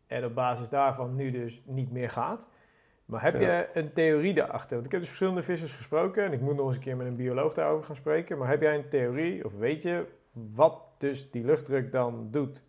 [0.07, 2.47] En op basis daarvan nu dus niet meer gaat.
[3.05, 3.57] Maar heb Ja.
[3.57, 4.73] je een theorie daarachter?
[4.73, 7.07] Want ik heb dus verschillende vissers gesproken en ik moet nog eens een keer met
[7.07, 8.37] een bioloog daarover gaan spreken.
[8.37, 12.61] Maar heb jij een theorie of weet je wat dus die luchtdruk dan doet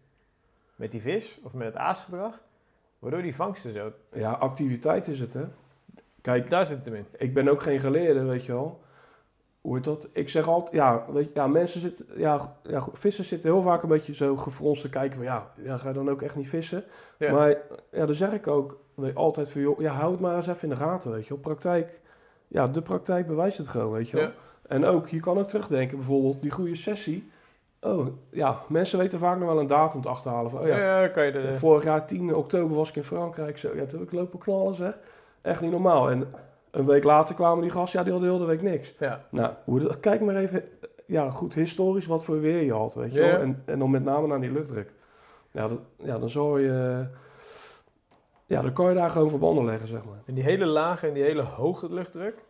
[0.76, 2.40] met die vis of met het aasgedrag?
[3.00, 3.92] Waardoor die vangsten zo.
[4.12, 5.44] Ja, activiteit is het, hè.
[6.20, 7.06] Kijk, Daar zit het hem in.
[7.18, 8.80] ik ben ook geen geleerde, weet je wel.
[9.60, 10.10] Hoe heet dat?
[10.12, 13.82] Ik zeg altijd, ja, weet je, ja mensen zitten, ja, ja, vissers zitten heel vaak
[13.82, 16.48] een beetje zo gefronst te kijken van, ja, ja ga je dan ook echt niet
[16.48, 16.84] vissen?
[17.16, 17.32] Ja.
[17.32, 17.56] Maar
[17.92, 20.62] ja, dan zeg ik ook weet, altijd van, joh, ja, hou het maar eens even
[20.62, 21.42] in de gaten, weet je wel.
[21.42, 22.00] Praktijk,
[22.48, 24.26] ja, de praktijk bewijst het gewoon, weet je wel.
[24.26, 24.32] Ja.
[24.68, 27.30] En ook, je kan ook terugdenken, bijvoorbeeld die goede sessie.
[27.80, 31.08] Oh, ja, mensen weten vaak nog wel een datum te achterhalen van, oh ja, ja,
[31.08, 33.58] kan je de, Vorig jaar 10 oktober was ik in Frankrijk.
[33.58, 34.98] Zo, ja, toen heb ik lopen knallen zeg.
[35.42, 36.10] Echt niet normaal.
[36.10, 36.34] En
[36.70, 38.94] een week later kwamen die gasten, ja, die hadden de hele week niks.
[38.98, 39.24] ja.
[39.30, 40.64] Nou, hoe dat, kijk maar even,
[41.06, 43.38] ja, goed historisch wat voor weer je had, weet je wel.
[43.38, 44.92] En, en dan met name naar die luchtdruk.
[45.50, 47.06] Ja, dat, ja, dan zou je,
[48.46, 50.18] ja, dan kan je daar gewoon verbanden leggen, zeg maar.
[50.26, 52.44] En die hele lage en die hele hoge luchtdruk,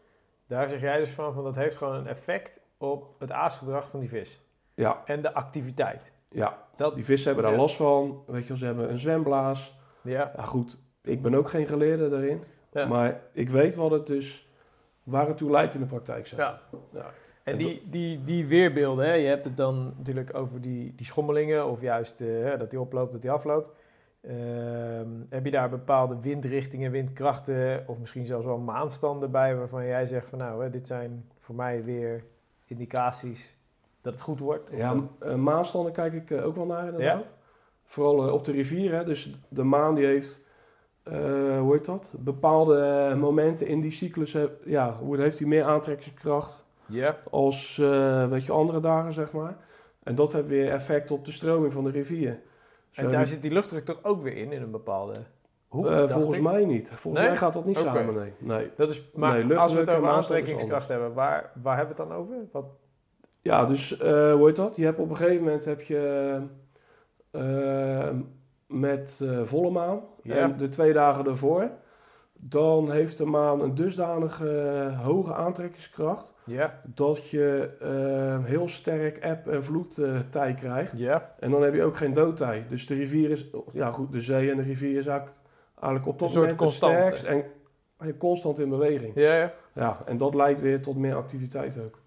[0.46, 4.00] daar zeg jij dus van, van dat heeft gewoon een effect op het aasgedrag van
[4.00, 4.40] die vis.
[4.80, 6.12] Ja, En de activiteit.
[6.28, 6.58] ja.
[6.76, 7.60] Dat, Die vissen hebben daar Ja.
[7.60, 8.22] last van.
[8.26, 9.78] Weet je wel, ze hebben een zwemblaas.
[10.02, 12.42] ja, Ja, goed, ik ben ook geen geleerde daarin.
[12.72, 12.86] Ja.
[12.86, 14.48] Maar ik weet wat het dus,
[15.02, 16.60] waar het toe leidt in de praktijk, zeg ja.
[16.92, 17.00] Ja.
[17.42, 21.06] En En die, die, die weerbeelden, hè, je hebt het dan natuurlijk over die, die
[21.06, 23.68] schommelingen of juist eh, dat die oploopt, dat die afloopt.
[24.20, 30.06] Ehm, heb je daar bepaalde windrichtingen, windkrachten of misschien zelfs wel maanstanden bij waarvan jij
[30.06, 32.24] zegt van nou, hè, dit zijn voor mij weer
[32.64, 33.56] indicaties
[34.00, 34.70] dat het goed wordt?
[34.72, 37.30] Ja, eh, maanstanden kijk ik eh, ook wel naar inderdaad.
[37.84, 38.94] Vooral eh, op de rivier.
[38.94, 39.04] Hè.
[39.04, 40.40] Dus de maan die heeft,
[41.58, 42.14] hoe heet dat?
[42.18, 44.36] Bepaalde momenten in die cyclus.
[44.64, 47.16] ja, hoe heeft hij meer aantrekkingskracht ja.
[47.30, 47.76] als
[48.30, 49.56] weet je, andere dagen, zeg maar.
[50.02, 52.40] En dat heeft weer effect op de stroming van de rivier.
[52.90, 55.14] Zo En daar zit die luchtdruk toch ook weer in, in een bepaalde
[55.68, 55.86] hoek?
[55.86, 56.42] volgens ik?
[56.42, 56.88] mij niet.
[56.88, 57.30] Volgens Nee?
[57.30, 58.32] mij gaat dat niet samen, nee.
[58.38, 58.70] nee.
[58.76, 62.10] Dat is, maar Nee, als we het over aantrekkingskracht hebben, waar, waar hebben we het
[62.10, 62.36] dan over?
[62.52, 62.64] Wat,
[63.42, 64.76] Ja, dus eh, hoe heet dat?
[64.76, 66.36] Je hebt op een gegeven moment heb je
[67.30, 68.08] eh,
[68.66, 70.34] met eh, volle maan Ja.
[70.36, 71.70] en de twee dagen ervoor,
[72.32, 74.48] dan heeft de maan een dusdanige
[75.02, 77.70] hoge aantrekkingskracht ja, dat je
[78.44, 80.98] heel sterk eb- en vloedtij krijgt.
[80.98, 81.34] ja.
[81.38, 82.64] En dan heb je ook geen doodtij.
[82.68, 85.36] Dus de rivier is, ja goed, de zee en de rivier is eigenlijk,
[85.74, 87.44] eigenlijk op dat moment het sterkst en
[87.96, 89.14] en constant in beweging.
[89.14, 89.52] Ja, ja.
[89.74, 91.98] Ja, en dat leidt weer tot meer activiteit ook.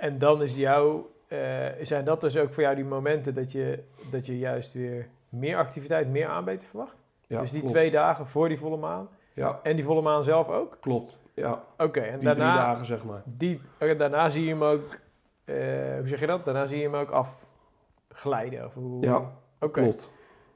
[0.00, 1.38] En dan is jou, eh,
[1.80, 5.56] zijn dat dus ook voor jou die momenten dat je, dat je juist weer meer
[5.56, 6.96] activiteit, meer aanbeten verwacht?
[7.26, 7.74] Ja, dus die klopt.
[7.74, 10.76] twee dagen voor die volle maan Ja, en die volle maan zelf ook?
[10.80, 11.18] klopt.
[11.34, 13.22] Ja, Oké, en die daarna, drie dagen zeg maar.
[13.24, 14.98] Die, daarna zie je hem ook,
[15.44, 15.54] eh,
[15.98, 16.44] hoe zeg je dat?
[16.44, 18.64] Daarna zie je hem ook afglijden.
[18.66, 19.30] Of hoe, Ja,
[19.60, 19.80] Oké.
[19.82, 20.10] klopt.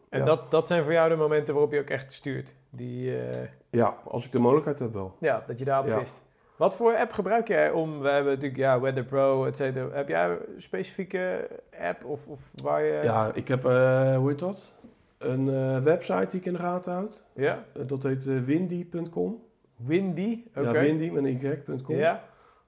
[0.09, 0.25] En ja.
[0.25, 2.55] dat, dat zijn voor jou de momenten waarop je ook echt stuurt.
[2.71, 5.17] Die, eh, Ja, als ik de mogelijkheid heb wel.
[5.21, 5.99] ja, dat je daarop Ja.
[5.99, 6.17] vist.
[6.57, 9.89] Wat voor app gebruik jij om, we hebben natuurlijk ja, Weather Pro, et cetera.
[9.93, 11.49] Heb jij een specifieke
[11.81, 13.01] app of, of waar je...
[13.03, 14.75] Ja, ik heb, eh, hoe heet dat?
[15.19, 17.23] Een eh, website die ik in de gaten houd.
[17.35, 17.65] Ja?
[17.73, 19.43] Eh, dat heet windy.com.
[19.77, 20.45] Windy?
[20.57, 20.61] Oké.
[20.61, 21.97] Ja, windy met een y.com.
[21.97, 22.23] Ja?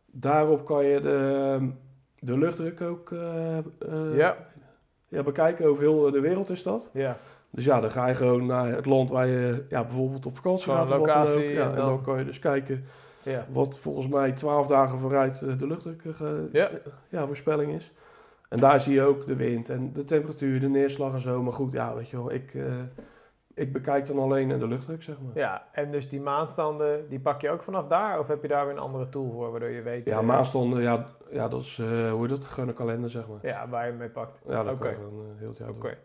[0.07, 1.59] Daarop kan je de,
[2.19, 3.11] de luchtdruk ook
[4.15, 4.37] Ja.
[5.09, 5.67] ja, bekijken.
[5.67, 6.91] Over heel de wereld is dat.
[6.93, 7.19] Ja.
[7.51, 10.73] Dus ja, dan ga je gewoon naar het land waar je ja, bijvoorbeeld op vakantie
[10.73, 10.83] gaat.
[10.83, 11.55] of wat dan locatie ook.
[11.55, 12.85] Ja, en dan kan je dus kijken
[13.31, 13.47] Ja.
[13.53, 16.71] wat volgens mij 12 dagen vooruit eh, de luchtdruk eh, Ja.
[17.09, 17.93] ja, voorspelling is.
[18.49, 21.43] En daar zie je ook de wind en de temperatuur, de neerslag en zo.
[21.43, 22.63] Maar goed, ja, weet je wel, ik, eh,
[23.55, 25.33] ik bekijk dan alleen de luchtdruk, zeg maar.
[25.35, 28.19] Ja, en dus die maanstanden, die pak je ook vanaf daar?
[28.19, 30.05] Of heb je daar weer een andere tool voor, waardoor je weet...
[30.05, 31.77] Ja, maanstonden, ja, ja, dat is,
[32.11, 32.45] hoe heet dat?
[32.45, 33.39] Gewoon een kalender, zeg maar.
[33.43, 34.39] Ja, waar je mee pakt.
[34.49, 34.81] Ja, dat Oké.
[34.83, 35.97] kan je gewoon heel het jaar.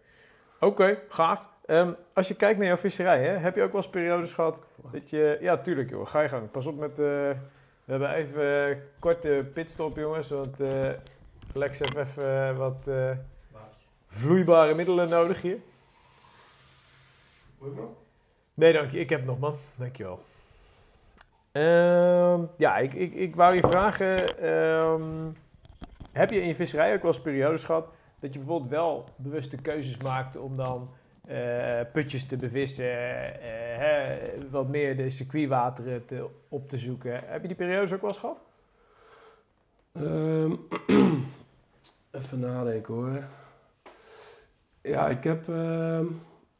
[0.60, 1.50] Oké, gaaf.
[1.72, 4.62] Ehm, als je kijkt naar jouw visserij, hè, heb je ook wel eens periodes gehad
[4.92, 5.38] dat je...
[5.42, 6.52] Ja, tuurlijk joh, ga je gang.
[6.52, 6.90] Pas op met...
[6.90, 7.38] eh, we
[7.86, 10.90] hebben even een korte pitstop jongens, want eh,
[11.54, 13.12] Lex heeft even eh, wat eh,
[14.08, 15.58] vloeibare middelen nodig hier.
[18.54, 19.00] Nee, dank je.
[19.00, 19.56] Ik heb nog, man.
[19.76, 20.22] Dankjewel.
[21.52, 24.38] Ehm ja, ik, ik, ik wou je vragen...
[24.40, 25.30] ehm,
[26.12, 27.88] heb je in je visserij ook wel eens periodes gehad...
[28.18, 30.90] dat je bijvoorbeeld wel bewuste keuzes maakt om dan
[31.32, 32.86] eh, putjes te bevissen...
[32.86, 34.18] eh, hè,
[34.50, 37.22] wat meer de circuitwateren te, op te zoeken.
[37.26, 38.38] Heb je die periodes ook wel eens gehad?
[39.94, 40.52] Ehm,
[42.22, 43.24] even nadenken hoor.
[44.82, 46.06] Ja, ik heb ehm,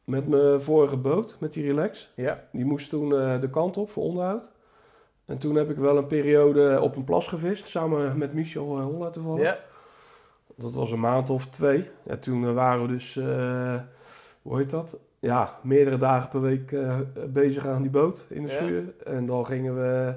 [0.04, 2.44] met mijn vorige boot, met die Relax, Ja.
[2.52, 4.50] die moest toen eh, de kant op voor onderhoud.
[5.24, 8.84] En toen heb ik wel een periode op een plas gevist, samen met Michel uh,
[8.84, 9.42] Holla toevallig.
[9.42, 9.58] Ja.
[10.56, 11.90] Dat was een maand of twee.
[12.02, 13.74] Ja, toen eh, waren we dus, eh,
[14.42, 14.98] hoe heet dat?
[15.18, 16.98] Ja, meerdere dagen per week eh,
[17.28, 18.54] bezig aan die boot in de Ja.
[18.54, 18.94] schuur.
[19.04, 20.14] En dan gingen we,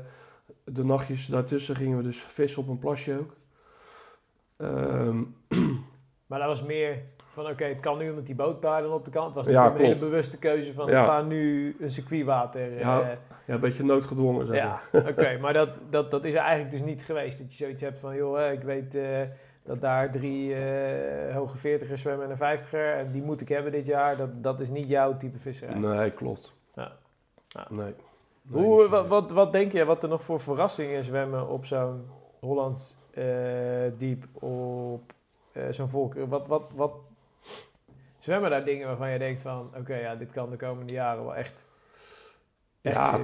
[0.63, 3.35] de nachtjes daartussen gingen we dus vissen op een plasje ook.
[4.57, 5.21] Ehm,
[6.27, 6.97] Maar dat was meer
[7.33, 9.45] van, oké, het kan nu omdat die boot daar dan op de kant was.
[9.45, 10.99] Ja, een hele bewuste keuze van, Ja.
[10.99, 12.61] we gaan nu een circuitwater...
[12.61, 14.55] eh, Ja, ja, een beetje noodgedwongen maar.
[14.55, 17.39] Ja, oké, maar dat, dat, dat is er eigenlijk dus niet geweest.
[17.39, 19.21] Dat je zoiets hebt van, joh, ik weet eh,
[19.65, 22.93] dat daar drie eh, hoge veertigers zwemmen en een vijftiger.
[22.93, 24.17] En die moet ik hebben dit jaar.
[24.17, 25.75] Dat, dat is niet jouw type visserij.
[25.75, 26.53] Nee, klopt.
[26.73, 26.91] Ja.
[27.47, 27.67] Ja.
[27.69, 27.93] Nee.
[28.41, 32.09] Nee, Hoe, wat, wat, wat denk je, wat er nog voor verrassingen zwemmen op zo'n
[32.39, 33.25] Hollands eh,
[33.97, 35.13] diep, op
[35.51, 36.13] eh, zo'n volk?
[36.13, 36.93] Wat, wat, wat
[38.19, 41.35] zwemmen daar dingen waarvan je denkt van, oké, ja, dit kan de komende jaren wel
[41.35, 41.53] echt...
[42.81, 43.19] echt Ja,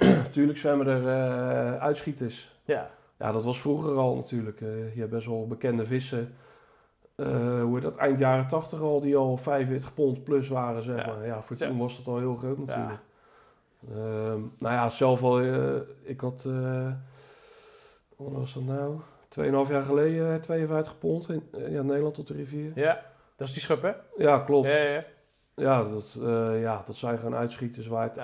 [0.00, 2.60] Natuurlijk zwemmen er uitschieters.
[2.64, 2.90] ja,
[3.20, 4.60] Ja, dat was vroeger al natuurlijk.
[4.60, 6.34] Eh, je hebt best wel bekende vissen.
[7.14, 7.96] Eh, hoe dat?
[7.96, 11.06] Eind jaren 80 al, die al 45 pond plus waren, zeg Ja.
[11.12, 11.26] maar.
[11.26, 12.90] Ja, voor toen was dat al heel groot natuurlijk.
[12.90, 13.94] ja.
[13.94, 16.42] Ehm, nou ja, zelf al, eh, ik had,
[18.16, 19.00] wat was dat nou?
[19.28, 22.72] 2,5 jaar geleden eh, 52 pond in ja, Nederland tot de rivier.
[22.74, 23.02] ja,
[23.36, 23.92] dat is die schub, hè?
[24.16, 24.70] Ja, klopt.
[24.72, 25.04] Ja, Ja,
[25.54, 26.16] ja, dat,
[26.60, 28.20] ja, dat zijn gewoon uitschieters waar het.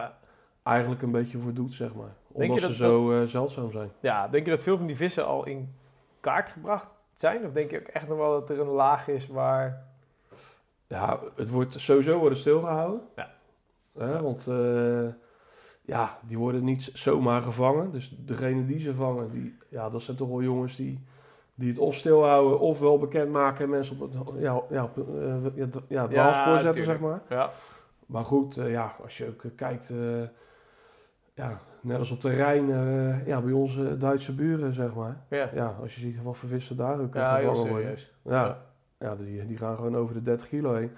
[0.66, 2.14] Eigenlijk een beetje voor doet, zeg maar.
[2.36, 3.90] Denk Omdat je ze dat- zo eh, zeldzaam zijn.
[4.00, 5.74] Ja, denk je dat veel van die vissen al in
[6.20, 7.44] kaart gebracht zijn?
[7.46, 9.84] Of denk je ook echt nog wel dat er een laag is waar...
[10.86, 13.00] Ja, het wordt sowieso worden stilgehouden.
[13.16, 13.30] Ja.
[13.98, 15.06] Hè, want eh,
[15.82, 17.92] ja, die worden niet zomaar gevangen.
[17.92, 21.04] Dus degene die ze vangen, die, ja, dat zijn toch wel jongens die,
[21.54, 25.34] die het of stilhouden of wel bekendmaken en mensen op het, ja, ja, op, eh,
[25.54, 26.98] ja, het Ja, dwaalspoor zetten, tuurlijk.
[26.98, 27.22] zeg maar.
[27.28, 27.50] Ja,
[28.06, 29.90] Maar goed, ja, als je ook kijkt,
[31.36, 35.16] ja, net als op de Rijn, eh, ja, bij onze Duitse buren, zeg maar.
[35.28, 35.50] ja.
[35.54, 38.14] Ja, als je ziet wat voor vissen daar ook eh, ja heel serieus.
[38.22, 38.62] Ja,
[38.98, 40.90] ja die, die gaan gewoon over de 30 kilo heen.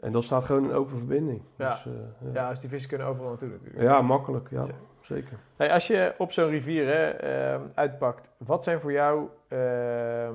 [0.00, 1.42] En dat staat gewoon in open verbinding.
[1.56, 1.70] Ja.
[1.70, 2.30] Dus, eh, ja.
[2.32, 3.82] Ja, dus die vissen kunnen overal naartoe natuurlijk.
[3.82, 4.50] ja, makkelijk.
[4.50, 4.64] Ja,
[5.00, 5.38] zeker.
[5.56, 10.34] Hey, als je op zo'n rivier hè, ehm, uitpakt, wat zijn voor jou ehm,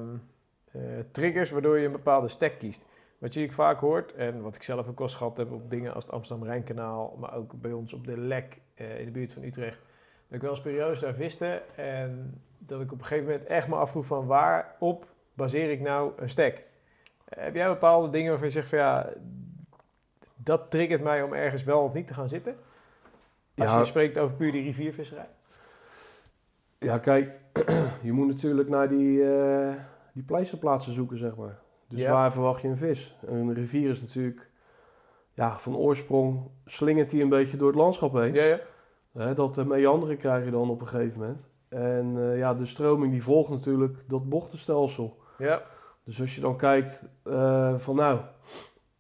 [0.72, 0.81] eh,
[1.11, 2.86] triggers waardoor je een bepaalde stek kiest?
[3.18, 6.03] Wat je vaak hoort, en wat ik zelf ook eens gehad heb op dingen als
[6.06, 9.80] het Amsterdam-Rijnkanaal, maar ook bij ons op de Lek eh, in de buurt van Utrecht,
[10.27, 13.68] dat ik wel eens periodes daar viste en dat ik op een gegeven moment echt
[13.68, 16.64] me afvroeg van waarop baseer ik nou een stek?
[17.26, 19.10] Eh, heb jij bepaalde dingen waarvan je zegt van ja,
[20.35, 22.56] dat triggert mij om ergens wel of niet te gaan zitten?
[23.56, 23.77] Als Ja.
[23.77, 25.30] je spreekt over puur die riviervisserij.
[26.77, 27.31] Ja, kijk,
[28.01, 29.73] je moet natuurlijk naar die, eh,
[30.14, 31.60] die pleisterplaatsen zoeken, zeg maar.
[31.88, 32.11] Dus Ja.
[32.11, 33.15] waar verwacht je een vis?
[33.26, 34.48] Een rivier is natuurlijk,
[35.40, 38.34] ja, van oorsprong slingert hij een beetje door het landschap heen.
[38.34, 38.60] Ja, ja.
[39.14, 41.49] Hè, dat uh, meanderen krijg je dan op een gegeven moment.
[41.70, 45.18] En eh, ja, de stroming die volgt natuurlijk dat bochtenstelsel.
[45.38, 45.61] Ja,
[46.03, 48.20] Dus als je dan kijkt eh, van nou,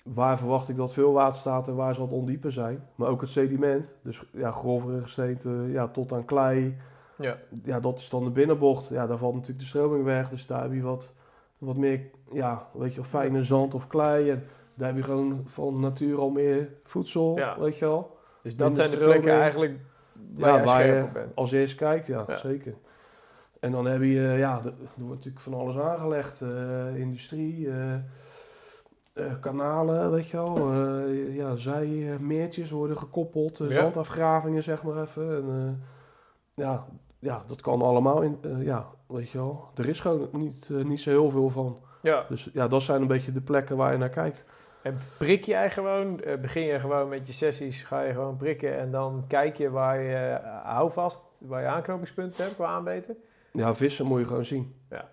[0.03, 2.87] waar verwacht ik dat veel water staat en waar zal het ondieper zijn.
[2.95, 6.77] Maar ook het sediment, dus ja, grovere gesteente ja, tot aan klei.
[7.17, 7.37] ja.
[7.63, 8.89] Ja, dat is dan de binnenbocht.
[8.89, 10.29] Ja, daar valt natuurlijk de stroming weg.
[10.29, 11.13] Dus daar heb je wat,
[11.57, 12.01] wat meer,
[12.31, 14.29] ja, weet je fijne zand of klei.
[14.29, 14.43] En
[14.79, 17.59] daar heb je gewoon van nature al meer voedsel, Ja.
[17.59, 18.17] weet je wel.
[18.43, 19.79] Dus dat zijn de plekken eigenlijk
[20.35, 21.35] waar Ja, waar je op bent.
[21.35, 22.37] als eerst kijkt, ja, Ja.
[22.37, 22.73] zeker.
[23.59, 26.41] En dan heb je, eh, ja, er wordt natuurlijk van alles aangelegd.
[26.41, 28.01] eh, industrie, eh, eh,
[29.39, 30.71] kanalen, weet je wel.
[30.71, 33.61] eh, ja, zijmeertjes worden gekoppeld.
[33.69, 35.35] Zandafgravingen, zeg maar even.
[35.35, 36.85] En, eh, ja,
[37.19, 38.21] ja, dat kan allemaal.
[38.21, 39.69] In, eh, ja, weet je wel.
[39.75, 41.77] Er is gewoon niet, niet zo heel veel van.
[42.01, 42.25] Ja.
[42.29, 44.43] Dus ja, dat zijn een beetje de plekken waar je naar kijkt.
[44.81, 48.77] En prik jij gewoon, eh, begin je gewoon met je sessies, ga je gewoon prikken
[48.77, 53.17] en dan kijk je waar je eh, houvast, waar je aanknopingspunten hebt qua aanbeten?
[53.53, 54.75] Ja, vissen moet je gewoon zien.
[54.89, 55.09] Ja.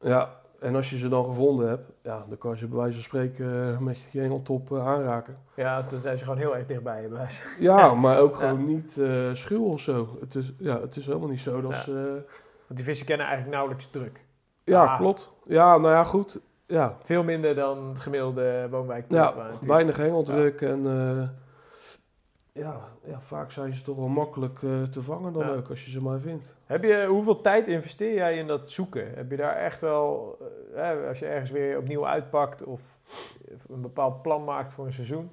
[0.00, 0.30] Ja,
[0.60, 3.02] en als je ze dan gevonden hebt, ja, dan kan je ze bij wijze van
[3.02, 5.38] spreken eh, met je hengeltop eh, aanraken.
[5.54, 7.42] Ja, dan zijn ze gewoon heel erg dichtbij je buis.
[7.58, 8.38] Ja, maar ook Ja.
[8.48, 10.16] gewoon niet eh schuw of zo.
[10.20, 11.78] Het is, ja, het is helemaal niet zo dat Ja.
[11.80, 11.92] ze...
[12.66, 14.20] Want die vissen kennen eigenlijk nauwelijks druk.
[14.64, 14.98] ja, Ah.
[14.98, 15.32] klopt.
[15.46, 16.38] Ja, nou ja, goed.
[16.70, 19.20] Ja, Veel minder dan het gemiddelde woonwijkpunt.
[19.20, 20.86] ja weinig hengeldruk en...
[20.86, 21.28] eh,
[22.62, 25.54] ja, ja, vaak zijn ze toch wel makkelijk eh, te vangen dan Ja.
[25.54, 26.54] ook, als je ze maar vindt.
[26.66, 29.14] Heb je, hoeveel tijd investeer jij in dat zoeken?
[29.14, 30.38] Heb je daar echt wel,
[30.74, 32.80] eh, als je ergens weer opnieuw uitpakt of
[33.68, 35.30] een bepaald plan maakt voor een seizoen,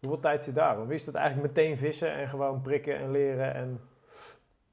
[0.00, 0.80] hoeveel tijd zit daar?
[0.80, 3.54] Of is dat eigenlijk meteen vissen en gewoon prikken en leren?
[3.54, 3.80] En,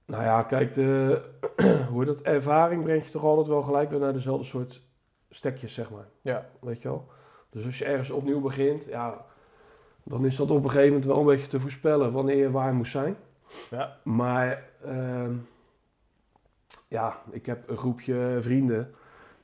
[0.06, 1.22] Nou ja, kijk, de,
[1.92, 4.82] hoe dat, ervaring brengt je toch altijd wel gelijk weer naar dezelfde soort
[5.36, 6.06] stekjes, zeg maar.
[6.22, 7.08] ja, Weet je wel?
[7.50, 9.26] Dus als je ergens opnieuw begint, ja,
[10.04, 12.74] dan is dat op een gegeven moment wel een beetje te voorspellen wanneer je waar
[12.74, 13.16] moet zijn.
[13.70, 15.32] ja, Maar ehm,
[16.88, 18.94] ja, ik heb een groepje vrienden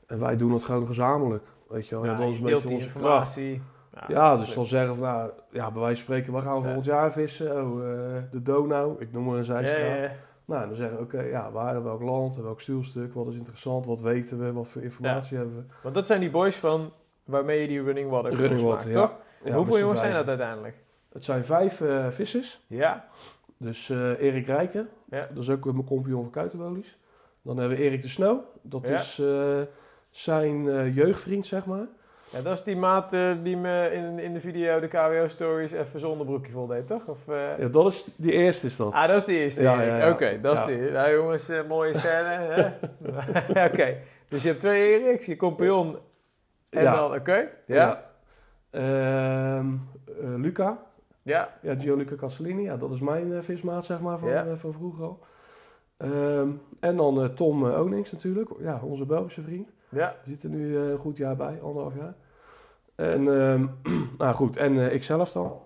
[0.07, 1.43] en wij doen het gewoon gezamenlijk.
[1.67, 3.61] Weet je wel, ja, ja, dat is een beetje onze informatie.
[4.07, 4.55] Ja, dus slim.
[4.55, 6.63] dan zeggen we, nou, ja, bij wijze van spreken, gaan we Ja.
[6.65, 7.65] volgend jaar vissen?
[7.65, 10.11] Oh, eh, de Donau, ik noem maar een ja, zijstraat.
[10.49, 14.01] Nou, dan zeggen we, oké, ja, waar, welk land, welk stuwstuk, wat is interessant, wat
[14.01, 15.63] weten we, wat voor informatie hebben we.
[15.83, 16.91] Want dat zijn die boys van
[17.23, 19.01] waarmee je die Running Water Running Water, maakt, ja.
[19.07, 19.17] toch?
[19.43, 20.77] Ja, Hoeveel jongens zijn dat uiteindelijk?
[21.11, 22.65] Het zijn vijf eh, vissers.
[22.67, 23.07] Ja,
[23.57, 25.27] Dus eh, Erik Rijken, Ja.
[25.33, 26.97] dat is ook mijn compagnon van Kuitenbolies.
[27.41, 29.61] Dan hebben we Erik de Snow, dat is eh,
[30.09, 30.63] zijn
[30.93, 31.87] jeugdvriend, zeg maar.
[32.31, 35.71] Ja dat is die maat eh, die me in, in de video, de KWO Stories,
[35.71, 37.05] even zonder broekje vol deed, toch?
[37.07, 38.93] Of, eh, Ja, dat is, die eerste is dat.
[38.93, 39.61] Ah, dat is de eerste.
[39.61, 40.09] Ja, ja, ja.
[40.11, 40.91] Oké, dat is eerste.
[40.93, 42.27] Nou jongens, eh, mooie scène.
[42.27, 42.67] hè?
[43.67, 43.97] Oké,
[44.27, 45.97] dus je hebt twee Eriks, je compagnon
[46.69, 47.47] en dan, oké.
[47.65, 48.03] Ja?
[48.71, 49.65] Ehm,
[50.05, 50.77] eh, Luca,
[51.21, 51.49] Ja.
[51.61, 55.19] ja, Gianluca Castellini, ja, dat is mijn vismaat, zeg maar, van, van vroeger al.
[55.99, 56.49] Ehm,
[56.79, 59.69] en dan eh, Tom eh, Onings natuurlijk, ja, onze Belgische vriend.
[59.89, 60.15] Ja.
[60.23, 62.15] Die zit er nu eh, een goed jaar bij, anderhalf jaar.
[62.95, 63.67] En, ehm,
[64.17, 65.59] nou goed, en ikzelf dan.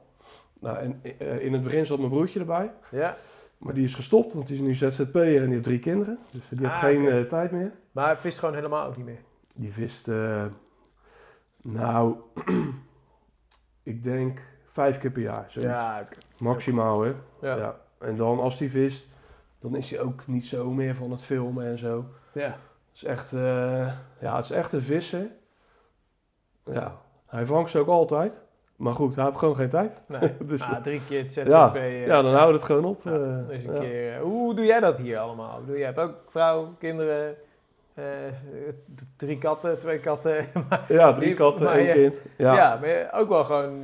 [0.60, 1.02] Nou, en
[1.42, 2.72] in het begin zat mijn broertje erbij.
[2.92, 3.18] Ja.
[3.58, 6.18] Maar die is gestopt, want die is nu ZZP'er en die heeft drie kinderen.
[6.32, 7.72] Dus die heeft Ah, geen tijd meer.
[7.92, 9.22] Maar hij vist gewoon helemaal ook niet meer.
[9.56, 10.08] Die vist,
[11.62, 12.16] nou,
[13.84, 15.46] ik denk vijf keer per jaar.
[15.48, 15.72] Zoiets.
[15.74, 16.08] Ja.
[16.40, 17.14] Maximaal, hè.
[17.42, 17.56] Ja.
[17.58, 17.80] Ja.
[18.00, 19.08] En dan als hij vist,
[19.64, 22.06] dan is hij ook niet zo meer van het filmen en zo.
[22.32, 22.42] Ja.
[22.48, 22.56] Het
[22.94, 25.28] is echt, eh, ja, het is echt een visser.
[26.66, 26.96] Ja,
[27.28, 28.42] hij vangt ze ook altijd.
[28.76, 30.02] Maar goed, hij heeft gewoon geen tijd.
[30.08, 30.34] Nee.
[30.46, 31.48] dus, Ah, drie keer het ZZP.
[31.50, 33.06] ja, eh, ja, dan houdt het gewoon op.
[33.06, 33.14] eh,
[33.48, 33.80] dus een ja.
[33.80, 35.54] keer, eh, hoe doe jij dat hier allemaal?
[35.54, 37.36] Ik bedoel, jij hebt ook vrouw, kinderen,
[37.94, 38.04] eh,
[39.18, 40.46] drie katten, twee katten.
[40.70, 42.22] maar, Ja, drie Die- katten, één je- kind.
[42.38, 42.54] ja.
[42.56, 42.80] Ja.
[42.82, 43.84] maar ook wel gewoon...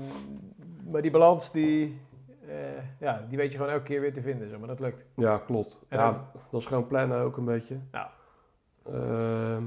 [0.91, 2.01] Maar die balans, die,
[2.49, 4.49] eh, ja, die weet je gewoon elke keer weer te vinden.
[4.49, 5.05] Zo, maar dat lukt.
[5.15, 5.80] Ja, klopt.
[5.89, 6.21] En ja, dan-
[6.51, 7.77] dat is gewoon plannen ook een beetje.
[7.91, 8.11] Ja.
[8.85, 9.63] Ehm,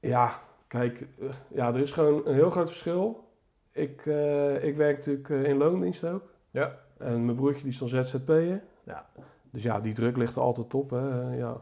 [0.00, 0.30] ja,
[0.66, 3.28] kijk, eh, ja, er is gewoon een heel groot verschil.
[3.72, 6.22] Ik, eh, ik werk natuurlijk in loondienst ook.
[6.50, 6.78] Ja.
[6.98, 8.60] En mijn broertje die is dan ZZP'er.
[8.84, 9.06] Ja.
[9.50, 10.90] Dus ja, die druk ligt er altijd op.
[10.90, 11.34] Hè.
[11.36, 11.56] Ja.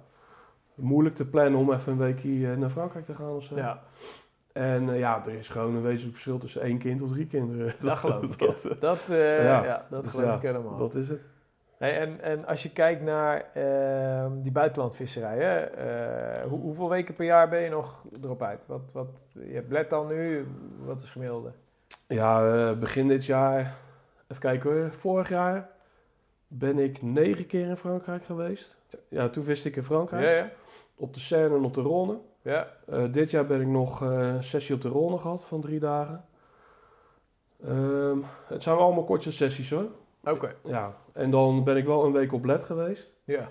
[0.75, 3.57] Moeilijk te plannen om even een weekje naar Frankrijk te gaan of zo.
[3.57, 3.83] Ja,
[4.57, 7.75] En eh, ja, er is gewoon een wezenlijk verschil tussen één kind of drie kinderen.
[7.81, 8.39] dat geloof ik.
[8.39, 8.75] dat, ja.
[8.79, 9.65] Dat, eh, ja.
[9.65, 9.87] Ja.
[9.91, 10.77] dat Dus geloof ja, ik helemaal.
[10.77, 11.21] dat is het.
[11.79, 17.15] Hey, en, en als je kijkt naar ehm, die buitenlandvisserij, hè, eh, hoe, hoeveel weken
[17.15, 18.67] per jaar ben je nog erop uit?
[18.67, 20.47] Wat, wat, je hebt Bled al nu,
[20.85, 21.53] wat is gemiddelde?
[22.09, 23.77] Ja, eh, begin dit jaar,
[24.29, 25.69] even kijken hoor, vorig jaar
[26.49, 28.77] ben ik negen keer in Frankrijk geweest.
[29.09, 30.51] Ja, toen wist ik in Frankrijk, Ja, ja.
[30.95, 32.36] op de Seine en op de Rhône.
[32.47, 32.67] Ja.
[32.87, 35.79] Eh, dit jaar ben ik nog eh, een sessie op de Rhône gehad van drie
[35.79, 36.25] dagen.
[37.65, 39.89] Ehm, het zijn wel allemaal korte sessies hoor.
[40.25, 40.55] Oké.
[40.65, 43.13] Ja, en dan ben ik wel een week op led geweest.
[43.25, 43.49] Ja.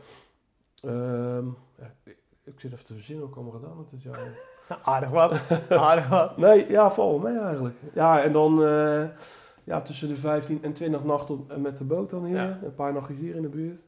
[0.81, 1.45] Ehm,
[1.77, 4.19] ja, ik, ik zit even te verzinnen wat ik allemaal gedaan heb dit jaar.
[4.93, 5.41] Aardig wat.
[5.69, 6.37] Aardig wat.
[6.37, 7.75] Nee, ja, val mee eigenlijk.
[7.93, 9.03] Ja, en dan eh,
[9.63, 12.35] ja, tussen de 15 en 20 nachten met de boot dan hier.
[12.35, 12.59] Ja.
[12.63, 13.81] Een paar nachtjes hier in de buurt.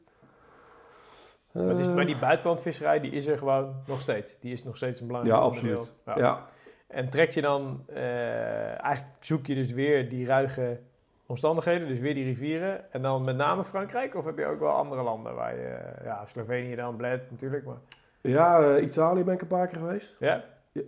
[1.64, 4.38] Maar, die, Eh, maar die buitenlandvisserij, die is er gewoon nog steeds.
[4.40, 5.78] Die is nog steeds een belangrijk Ja, onderdeel.
[5.78, 5.98] absoluut.
[6.06, 6.16] Ja.
[6.16, 6.44] ja.
[6.86, 10.80] En trek je dan, eh, eigenlijk zoek je dus weer die ruige
[11.26, 12.92] omstandigheden, dus weer die rivieren.
[12.92, 16.04] En dan met name Frankrijk, of heb je ook wel andere landen waar je, eh,
[16.04, 17.76] ja, Slovenië dan, Bled natuurlijk, maar...
[18.20, 20.16] Ja, Italië ben ik een paar keer geweest.
[20.18, 20.44] Ja?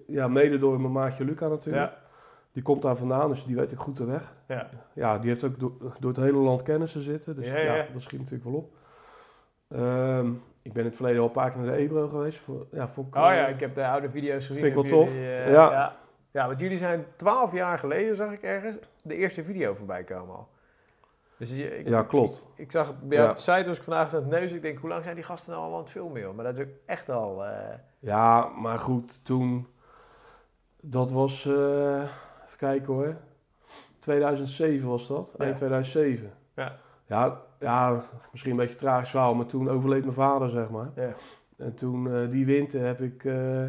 [0.07, 1.91] Ja, mede door mijn maatje Luca natuurlijk.
[1.93, 1.99] Ja.
[2.53, 4.33] Die komt daar vandaan, dus die weet ik goed de weg.
[4.47, 4.69] Ja.
[4.93, 7.37] Ja, die heeft ook door, door het hele land kennissen zitten.
[7.37, 7.87] Dus Ja, ja, ja.
[7.93, 8.73] dat schiet natuurlijk wel op.
[9.69, 10.31] Ehm,
[10.63, 12.39] ik ben in het verleden al een paar keer naar de Ebro geweest.
[12.39, 14.63] Voor, ja, ik, Oh ja, ik heb de oude video's gezien.
[14.63, 15.13] Vind ik wel tof.
[15.13, 15.71] jullie, eh, Ja.
[15.71, 15.97] ja.
[16.33, 20.35] Ja, want jullie zijn twaalf jaar geleden, zag ik ergens, de eerste video voorbij komen
[20.37, 20.49] al.
[21.37, 22.47] Dus ik, Ja, klopt.
[22.57, 23.29] ik zag het bij Ja.
[23.29, 24.53] op de site, was ik vandaag aan het neus.
[24.53, 26.35] Ik denk, hoe lang zijn die gasten nou al aan het filmen, joh?
[26.35, 27.45] Maar dat is ook echt al...
[27.45, 27.53] eh,
[27.99, 29.67] Ja, maar goed, toen...
[30.81, 31.47] Dat was...
[31.47, 31.53] eh,
[32.45, 33.17] even kijken hoor.
[33.99, 35.33] 2007 was dat.
[35.39, 35.45] Ja.
[35.45, 36.33] Eind 2007.
[36.57, 36.77] Ja.
[37.07, 40.91] Ja, ja, misschien een beetje tragisch verhaal, maar toen overleed mijn vader, zeg maar.
[40.97, 41.15] Ja.
[41.59, 43.63] En toen, eh, die winter, heb ik eh,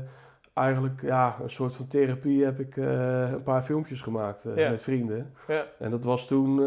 [0.53, 4.69] eigenlijk ja, een soort van therapie heb ik eh, een paar filmpjes gemaakt Ja.
[4.69, 5.33] met vrienden.
[5.47, 5.63] Ja.
[5.79, 6.59] En dat was toen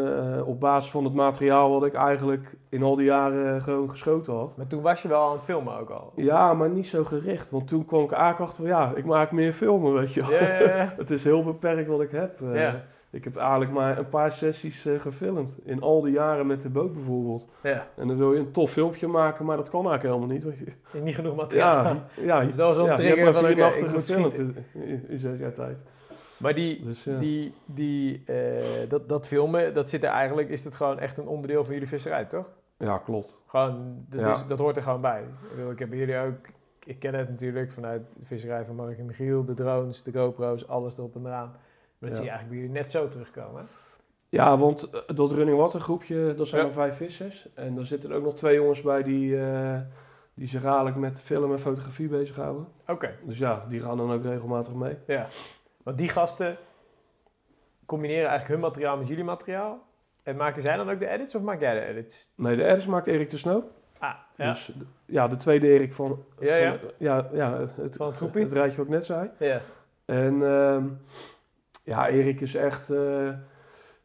[0.44, 4.56] op basis van het materiaal wat ik eigenlijk in al die jaren gewoon geschoten had.
[4.56, 6.12] Maar toen was je wel aan het filmen ook al.
[6.16, 7.50] Ja, maar niet zo gericht.
[7.50, 10.88] Want toen kwam ik eigenlijk achter ja, ik maak meer filmen, weet je wel.
[11.02, 12.40] Het is heel beperkt wat ik heb.
[12.40, 12.82] Ja.
[13.14, 15.56] Ik heb eigenlijk maar een paar sessies eh, gefilmd.
[15.64, 17.48] In al die jaren met de boot bijvoorbeeld.
[17.62, 17.86] ja.
[17.96, 20.44] En dan wil je een tof filmpje maken, maar dat kan eigenlijk helemaal niet.
[20.44, 20.58] Want
[20.92, 21.84] je, Niet genoeg materiaal.
[21.84, 24.56] ja, ja, Dus dat was wel een trigger van, nachten ik moet gefilmd in,
[25.08, 25.76] in, zes jaar tijd.
[26.36, 27.18] Maar die, Dus, ja.
[27.18, 28.34] die, die, eh,
[28.88, 31.88] dat, dat filmen, dat zit er eigenlijk, is het gewoon echt een onderdeel van jullie
[31.88, 32.50] visserij, toch?
[32.78, 33.38] ja, klopt.
[33.46, 34.30] Gewoon, dat, Ja.
[34.30, 35.24] is, dat hoort er gewoon bij.
[35.70, 36.36] Ik, heb jullie ook,
[36.84, 40.68] ik ken het natuurlijk vanuit de visserij van Mark en Michiel, de drones, de GoPro's,
[40.68, 41.52] alles erop en eraan.
[42.04, 42.24] Maar dat Ja.
[42.24, 43.66] zie je eigenlijk bij jullie net zo terugkomen.
[44.28, 46.66] Ja, want eh, dat Running Water groepje, dat zijn Ja.
[46.68, 47.48] er vijf vissers.
[47.54, 49.78] En daar zitten er ook nog twee jongens bij die, eh,
[50.34, 52.66] die zich eigenlijk met film en fotografie bezighouden.
[52.86, 54.96] Oké, Dus ja, die gaan dan ook regelmatig mee.
[55.06, 55.28] ja.
[55.82, 56.56] Want die gasten
[57.86, 59.82] combineren eigenlijk hun materiaal met jullie materiaal.
[60.22, 62.30] En maken zij dan ook de edits of maak jij de edits?
[62.36, 63.70] Nee, de edits maakt Erik de Snoop.
[63.98, 64.52] Ah, ja.
[64.52, 64.72] Dus
[65.06, 68.40] ja, de tweede Erik van, Ja, van- ja, ja, het, Van het groepje?
[68.40, 69.30] het rijtje wat ik net zei.
[69.38, 69.60] ja.
[70.04, 70.86] En ehm,
[71.84, 73.28] ja, Erik is echt, eh,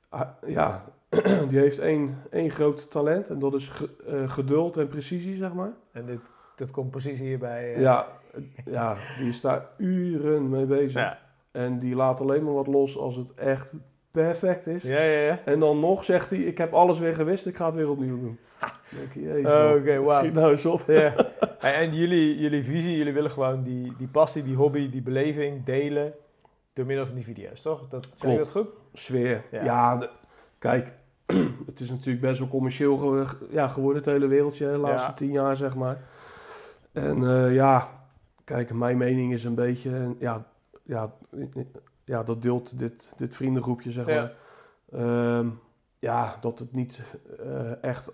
[0.10, 0.84] ah, ja,
[1.50, 5.54] die heeft één, één groot talent en dat is ge- eh, geduld en precisie, zeg
[5.54, 5.72] maar.
[5.92, 6.20] En dit,
[6.56, 7.74] dat compositie hierbij.
[7.74, 8.08] eh, Ja,
[8.66, 10.94] ja, die is daar uren mee bezig.
[11.02, 11.20] ja.
[11.52, 13.72] En die laat alleen maar wat los als het echt
[14.12, 14.84] perfect is.
[14.84, 15.40] Ja, ja, ja.
[15.46, 18.20] En dan nog zegt hij, ik heb alles weer gewist, ik ga het weer opnieuw
[18.20, 18.40] doen.
[19.78, 20.84] Oké, schiet nou eens op.
[20.88, 21.14] Ja.
[21.60, 25.66] En, en jullie, jullie visie, jullie willen gewoon die, die passie, die hobby, die beleving
[25.66, 26.14] delen
[26.80, 27.88] door middel van die video's, toch?
[27.90, 28.68] Dat, zeg dat goed?
[28.94, 29.44] Sfeer.
[29.52, 29.64] Ja.
[29.64, 30.10] Ja, de-
[30.60, 30.94] kijk,
[31.66, 35.14] het is natuurlijk best wel commercieel ge- ja, geworden, het hele wereldje, de laatste Ja.
[35.16, 35.98] tien jaar, zeg maar.
[36.92, 37.90] En eh, ja,
[38.44, 40.46] kijk, mijn mening is een beetje, ja,
[40.84, 41.14] ja,
[42.06, 44.22] ja dat deelt dit, dit vriendengroepje, zeg Ja.
[44.22, 44.34] maar.
[45.02, 45.48] Ehm,
[46.00, 47.00] ja, dat het niet
[47.40, 48.12] eh, echt,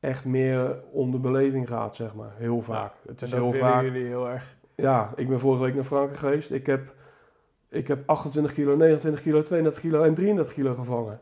[0.00, 2.32] echt meer om de beleving gaat, zeg maar.
[2.36, 2.92] Heel vaak.
[3.06, 3.82] het En is heel vaak.
[3.82, 4.56] jullie heel erg.
[4.74, 6.50] Ja, ik ben vorige week naar Frankrijk geweest.
[6.50, 6.94] Ik heb,
[7.74, 11.20] ik heb 28 kilo, 29 kilo, 32 kilo en 33 kilo gevangen.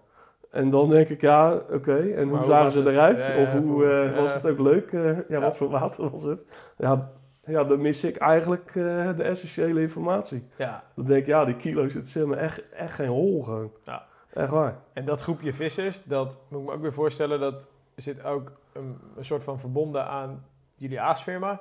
[0.50, 1.96] En dan denk ik, ja, oké.
[1.96, 3.18] En hoe hoe zagen ze eruit?
[3.18, 4.92] Ja, of hoe eh, was het ook leuk?
[4.92, 6.44] Eh, ja, wat voor water was het?
[6.76, 7.12] Ja,
[7.44, 10.48] ja, dan mis ik eigenlijk eh, de essentiële informatie.
[10.56, 10.84] Ja.
[10.94, 13.72] Dan denk ik, ja, die kilo's, het zit me echt, echt geen hol gewoon.
[13.84, 14.06] Ja.
[14.32, 14.76] Echt waar.
[14.92, 17.66] En dat groepje vissers, dat moet ik me ook weer voorstellen, dat
[17.96, 21.60] zit ook een, een soort van verbonden aan jullie aasfirma.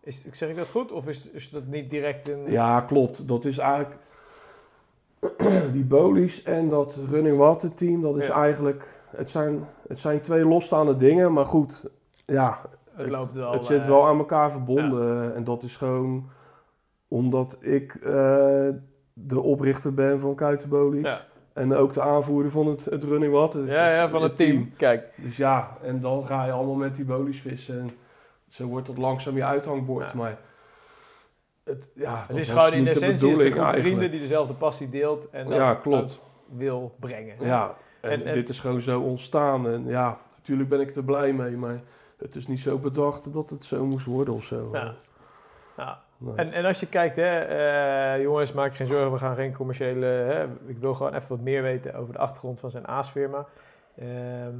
[0.00, 0.92] Is, zeg ik dat goed?
[0.92, 2.50] Of is, is dat niet direct een...
[2.50, 3.28] Ja, klopt.
[3.28, 3.96] Dat is eigenlijk...
[5.72, 8.34] die Bolies en dat Running Water team, dat is Ja.
[8.34, 8.98] eigenlijk...
[9.10, 11.90] Het zijn, het zijn twee losstaande dingen, maar goed,
[12.26, 12.60] ja,
[12.92, 13.52] het loopt wel...
[13.52, 15.34] het zit eh, wel aan elkaar verbonden.
[15.34, 16.28] En dat is gewoon
[17.08, 18.68] omdat ik eh,
[19.12, 21.06] de oprichter ben van Kuitenbolies.
[21.06, 21.20] Ja.
[21.52, 23.66] En ook de aanvoerder van het, het Running Water.
[23.66, 24.70] Ja, ja, van het team.
[24.76, 25.12] Kijk.
[25.16, 27.80] Dus ja, en dan ga je allemaal met die bolies vissen.
[27.80, 27.90] En
[28.48, 30.10] zo wordt dat langzaam je uithangbord.
[30.10, 30.16] Ja.
[30.16, 30.38] Maar
[31.70, 34.88] het, ja, Het is gewoon in de essentie is het een vrienden die dezelfde passie
[34.90, 36.20] deelt en dat Ja, klopt.
[36.56, 37.34] wil brengen.
[37.40, 39.68] Ja, en, En- en- dit is gewoon zo ontstaan.
[39.68, 41.80] En ja, natuurlijk ben ik er blij mee, maar
[42.18, 44.68] het is niet zo bedacht dat het zo moest worden of zo.
[44.72, 44.94] Ja.
[45.76, 46.02] Ja.
[46.16, 46.34] Nee.
[46.36, 49.52] En, en als je kijkt, hè, eh, jongens, maak je geen zorgen, we gaan geen
[49.56, 50.06] commerciële.
[50.06, 53.46] Hè, ik wil gewoon even wat meer weten over de achtergrond van zijn aasfirma.
[53.98, 54.54] Ehm,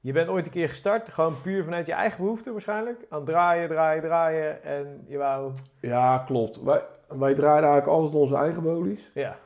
[0.00, 3.06] je bent ooit een keer gestart, gewoon puur vanuit je eigen behoefte waarschijnlijk.
[3.08, 4.62] Aan het draaien, draaien, draaien.
[4.62, 5.52] En je wou.
[5.80, 6.62] Ja, klopt.
[6.62, 9.10] Wij, wij draaiden eigenlijk altijd onze eigen bolies.
[9.14, 9.36] Ja,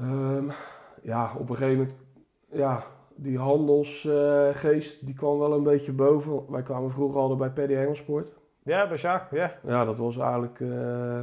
[0.00, 0.44] Ehm,
[1.02, 1.96] ja, op een gegeven moment,
[2.52, 2.82] ja,
[3.14, 6.50] die handelsgeest, die kwam wel een beetje boven.
[6.50, 8.36] Wij kwamen vroeger al bij Paddy Hengelsport.
[8.62, 9.70] ja bij Jacques, ja.
[9.70, 11.18] Ja, dat was eigenlijk eh,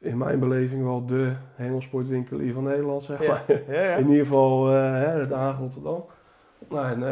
[0.00, 3.44] in mijn beleving wel de hengelsportwinkelier van Nederland, zeg maar.
[3.68, 3.94] ja, ja.
[3.94, 6.04] In ieder geval eh, het Haag Rotterdam.
[6.68, 7.02] Nou, en,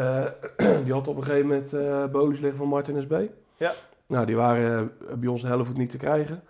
[0.57, 3.21] eh, die had op een gegeven moment eh bolies liggen van Martin SB.
[3.57, 3.71] Ja.
[4.07, 6.41] Nou, die waren bij ons de helft niet te krijgen.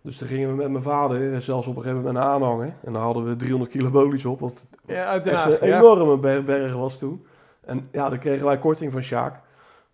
[0.00, 2.72] Dus toen gingen we met mijn vader, zelfs op een gegeven moment met een aanhanger.
[2.84, 6.74] En dan hadden we 300 kilo bolies op, wat ja echt een enorme ber- berg
[6.74, 7.26] was toen.
[7.64, 9.40] En ja, dan kregen wij korting van Sjaak.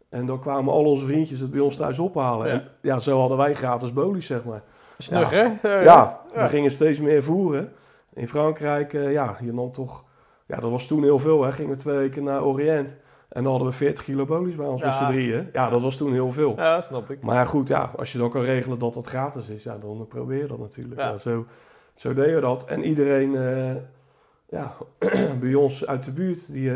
[0.09, 2.51] En dan kwamen al onze vriendjes het bij ons thuis ophalen.
[2.51, 4.63] En ja, zo hadden wij gratis bolies, zeg maar.
[4.99, 5.37] Snug, Ja.
[5.37, 5.69] hè?
[5.79, 7.73] Eh, Ja, we gingen steeds meer voeren.
[8.15, 10.05] In Frankrijk, eh, ja, je nam toch...
[10.47, 11.53] Ja, dat was toen heel veel, hè.
[11.53, 12.97] Gingen we twee weken naar Oriënt.
[13.29, 14.99] En dan hadden we 40 kilo bolies bij ons met Ja.
[15.07, 15.49] z'n drieën.
[15.53, 16.55] Ja, dat was toen heel veel.
[16.57, 17.23] Ja, snap ik.
[17.23, 20.07] Maar ja, goed, ja, als je dan kan regelen dat dat gratis is, ja, dan
[20.09, 21.01] probeer je dat natuurlijk.
[21.01, 21.09] Ja.
[21.09, 21.17] Ja.
[21.17, 21.47] zo,
[21.95, 22.65] zo deden we dat.
[22.65, 23.75] En iedereen, eh,
[24.49, 24.73] ja,
[25.41, 26.73] bij ons uit de buurt, die,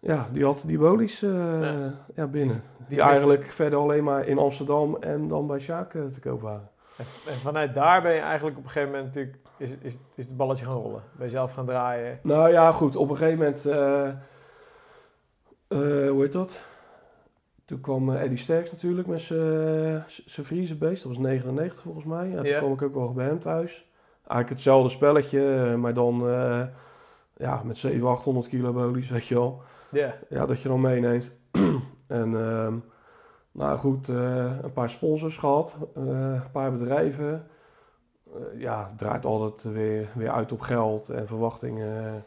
[0.00, 1.20] Ja, die had die bolies
[2.14, 2.26] Ja.
[2.26, 2.62] binnen.
[2.88, 6.68] Die, wist- eigenlijk verder alleen maar in Amsterdam en dan bij Sjaak te koop waren.
[6.98, 9.36] En, en vanuit daar ben je eigenlijk op een gegeven moment natuurlijk...
[9.56, 11.02] Is, is, is het balletje gaan rollen.
[11.16, 12.18] Ben je zelf gaan draaien.
[12.22, 12.96] Nou ja, goed.
[12.96, 14.08] Op een gegeven moment, eh,
[15.68, 16.60] eh, hoe heet dat?
[17.64, 21.02] Toen kwam eh, Eddie Sterks natuurlijk met zijn zijn vriezenbeest.
[21.02, 22.28] Dat was 99 volgens mij.
[22.28, 22.58] Ja, toen Ja.
[22.58, 23.86] kwam ik ook wel bij hem thuis.
[24.16, 26.62] Eigenlijk hetzelfde spelletje, maar dan eh,
[27.36, 29.62] ja, met 700, 800 kilo bolies, weet je wel.
[29.90, 30.14] Ja.
[30.28, 31.32] Ja, dat je dan meeneemt.
[32.06, 32.74] en ehm,
[33.58, 36.02] nou goed, eh, een paar sponsors gehad, eh,
[36.32, 37.46] een paar bedrijven.
[38.34, 42.24] Eh, ja, het draait altijd weer, weer uit op geld en verwachtingen.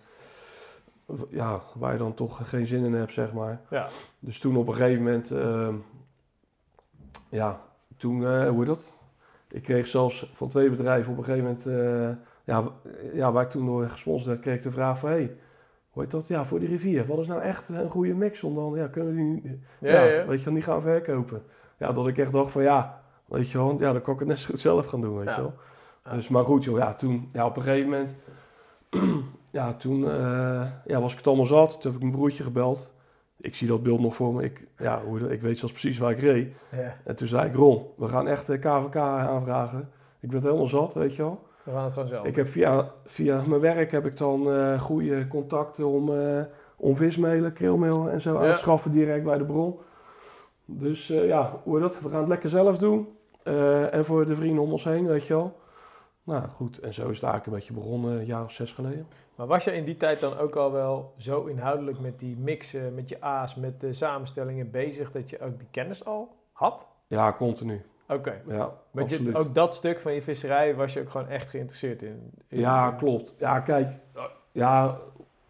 [1.29, 3.61] ja, waar je dan toch geen zin in hebt, zeg maar.
[3.69, 3.89] Ja.
[4.19, 5.75] Dus toen op een gegeven moment, ehm,
[7.29, 7.59] ja,
[7.97, 8.93] toen, hoe heet dat?
[9.47, 11.63] Ik kreeg zelfs van twee bedrijven op een gegeven moment,
[12.43, 12.63] ja,
[13.13, 15.37] ja, waar ik toen door gesponsord werd, kreeg ik de vraag van, hey,
[15.91, 16.27] hoe heet dat?
[16.27, 19.09] Ja, voor die rivier, wat is nou echt een goede mix om dan, ja, kunnen
[19.15, 21.43] we die, niet- Ja, weet je wel, niet gaan verkopen?
[21.77, 24.27] Ja, dat ik echt dacht van, ja, weet je wel, ja, dan kan ik het
[24.29, 25.53] net zo goed zelf gaan doen, weet je wel.
[26.15, 28.17] Dus, maar goed, joh, ja, toen, ja, op een gegeven moment,
[29.59, 31.71] ja, toen eh, ja, was ik het allemaal zat.
[31.71, 32.93] Toen heb ik mijn broertje gebeld.
[33.37, 34.43] Ik zie dat beeld nog voor me.
[34.43, 36.53] Ik, ja, hoe, ik weet zelfs precies waar ik reed.
[37.03, 39.79] En toen zei ik, Ron, we gaan echt eh, KVK aanvragen.
[40.19, 41.47] Ik ben het helemaal zat, weet je wel.
[41.63, 42.25] We gaan het gewoon zelf.
[42.25, 46.41] Ik heb via, via mijn werk heb ik dan eh, goede contacten om, eh
[46.75, 47.53] om vismelen,
[48.11, 48.39] en zo Ja.
[48.39, 49.79] aan te schaffen direct bij de bron.
[50.65, 51.99] Dus eh, ja, hoe dat?
[51.99, 53.07] We gaan het lekker zelf doen.
[53.91, 55.59] En voor de vrienden om ons heen, weet je wel.
[56.23, 59.07] Nou goed, en zo is het eigenlijk een beetje begonnen, een jaar of zes geleden.
[59.35, 62.95] Maar was je in die tijd dan ook al wel zo inhoudelijk met die mixen,
[62.95, 66.87] met je A's, met de samenstellingen bezig, dat je ook die kennis al had?
[67.07, 67.81] Ja, continu.
[68.11, 68.41] Oké.
[68.47, 72.01] Ja, Want je, ook dat stuk van je visserij was je ook gewoon echt geïnteresseerd
[72.01, 72.31] in?
[72.47, 73.35] in- Ja, klopt.
[73.37, 73.87] Ja, kijk,
[74.51, 74.97] ja,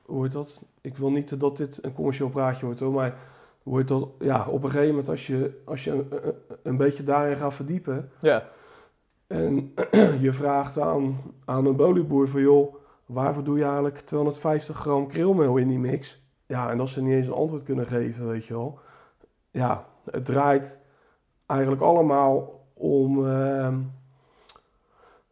[0.05, 0.61] hoe heet dat?
[0.81, 3.15] Ik wil niet dat dit een commercieel praatje wordt hoor, maar
[3.63, 4.07] hoe heet dat?
[4.19, 6.05] Ja, op een gegeven moment als je, als je
[6.63, 8.43] een, beetje daarin gaat verdiepen Ja.
[9.27, 9.73] en
[10.25, 12.75] je vraagt aan, aan een bolieboer van joh,
[13.05, 16.21] waarvoor doe je eigenlijk 250 gram krillmeel in die mix?
[16.45, 18.79] Ja, en dat ze niet eens een antwoord kunnen geven, weet je wel.
[19.51, 20.79] Ja, het draait
[21.51, 23.77] eigenlijk allemaal om, ehm,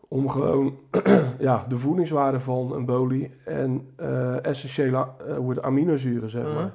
[0.08, 0.78] om gewoon
[1.40, 4.98] ja, de voedingswaarde van een bolie en eh, essentiële
[5.28, 6.54] eh, hoe het, aminozuren, zeg Mhm.
[6.56, 6.74] maar.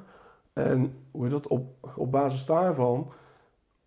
[0.53, 1.65] En hoe dat, op,
[1.95, 3.11] op basis daarvan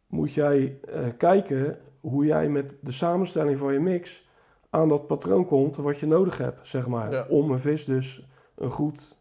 [0.07, 4.29] moet jij eh, kijken hoe jij met de samenstelling van je mix
[4.71, 7.13] aan dat patroon komt wat je nodig hebt, zeg maar.
[7.13, 7.27] Ja.
[7.29, 9.17] Om een vis dus een goed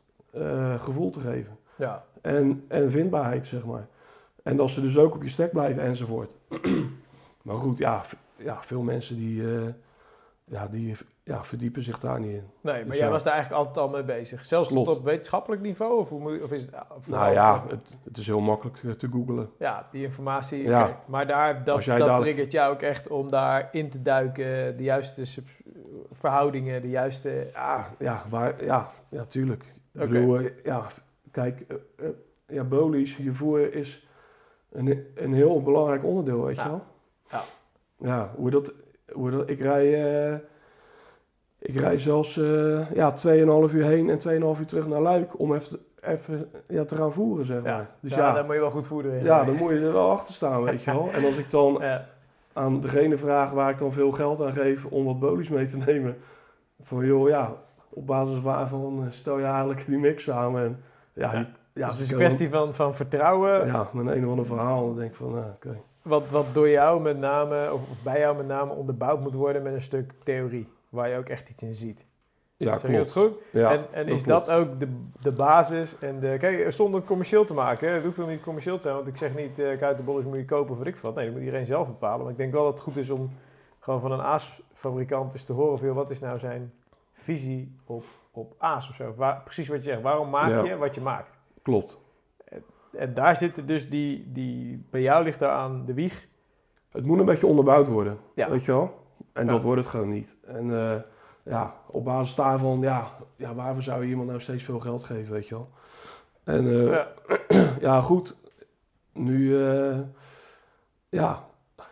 [0.77, 1.57] gevoel te geven.
[1.75, 2.03] Ja.
[2.21, 3.87] En, en vindbaarheid, zeg maar.
[4.47, 6.35] En dat ze dus ook op je stek blijven enzovoort.
[7.43, 8.01] maar goed, ja,
[8.35, 9.67] ja veel mensen die, eh,
[10.45, 12.43] ja, die ja, verdiepen zich daar niet in.
[12.61, 13.11] Nee, maar Dus jij ja.
[13.11, 14.45] was daar eigenlijk altijd al mee bezig.
[14.45, 15.99] Zelfs tot op wetenschappelijk niveau?
[15.99, 19.07] Of, hoe of is het vooral- Nou ja, het, het is heel makkelijk eh, te
[19.11, 19.49] googlen.
[19.59, 20.63] Ja, die informatie.
[20.63, 21.03] Ja.
[21.05, 24.77] Maar daar, dat, dat dadelijk- triggert jou ook echt om daar in te duiken.
[24.77, 25.47] De juiste sub-
[26.11, 27.49] verhoudingen, de juiste...
[27.53, 29.63] Ja, ja, waar, ja, ja tuurlijk.
[29.93, 30.85] Ik bedoel, eh, ja,
[31.31, 31.75] kijk, eh,
[32.05, 32.11] eh,
[32.47, 34.06] ja, bolies, je voer is
[34.71, 36.63] een, een heel belangrijk onderdeel, weet Ja.
[36.63, 36.81] je wel?
[37.31, 37.41] Ja.
[37.99, 38.73] Ja, hoe dat,
[39.11, 40.37] hoe dat, ik rij, eh,
[41.59, 43.11] ik rij zelfs eh ja,
[43.67, 44.19] 2,5 uur heen en
[44.55, 47.71] 2,5 uur terug naar Luik om even, even ja, te gaan voeren, zeg maar.
[47.71, 49.23] Ja, Dus ja, ja, daar moet je wel goed voeden in.
[49.23, 51.09] ja, dan moet je er wel achter staan, weet je wel.
[51.11, 51.81] En als ik dan
[52.53, 55.77] aan degene vraag waar ik dan veel geld aan geef om wat bolies mee te
[55.77, 56.17] nemen.
[56.81, 57.53] Van joh, ja,
[57.89, 60.63] op basis waarvan eh, stel je eigenlijk die mix samen.
[60.63, 60.83] En,
[61.13, 61.37] ja, Ja.
[61.39, 61.47] die-
[61.77, 63.65] ja, dus het is een kwestie van, van vertrouwen.
[63.65, 64.85] Ja, met een of ander verhaal.
[64.85, 65.77] Dan denk ik van, nou, oké.
[66.01, 69.63] Wat, wat door jou met name, of, of bij jou met name onderbouwd moet worden
[69.63, 70.67] met een stuk theorie.
[70.89, 72.05] Waar je ook echt iets in ziet.
[72.57, 73.11] Ja, zeg klopt.
[73.11, 73.31] goed?
[73.51, 74.87] Ja, en en is dat ook de,
[75.21, 75.99] de basis?
[75.99, 77.93] En de, kijk, zonder het commercieel te maken.
[77.93, 78.95] Het hoeft niet commercieel te zijn.
[78.95, 81.15] Want ik zeg niet, uh, kuitenbolletjes moet je kopen of weet ik wat.
[81.15, 82.21] Nee, dat moet iedereen zelf bepalen.
[82.21, 83.29] Maar ik denk wel dat het goed is om
[83.79, 85.77] gewoon van een aasfabrikant eens te horen...
[85.77, 86.73] Van, joh, wat is nou zijn
[87.13, 89.13] visie op, op aas of zo?
[89.15, 90.01] Waar, precies wat je zegt.
[90.01, 90.63] Waarom maak Ja.
[90.63, 91.36] je wat je maakt?
[91.67, 91.97] Klopt.
[92.91, 94.85] En daar zitten dus die, die...
[94.89, 96.27] Bij jou ligt daar aan de wieg.
[96.91, 98.49] Het moet een beetje onderbouwd worden, Ja.
[98.49, 99.05] weet je wel.
[99.33, 99.51] En Ja.
[99.51, 100.35] dat wordt het gewoon niet.
[100.45, 100.95] En eh,
[101.43, 105.33] ja, op basis daarvan, ja, ja, waarvoor zou je iemand nou steeds veel geld geven,
[105.33, 105.69] weet je wel.
[106.43, 107.07] En eh, Ja.
[107.87, 108.35] ja, goed.
[109.13, 109.99] Nu, eh,
[111.09, 111.45] ja,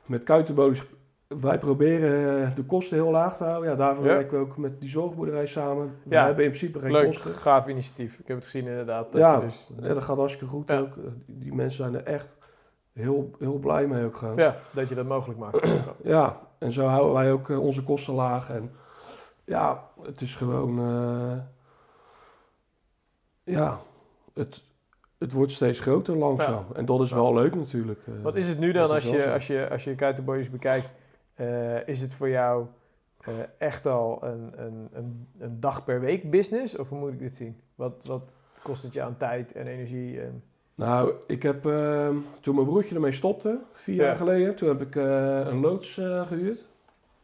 [0.05, 0.83] met kuitenbolies,
[1.27, 3.69] wij proberen eh, de kosten heel laag te houden.
[3.69, 4.13] Ja, daarvoor Ja.
[4.13, 5.95] werken we ook met die zorgboerderij samen.
[6.03, 6.25] We Ja.
[6.25, 7.31] hebben in principe geen Leuk, kosten.
[7.31, 8.19] gaaf initiatief.
[8.19, 9.11] Ik heb het gezien inderdaad.
[9.11, 9.35] Dat Ja.
[9.35, 10.93] je dus, Ja, dat gaat hartstikke goed ook.
[11.25, 12.37] Die mensen zijn er echt
[12.93, 14.35] heel, heel blij mee ook gewoon.
[14.37, 15.67] ja, dat je dat mogelijk maakt.
[16.03, 18.49] Ja, en zo houden wij ook eh, onze kosten laag.
[18.49, 18.71] En
[19.45, 20.79] ja, het is gewoon.
[20.79, 21.37] eh,
[23.43, 23.79] ja,
[24.33, 24.63] het,
[25.17, 26.65] het wordt steeds groter langzaam.
[26.73, 27.99] En dat is wel leuk natuurlijk.
[28.07, 28.13] eh.
[28.23, 30.89] Wat is het nu dan als je, als je, als je kuitenboys bekijkt?
[31.35, 32.65] Eh, is het voor jou
[33.21, 36.77] eh, echt al een, een, een, een dag per week business?
[36.77, 37.57] Of hoe moet ik dit zien?
[37.75, 38.23] Wat, wat
[38.63, 40.21] kost het je aan tijd en energie?
[40.21, 40.43] En...
[40.75, 44.03] Nou, ik heb ehm, toen mijn broertje ermee stopte, vier Ja.
[44.03, 46.67] jaar geleden, toen heb ik eh, een loods eh, gehuurd.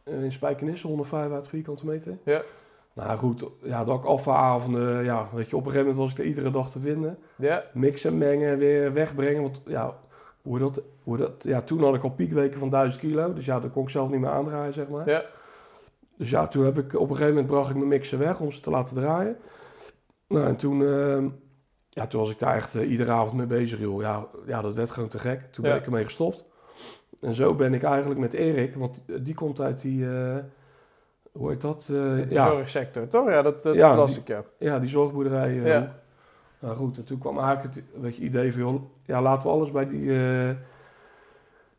[0.04, 2.18] eh, in Spijkenisse, 105 vierkante meter.
[2.24, 2.42] Ja.
[2.94, 6.18] Nou goed, ja, dat ik alfa-avonden, ja, weet je, op een gegeven moment was ik
[6.18, 7.18] er iedere dag te vinden.
[7.36, 9.42] Ja, Mixen, mengen, weer wegbrengen.
[9.42, 9.94] Want ja,
[10.42, 13.32] hoe dat, hoe dat, ja, toen had ik al piekweken van 1000 kilo.
[13.34, 15.08] Dus ja, dat kon ik zelf niet meer aandraaien, zeg maar.
[15.08, 15.22] ja.
[16.16, 18.52] Dus ja, toen heb ik op een gegeven moment bracht ik mijn mixen weg om
[18.52, 19.36] ze te laten draaien.
[20.28, 21.28] Nou, en toen, ehm,
[21.88, 24.00] ja, toen was ik daar echt eh, iedere avond mee bezig, joh.
[24.00, 25.48] Ja, ja, dat werd gewoon te gek.
[25.52, 26.46] Toen ben ik ermee gestopt.
[27.20, 30.36] En zo ben ik eigenlijk met Erik, want die komt uit die, eh,
[31.32, 31.80] hoe heet dat?
[31.82, 33.28] Eh, De ja, zorgsector, toch?
[33.28, 34.44] Ja, dat, dat Ja, die- ik, ja.
[34.58, 35.48] ja, die zorgboerderij.
[35.62, 36.01] eh, Ja.
[36.68, 36.70] Hoek.
[36.70, 39.54] Nou goed, en toen kwam eigenlijk het weet je, idee van, joh, ja, laten we
[39.54, 40.50] alles bij die, eh,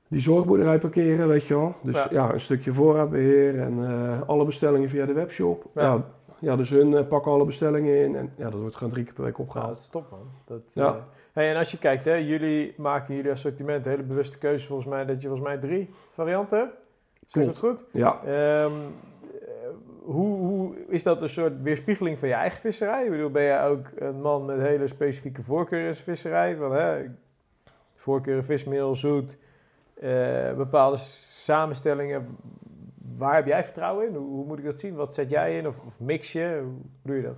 [0.08, 1.76] die zorgboerderij parkeren, weet je wel.
[1.82, 2.08] Dus Ja.
[2.12, 5.66] ja, een stukje voorraadbeheer en eh, alle bestellingen via de webshop.
[5.74, 5.82] Ja.
[5.82, 6.04] Ja,
[6.40, 9.14] ja, dus hun eh, pakken alle bestellingen in en ja, dat wordt gewoon drie keer
[9.14, 9.70] per week Ja, opgehaald.
[9.74, 10.20] dat is top, man.
[10.46, 11.06] Dat, Ja.
[11.34, 14.88] hey, en als je kijkt, hè, jullie maken jullie assortiment, een hele bewuste keuze volgens
[14.88, 16.74] mij, dat je volgens mij drie varianten hebt.
[17.28, 17.84] Zeg dat goed?
[17.92, 18.72] Ja, Ehm, eh,
[20.04, 23.04] hoe, hoe is dat een soort weerspiegeling van je eigen visserij?
[23.04, 26.56] Ik bedoel, ben jij ook een man met hele specifieke voorkeuren in visserij?
[26.56, 27.06] Van, hè,
[27.96, 29.38] voorkeuren vismeel, zoet,
[29.94, 32.38] eh, bepaalde samenstellingen.
[33.18, 34.16] Waar heb jij vertrouwen in?
[34.16, 34.96] Hoe, hoe moet ik dat zien?
[34.96, 35.68] Wat zet jij in?
[35.68, 36.60] Of, of mix je?
[36.64, 37.36] Hoe doe je dat?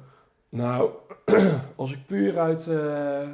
[0.50, 0.90] nou,
[1.76, 3.30] als ik puur uit, eh,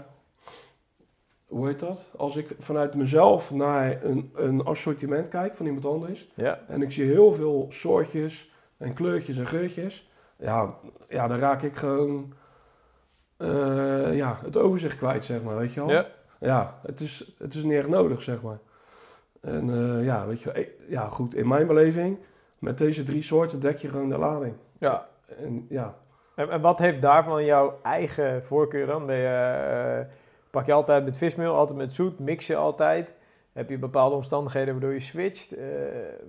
[1.47, 2.09] hoe heet dat?
[2.17, 6.91] Als ik vanuit mezelf naar een, een assortiment kijk van iemand anders, Ja, En ik
[6.91, 8.50] zie heel veel soortjes
[8.81, 10.11] en kleurtjes en geurtjes.
[10.37, 10.73] Ja,
[11.09, 12.33] ja dan raak ik gewoon
[13.41, 15.89] eh, ja, het overzicht kwijt, zeg maar, weet je wel.
[15.89, 16.05] ja.
[16.39, 18.59] Ja, het is, het is niet echt nodig, zeg maar.
[19.41, 22.17] En eh, ja, weet je, ja, goed, in mijn beleving,
[22.59, 24.55] met deze drie soorten dek je gewoon de lading.
[24.77, 25.09] ja.
[25.37, 25.95] En ja,
[26.35, 29.05] En, en wat heeft daarvan jouw eigen voorkeur dan?
[29.05, 30.13] Ben je, eh,
[30.51, 33.13] pak je altijd met vismeel, altijd met zoet, mix je altijd?
[33.53, 35.55] Heb je bepaalde omstandigheden waardoor je switcht?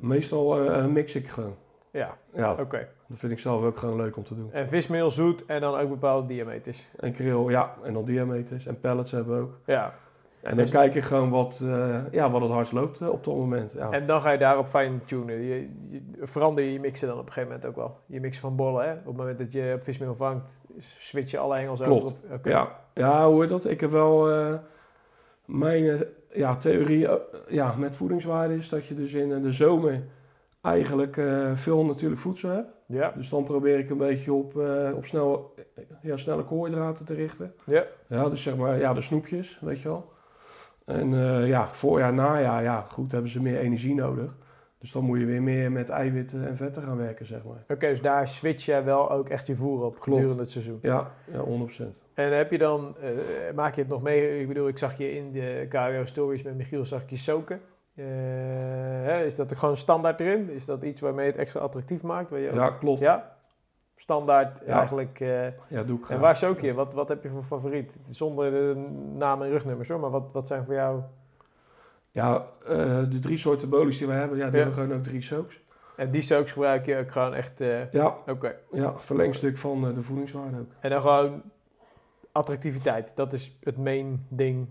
[0.01, 1.57] Meestal mix ik gewoon.
[1.93, 2.89] Ja, Ja, oké.
[3.09, 4.53] dat vind ik zelf ook gewoon leuk om te doen.
[4.53, 6.89] En vismeel, zoet en dan ook bepaalde diameters.
[7.01, 9.59] En krill, ja, en dan diameters en pellets hebben we ook.
[9.67, 9.95] Ja.
[10.41, 13.25] En dan Dus- kijk ik gewoon wat, eh, ja, wat het hardst loopt eh, op
[13.25, 13.73] dat moment.
[13.73, 13.91] Ja.
[13.91, 15.41] En dan ga je daarop fine-tunen.
[15.41, 17.99] Je, je- verander je je mixen dan op een gegeven moment ook wel.
[18.07, 18.93] Je mixen van bollen, hè?
[18.93, 22.03] Op het moment dat je op vismeel vangt, switch je alle hengels Klopt.
[22.03, 22.17] over.
[22.25, 22.49] Op, oké.
[22.51, 23.65] Ja, ja, hoe heet dat?
[23.69, 24.55] Ik heb wel eh,
[25.45, 27.09] mijn ja, theorie
[27.49, 30.03] ja, met voedingswaarde is dat je dus in de zomer
[30.63, 32.71] eigenlijk eh, veel natuurlijk voedsel hebt.
[32.87, 33.13] Ja.
[33.17, 35.55] Dus dan probeer ik een beetje op, eh, op snel,
[36.03, 37.55] ja, snelle koolhydraten te richten.
[37.65, 37.85] Ja.
[38.09, 40.13] Ja, dus zeg maar ja, de snoepjes, weet je wel.
[40.85, 44.35] En eh, ja, voorjaar, najaar, ja, goed, hebben ze meer energie nodig.
[44.79, 47.65] Dus dan moet je weer meer met eiwitten en vetten gaan werken, zeg maar.
[47.69, 50.79] Oké, dus daar switch jij wel ook echt je voer op gedurende het seizoen.
[50.83, 51.83] Ja, ja 100%.
[52.15, 52.97] En heb je dan,
[53.55, 54.41] maak je het nog mee?
[54.41, 57.61] Ik bedoel, ik zag je in de KWO Stories met Michiel, zag ik je soken.
[57.95, 60.51] Eh, is dat er gewoon standaard erin?
[60.51, 62.31] Is dat iets waarmee het extra attractief maakt?
[62.31, 63.01] Waar je ook- Ja, klopt.
[63.01, 63.37] ja?
[63.97, 64.79] Standaard Ja.
[64.79, 65.21] eigenlijk.
[65.21, 66.75] eh, Ja, doe ik en waar soak je?
[66.75, 67.93] Wat, wat heb je voor favoriet?
[68.11, 68.75] Zonder de
[69.15, 71.01] naam en rugnummers hoor, maar wat, wat zijn voor jou...
[72.11, 72.77] Ja, eh,
[73.11, 74.65] de drie soorten bolies die we hebben, ja, die Ja.
[74.65, 75.61] hebben gewoon ook drie soaks.
[75.97, 77.59] En die soaks gebruik je ook gewoon echt...
[77.93, 78.55] Ja, Oké.
[78.73, 80.71] ja verlengstuk van de voedingswaarde ook.
[80.81, 81.43] En dan gewoon
[82.33, 83.13] attractiviteit.
[83.15, 84.69] Dat is het main ding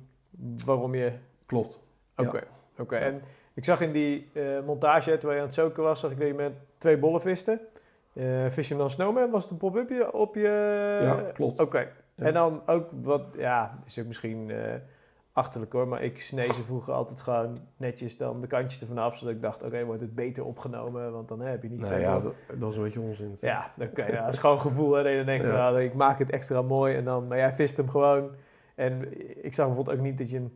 [0.66, 1.12] waarom je
[1.46, 1.80] Klopt.
[2.16, 2.44] Oké, Ja.
[2.82, 2.96] Oké.
[2.96, 3.22] En
[3.54, 6.28] ik zag in die eh, montage terwijl je aan het zoeken was, zag ik dat
[6.28, 7.60] je met twee bollen viste.
[8.14, 9.30] Eh vis je hem dan snowman?
[9.30, 11.00] Was het een pop-upje op je...
[11.02, 11.60] ja, klopt.
[11.60, 11.88] Oké.
[12.16, 12.26] Ja.
[12.26, 14.58] En dan ook wat, ja, is ook misschien eh,
[15.34, 19.18] achterlijk hoor, maar ik snee ze vroeger altijd gewoon netjes dan de kantjes ervan af,
[19.18, 21.90] zodat ik dacht, oké, wordt het beter opgenomen, want dan hè, heb je niet Nee,
[21.90, 23.38] twee ja, dat, dat is een beetje onzin.
[23.40, 24.94] Ja, oké, ja, dat is gewoon een gevoel.
[24.94, 25.70] Hè, dat je denkt, van, Ja.
[25.70, 26.96] nou, ik maak het extra mooi.
[26.96, 28.36] En dan, maar jij vist hem gewoon.
[28.76, 29.14] En
[29.44, 30.52] ik zag bijvoorbeeld ook niet dat je hem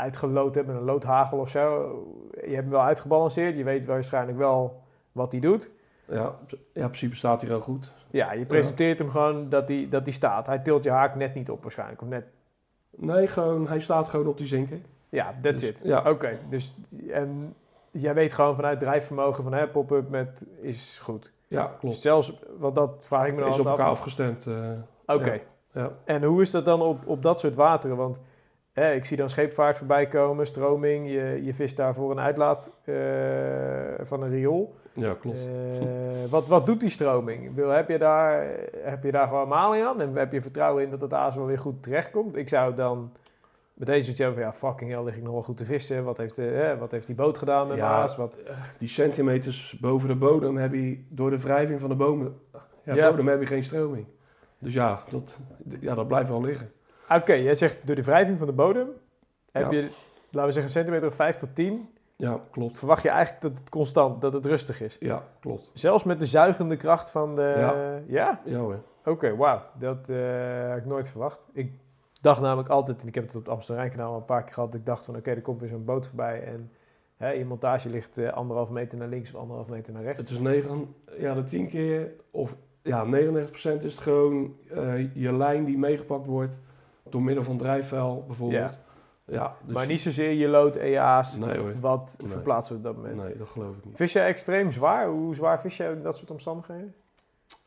[0.00, 1.90] uitgeloot hebt met een loodhagel of zo.
[2.34, 3.56] Je hebt hem wel uitgebalanceerd.
[3.56, 4.82] Je weet waarschijnlijk wel
[5.12, 5.70] wat hij doet.
[6.08, 6.34] Ja, ja,
[6.72, 7.92] in principe staat hij al goed.
[8.10, 10.46] Ja, je presenteert hem gewoon dat hij, dat hij staat.
[10.46, 12.02] Hij tilt je haak net niet op waarschijnlijk.
[12.02, 12.24] Of net,
[12.96, 14.78] Nee, gewoon, hij staat gewoon op die zinker.
[15.08, 15.80] ja, that's Dus, it.
[15.82, 16.74] Ja, Oké, dus
[17.10, 17.54] en
[17.90, 21.32] jij weet gewoon vanuit drijfvermogen van hè, pop-up met is goed.
[21.48, 21.96] ja klopt.
[21.96, 23.90] Zelfs, want dat vraag ik me dan Is op elkaar af.
[23.98, 24.46] afgestemd.
[24.46, 24.70] eh,
[25.06, 25.40] Oké.
[25.72, 25.90] Ja.
[26.04, 27.96] En hoe is dat dan op, op dat soort wateren?
[27.96, 28.18] Want
[28.72, 31.10] hè, ik zie dan scheepvaart voorbij komen, stroming.
[31.10, 32.94] Je, je vist daar voor een uitlaat eh,
[34.00, 34.74] van een riool.
[34.92, 35.36] Ja, klopt.
[35.38, 37.54] Eh, wat, wat doet die stroming?
[37.54, 38.46] Bedoel, heb, je daar,
[38.82, 40.00] heb je daar gewoon maling aan?
[40.00, 42.36] En heb je vertrouwen in dat het aas wel weer goed terechtkomt?
[42.36, 43.12] Ik zou dan
[43.74, 44.46] meteen zoiets hebben van...
[44.46, 46.04] Ja, fucking hell, lig ik nog wel goed te vissen.
[46.04, 47.88] Wat heeft, de, hè, wat heeft die boot gedaan met Ja.
[47.88, 48.16] mijn aas?
[48.16, 48.36] Wat,
[48.78, 52.38] Die centimeters boven de bodem heb je door de wrijving van de bomen,
[52.84, 53.10] ja, Ja.
[53.10, 54.06] bodem heb je geen stroming.
[54.58, 55.36] Dus ja, dat,
[55.80, 56.72] ja, dat blijft wel liggen.
[57.14, 58.88] Oké, jij zegt door de wrijving van de bodem...
[59.52, 59.78] Heb Ja.
[59.78, 59.82] je,
[60.30, 61.88] laten we zeggen, een centimeter of 5 tot 10...
[62.16, 62.78] Ja, klopt.
[62.78, 64.96] Verwacht je eigenlijk dat het constant, dat het rustig is?
[65.00, 65.70] Ja, klopt.
[65.74, 67.54] Zelfs met de zuigende kracht van de...
[67.56, 68.00] Ja.
[68.06, 68.40] Ja?
[68.44, 68.78] Ja hoor.
[69.04, 69.62] Oké, wauw.
[69.78, 71.46] Dat eh had ik nooit verwacht.
[71.52, 71.72] Ik
[72.20, 74.52] dacht namelijk altijd, en ik heb het op het Amsterdam Rijnkanaal al een paar keer
[74.54, 76.70] gehad, ik dacht van oké, er komt weer zo'n boot voorbij en
[77.16, 80.20] hè, je montage ligt eh, anderhalf meter naar links of anderhalf meter naar rechts.
[80.20, 83.08] Het is 9, ja, de 10 keer, of ja, 99%
[83.52, 86.60] is het gewoon eh, je lijn die meegepakt wordt
[87.10, 88.78] door middel van drijfvuil bijvoorbeeld.
[89.24, 91.72] Ja, dus, maar niet zozeer je lood Nee hoor.
[91.80, 92.28] wat Nee.
[92.30, 93.22] verplaatsen we op dat moment.
[93.22, 93.96] Nee, dat geloof ik niet.
[93.96, 95.06] Vis jij extreem zwaar?
[95.08, 96.94] Hoe zwaar vis jij in dat soort omstandigheden?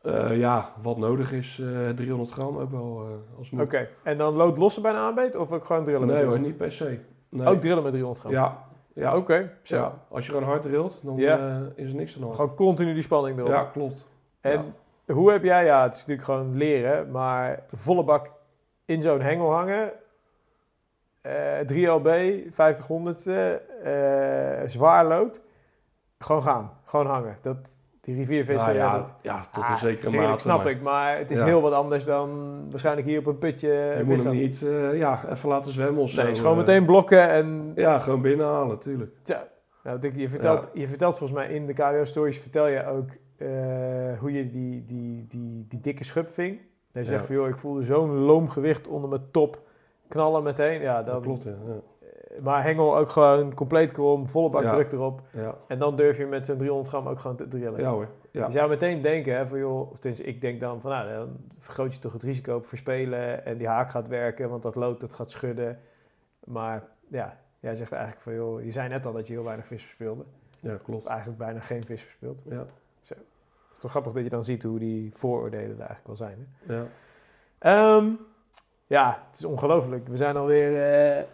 [0.02, 3.88] Eh, ja, wat nodig is, eh 300 gram ook wel eh, als Oké, moet.
[4.02, 6.46] en dan lood lossen bij een aanbeet of ook gewoon drillen met Nee hoor, 300?
[6.48, 6.98] niet per se.
[7.28, 7.46] Nee.
[7.46, 8.32] Ook drillen met 300 gram?
[8.32, 8.64] Ja,
[8.94, 9.98] ja, Oké, ja.
[10.08, 11.38] Als je gewoon hard drilt, dan Ja.
[11.38, 12.36] eh, is er niks aan de hand.
[12.38, 13.50] Gewoon continu die spanning erop.
[13.50, 14.06] Ja, klopt.
[14.40, 14.74] En
[15.06, 18.30] hoe heb jij, ja, het is natuurlijk gewoon leren, maar volle bak
[18.84, 19.92] in zo'n hengel hangen,
[21.20, 22.08] eh 3LB,
[22.50, 25.40] 5000, eh zwaar lood,
[26.18, 27.36] gewoon gaan, gewoon hangen.
[27.42, 30.42] Dat, die riviervissen, Nou ja, ja, dat, ja, tot Ah, een zekere tuurlijk, mate.
[30.42, 31.44] snap maar ik, maar het is Ja.
[31.44, 35.20] heel wat anders dan waarschijnlijk hier op een putje Je moet hem niet eh, ja,
[35.30, 36.22] even laten zwemmen of zo.
[36.22, 36.58] Nee, is gewoon eh.
[36.58, 39.14] meteen blokken en Ja, gewoon binnenhalen, tuurlijk.
[39.22, 39.46] Tja,
[39.82, 43.48] nou, je, vertelt, je vertelt volgens mij in de KWO Stories, vertel je ook eh,
[44.18, 46.60] hoe je die, die, die, die dikke schub ving.
[46.94, 49.60] En je zegt van, joh, ik voelde zo'n loom gewicht onder mijn top
[50.08, 50.80] knallen meteen.
[50.80, 51.54] Ja, Dat dan, klopt, ja.
[52.42, 55.20] Maar hengel ook gewoon compleet krom, volle bak druk erop.
[55.30, 57.80] Ja, En dan durf je met zo'n 300 gram ook gewoon te drillen.
[57.80, 58.08] ja hoor.
[58.30, 58.46] Ja.
[58.46, 61.36] Je zou meteen denken, hè, van joh, of tenminste, ik denk dan van, nou, dan
[61.58, 65.00] vergroot je toch het risico op verspelen en die haak gaat werken, want dat lood
[65.00, 65.78] dat gaat schudden.
[66.44, 69.66] Maar ja, jij zegt eigenlijk van, joh, je zei net al dat je heel weinig
[69.66, 70.24] vis verspeelde.
[70.60, 71.06] ja, Of klopt.
[71.06, 72.42] eigenlijk bijna geen vis verspeeld.
[72.48, 72.66] Ja,
[73.02, 73.12] is
[73.84, 76.48] toch grappig dat je dan ziet hoe die vooroordelen er eigenlijk wel zijn.
[76.66, 76.74] Hè?
[76.74, 76.86] ja.
[77.58, 78.10] Ehm,
[78.86, 80.08] ja, het is ongelooflijk.
[80.08, 81.24] We zijn alweer eh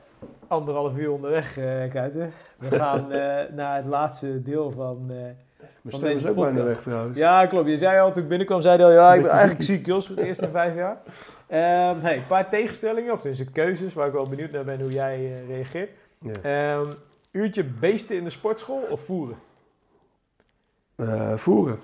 [0.48, 2.32] anderhalf uur onderweg, eh Kuiten.
[2.59, 5.05] We gaan eh, naar het laatste deel van...
[5.06, 5.36] Mijn
[5.85, 6.62] Van is deze podcast.
[6.62, 7.16] weg trouwens.
[7.16, 7.68] Ja, klopt.
[7.68, 10.06] Je zei al toen ik binnenkwam, zei je al, ja, ik ben eigenlijk ziek, Jos,
[10.06, 11.01] voor het eerst in vijf jaar.
[11.47, 14.93] Ehm hey, een paar tegenstellingen, of dus keuzes, waar ik wel benieuwd naar ben hoe
[14.93, 15.90] jij reageert.
[16.18, 16.32] Ja.
[16.43, 16.86] Ehm,
[17.31, 19.36] uurtje beesten in de sportschool of voeren?
[21.36, 21.78] Voeren,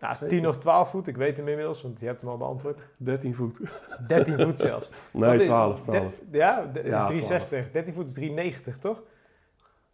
[0.00, 0.28] Nou, Zeker.
[0.28, 2.80] 10 of 12 voet, ik weet hem inmiddels, want je hebt hem al beantwoord.
[2.96, 3.58] 13 voet.
[4.06, 4.90] 13 voet zelfs.
[5.12, 6.12] Nee, Wat is- 12, de- 12.
[6.30, 7.06] ja, dat Ja, is 12.
[7.06, 7.70] 360.
[7.70, 9.02] 13 voet is 390, toch?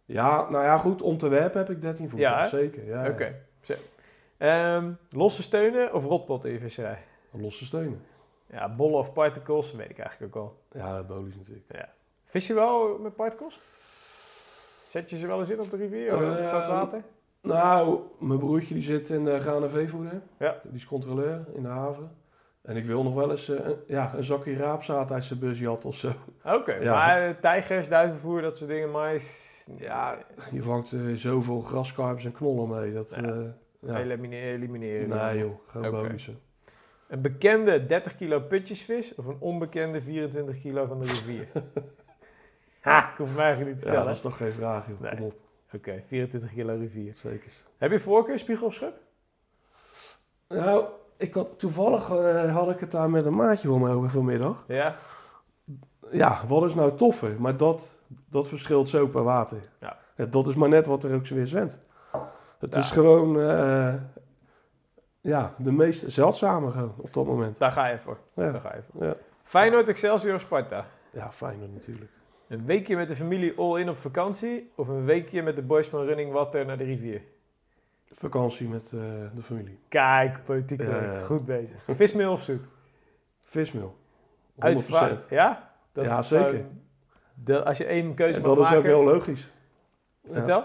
[0.05, 2.19] Ja, nou ja, goed, om te werpen heb ik 13 voet.
[2.19, 2.85] Ja, zeker.
[2.85, 3.09] Ja, ja.
[3.09, 3.35] Oké.
[4.37, 6.97] Ehm, losse steunen of rotpot in je visserij?
[7.31, 8.01] Losse steunen.
[8.45, 10.79] Ja, bollen of particles, weet ik eigenlijk ook al.
[10.79, 11.87] Ja, bolies natuurlijk.
[12.25, 13.59] Vis je wel met particles?
[14.89, 17.03] Zet je ze wel eens in op de rivier of op Ehm, groot water?
[17.43, 20.21] Nou, mijn broertje die zit in de Graan veevoeder.
[20.39, 20.55] Ja.
[20.63, 22.11] Die is controleur in de haven.
[22.61, 25.67] En ik wil nog wel eens eh, een, ja, een zakje raapzaad uit zijn busje
[25.67, 26.11] had of zo.
[26.43, 26.93] Oké, ja.
[26.93, 29.51] maar eh, tijgers, duivenvoer, dat soort dingen, mais...
[29.77, 30.17] Ja,
[30.51, 32.93] je vangt eh, zoveel graskarpers en knollen mee.
[32.93, 33.23] Dat, Ja.
[33.23, 33.39] eh,
[33.79, 33.97] ja.
[33.99, 35.09] Elimine- elimineren.
[35.09, 36.39] Nee joh, gewoon bonussen.
[37.07, 41.47] Een bekende 30 kilo putjesvis of een onbekende 24 kilo van de rivier?
[42.81, 44.05] ha, ik hoef hem eigenlijk niet te Ja, stellen.
[44.07, 45.11] dat is toch geen vraag joh, Nee.
[45.15, 45.33] kom op.
[45.75, 47.13] Oké, 24 kilo rivier.
[47.15, 47.51] Zeker.
[47.77, 48.93] Heb je voorkeur, spiegel of schub?
[50.47, 50.85] Nou,
[51.17, 54.63] ik had, toevallig eh, had ik het daar met een maatje van me over vanmiddag.
[54.67, 54.95] Ja?
[56.11, 57.41] Ja, wat is nou toffer?
[57.41, 57.97] Maar dat,
[58.29, 59.57] dat verschilt zo per water.
[59.79, 59.97] Ja.
[60.29, 61.77] dat is maar net wat er ook zo weer zwemt.
[62.59, 62.79] Het Ja.
[62.79, 63.93] is gewoon eh,
[65.21, 67.57] ja, de meest zeldzame gewoon op dat moment.
[67.57, 68.17] Daar ga je voor.
[68.33, 69.05] Ja, Daar ga je voor.
[69.05, 69.15] ja.
[69.43, 70.85] Feyenoord, Excelsior of Sparta?
[71.11, 72.11] ja fijn natuurlijk.
[72.53, 76.05] Een weekje met de familie all-in op vakantie of een weekje met de boys van
[76.05, 77.21] Running Water naar de rivier?
[78.11, 78.99] Vakantie met eh,
[79.35, 79.79] de familie.
[79.87, 80.83] Kijk, politiek.
[81.21, 81.83] Goed bezig.
[81.87, 82.61] Vismeel of zoet?
[83.43, 83.95] Vismeel.
[83.95, 84.57] 100%.
[84.57, 85.29] Uitvraag.
[85.29, 85.73] Ja?
[85.93, 86.65] Ja, is zeker.
[87.33, 89.51] de- als je één keuze En mag dat is ook maken, heel logisch.
[90.21, 90.33] Ja.
[90.33, 90.63] vertel.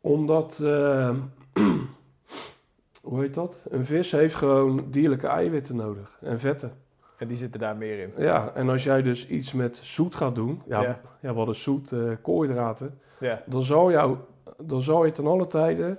[0.00, 1.16] Omdat, eh,
[3.02, 3.66] hoe heet dat?
[3.68, 6.84] Een vis heeft gewoon dierlijke eiwitten nodig en vetten.
[7.18, 8.12] En die zitten daar meer in.
[8.16, 11.00] Ja, en als jij dus iets met zoet gaat doen, ja, Ja.
[11.20, 11.34] ja.
[11.34, 13.42] wat is zoet, eh koolhydraten, Ja.
[13.46, 14.16] dan zou, jou,
[14.62, 15.98] dan zou je ten alle tijde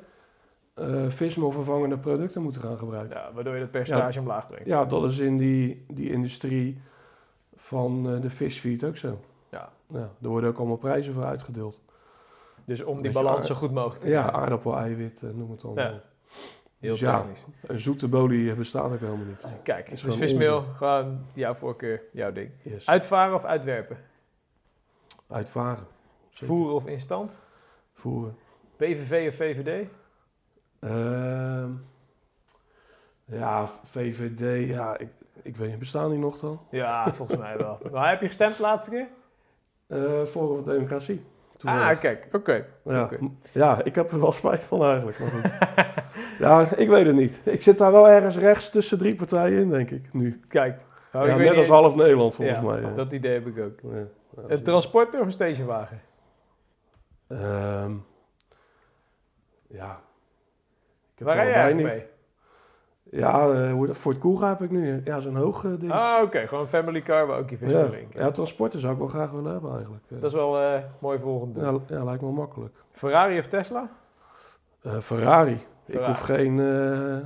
[0.73, 3.17] eh vismeel vervangende producten moeten gaan gebruiken.
[3.17, 4.65] ja, waardoor je het percentage omlaag brengt.
[4.67, 6.81] Ja, dat is in die, die industrie
[7.55, 9.19] Van eh, de fishfeed ook zo.
[9.51, 9.69] Ja.
[9.87, 10.09] ja.
[10.21, 11.81] Er worden ook allemaal prijzen voor uitgedeeld.
[12.65, 15.99] Dus om die balans zo goed mogelijk te Ja, aardappel, eiwit, eh, noem het allemaal.
[16.79, 16.87] Ja.
[16.87, 17.17] Heel Dus ja.
[17.17, 17.45] technisch.
[17.61, 19.45] Een zoete bolie bestaat ook helemaal niet.
[19.63, 22.51] Kijk, Is dus vismeel, gewoon jouw voorkeur, jouw ding.
[22.61, 22.87] Yes.
[22.87, 23.97] Uitvaren of uitwerpen?
[25.27, 25.87] Uitvaren.
[26.29, 26.47] Zeker.
[26.47, 27.37] Voeren of instant?
[27.93, 28.37] Voeren.
[28.75, 29.87] PVV of VVD?
[30.79, 31.71] Ehm,
[33.25, 35.09] ja, VVD, ja, ik,
[35.41, 36.59] ik weet niet, bestaan die nog dan?
[36.71, 37.79] Ja, volgens mij wel.
[37.91, 39.07] Maar heb je gestemd laatste keer?
[39.87, 41.25] Eh voor Democratie.
[41.57, 41.89] Toevallig.
[41.89, 42.65] Ah, kijk, oké.
[42.83, 43.09] ja.
[43.53, 45.19] ja, ik heb er wel spijt van eigenlijk.
[45.19, 45.43] Maar goed.
[46.39, 47.39] ja, ik weet het niet.
[47.43, 50.39] Ik zit daar wel ergens rechts tussen drie partijen in, denk ik, nu.
[50.47, 50.79] Kijk.
[51.13, 52.81] Oh, ja, net als half Nederland, volgens Ja, mij.
[52.81, 52.93] ja.
[52.93, 53.79] Dat idee heb ik ook.
[54.47, 56.01] Een transporter of een stationwagen?
[57.27, 57.91] Ehm,
[59.67, 59.99] ja.
[61.17, 62.05] Waar rij je allebei eigenlijk mee?
[63.21, 63.53] Ja,
[63.87, 65.01] dat- Ford Kuga heb ik nu.
[65.03, 65.91] Ja, zo'n hoog eh, ding.
[65.91, 66.47] Ah, oké.
[66.47, 67.85] Gewoon een family car waar ook je vis ja.
[67.85, 68.19] drinken.
[68.21, 70.03] ja, transporten zou ik wel graag willen hebben eigenlijk.
[70.09, 71.59] Eh, Dat is wel eh mooi volgende.
[71.59, 72.75] ja, ja, lijkt me wel makkelijk.
[72.91, 73.89] Ferrari of Tesla?
[75.01, 75.65] Ferrari.
[75.87, 77.17] Ik hoef geen, eh,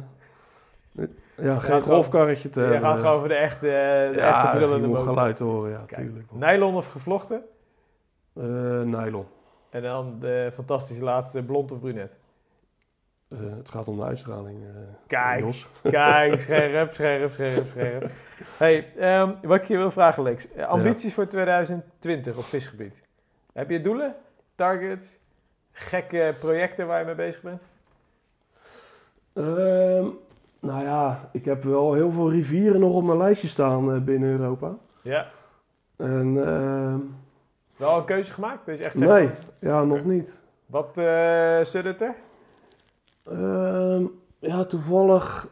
[1.45, 2.89] ja, geen gewoon- golfkarretje te Je hebben.
[2.89, 5.03] gaat gewoon voor de echte, de ja, echte je brullende motor.
[5.03, 6.31] geluid horen, ja, Kijk, tuurlijk.
[6.31, 7.43] Nylon of gevlochten?
[8.35, 8.43] Eh,
[8.81, 9.25] nylon.
[9.69, 12.17] En dan de fantastische laatste, blond of brunet?
[13.29, 14.63] Eh, het gaat om de uitstraling.
[14.63, 14.69] eh,
[15.07, 15.39] Kijk.
[15.39, 15.67] Jos.
[15.83, 18.09] Kijk, scherp, scherp, scherp, scherp.
[18.57, 20.51] Hey, ehm, wat ik je wil vragen, Lex.
[20.53, 23.01] Eh, ambities voor 2020 op visgebied?
[23.53, 24.15] Heb je doelen,
[24.55, 25.19] targets,
[25.71, 27.61] gekke projecten waar je mee bezig bent?
[29.33, 30.05] Ehm,
[30.59, 34.39] nou ja, ik heb wel heel veel rivieren nog op mijn lijstje staan eh, binnen
[34.39, 34.75] Europa.
[35.01, 35.27] Ja.
[35.97, 36.99] En ehm,
[37.75, 38.65] Wel een keuze gemaakt?
[38.65, 40.39] Dus echt zeggen, nee, ja, nog niet.
[40.65, 42.15] Wat eh zit het er?
[43.23, 44.03] Ehm,
[44.39, 45.47] ja, toevallig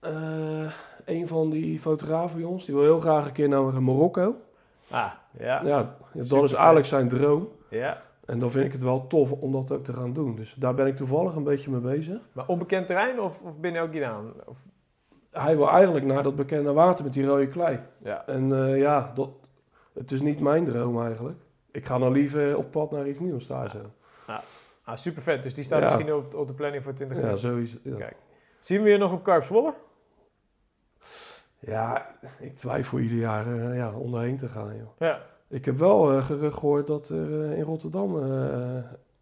[0.00, 0.72] eh,
[1.04, 4.36] een van die fotografen bij ons, die wil heel graag een keer naar Marokko.
[4.90, 5.60] Ah, ja.
[5.64, 7.48] Ja, dat Super is eigenlijk zijn droom.
[7.68, 8.02] ja.
[8.26, 10.36] En dan vind ik het wel tof om dat ook te gaan doen.
[10.36, 12.20] Dus daar ben ik toevallig een beetje mee bezig.
[12.32, 14.20] Maar onbekend terrein of, of binnen ook Guinea?
[14.44, 14.58] Of,
[15.30, 17.80] Hij wil eigenlijk naar dat bekende water met die rode klei.
[17.98, 18.26] ja.
[18.26, 19.30] En eh, ja, dat,
[19.94, 21.38] het is niet mijn droom eigenlijk.
[21.70, 23.78] Ik ga dan liever op pad naar iets nieuws daar zo.
[24.86, 25.42] Ah, super vet.
[25.42, 25.84] Dus die staat Ja.
[25.84, 27.40] misschien op, op de planning voor Ja, 2020.
[27.50, 27.78] zoiets.
[27.82, 27.96] Ja.
[28.06, 28.16] Kijk.
[28.60, 29.74] Zien we je nog op Karp Zwolle?
[31.58, 32.06] ja,
[32.38, 34.76] ik twijfel ieder jaar eh, ja, onderheen te gaan.
[34.76, 34.88] Joh.
[34.98, 35.20] Ja.
[35.54, 38.24] Ik heb wel eh, gerucht gehoord dat er eh, in Rotterdam eh,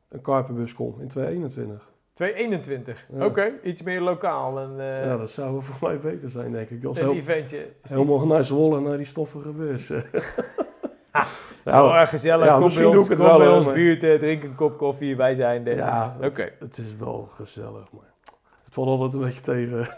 [0.08, 1.90] een karpenbus komt in 2021.
[2.12, 3.06] 221.
[3.12, 3.24] Ja.
[3.24, 4.58] Oké, iets meer lokaal.
[4.60, 6.84] En, ja, dat zou voor mij beter zijn, denk ik.
[6.84, 7.58] Als een heel, eventje.
[7.58, 9.90] Is niet- helemaal naar Zwolle, naar die stoffige bus.
[9.90, 10.02] Ah,
[11.64, 12.46] ja, oh, gezellig.
[12.46, 14.00] ja, kom misschien bij doe ons, ik het kom wel, bij hoor, ons maar- buurt,
[14.00, 15.76] drink een kop koffie, wij zijn er.
[15.76, 18.12] ja Oké, het, het is wel gezellig, maar
[18.64, 19.88] het valt altijd een beetje tegen.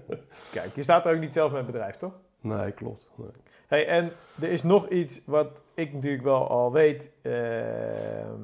[0.52, 2.12] kijk, je staat er ook niet zelf met het bedrijf, toch?
[2.40, 3.08] nee, klopt.
[3.16, 3.28] Nee.
[3.72, 7.10] Hey, en er is nog iets wat ik natuurlijk wel al weet.
[7.22, 8.40] Ehm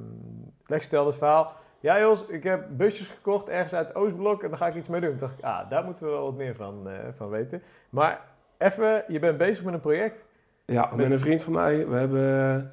[0.67, 1.53] Lex stelde het verhaal.
[1.81, 5.01] Ja Jos, ik heb busjes gekocht ergens uit Oostblok en daar ga ik iets mee
[5.01, 5.11] doen.
[5.11, 7.63] Toen dacht ik, ah, daar moeten we wel wat meer van, eh, van weten.
[7.91, 8.21] Maar
[8.59, 10.25] even, je bent bezig met een project.
[10.65, 12.73] Ja, met een vriend van mij, we hebben...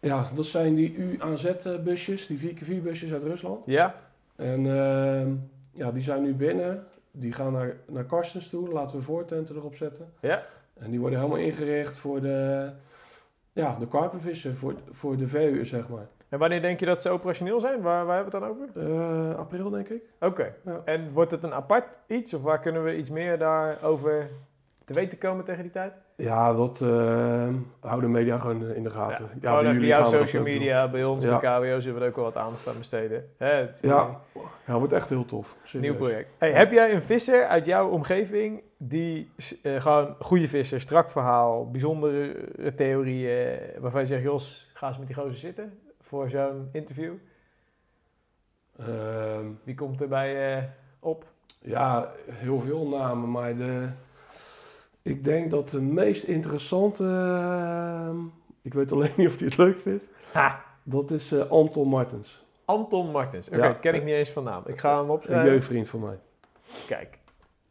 [0.00, 3.66] Ja, dat zijn die UAZ-busjes, die 4x4-busjes uit Rusland.
[3.66, 3.94] Ja?
[4.36, 5.30] En ehm,
[5.72, 6.86] ja, die zijn nu binnen.
[7.10, 8.68] Die gaan naar, naar Karstens toe.
[8.68, 10.12] Laten we voortenten erop zetten.
[10.20, 10.42] Ja?
[10.80, 12.70] En die worden helemaal ingericht voor de,
[13.52, 16.08] ja, de karpenvissen, voor, voor de verhuur, zeg maar.
[16.28, 17.80] En wanneer denk je dat ze operationeel zijn?
[17.80, 19.30] Waar, waar hebben we het dan over?
[19.30, 20.02] Eh, april, denk ik.
[20.20, 20.54] Oké.
[20.64, 20.82] Ja.
[20.84, 22.34] En wordt het een apart iets?
[22.34, 24.30] Of waar kunnen we iets meer daarover
[24.84, 25.92] te weten komen tegen die tijd?
[26.20, 27.48] Ja, dat eh,
[27.80, 29.28] houden media gewoon in de gaten.
[29.40, 31.38] Ja, Gewoon jullie jouw social media, bij ons, Ja.
[31.38, 33.28] bij KWO zullen we er ook wel wat aandacht aan besteden.
[33.36, 34.20] Hè, het Ja,
[34.66, 35.56] ja, wordt echt heel tof.
[35.64, 35.90] serieus.
[35.90, 36.28] nieuw project.
[36.38, 39.30] Hey, heb jij een visser uit jouw omgeving die
[39.62, 42.34] eh, gewoon goede visser, strak verhaal, bijzondere
[42.76, 47.12] theorieën, waarvan je zegt, Jos, ga eens met die gozer zitten voor zo'n interview?
[48.78, 50.62] Ehm, Wie komt er bij eh,
[51.00, 51.24] op?
[51.62, 53.88] ja, heel veel namen, maar de,
[55.02, 58.16] ik denk dat de meest interessante, ehm,
[58.62, 60.64] ik weet alleen niet of hij het leuk vindt, Ha!
[60.82, 62.44] dat is eh, Anton Martens.
[62.64, 63.48] Anton Martens.
[63.48, 63.72] Oké, Ja.
[63.72, 64.62] ken ik niet eens van naam.
[64.66, 65.50] Ik ga hem Een opschrijven.
[65.50, 66.18] jeugdvriend van mij.
[66.86, 67.18] Kijk,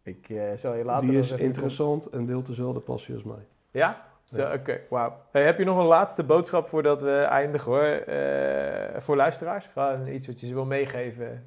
[0.04, 3.46] ik eh, zal je later Die is interessant en deelt dezelfde passie als mij.
[3.72, 4.08] Ja?
[4.54, 5.18] Oké, wauw.
[5.32, 7.82] Hey, heb je nog een laatste boodschap voordat we eindigen hoor?
[7.84, 9.66] Eh, voor luisteraars?
[9.74, 11.46] Gewoon iets wat je ze wil meegeven.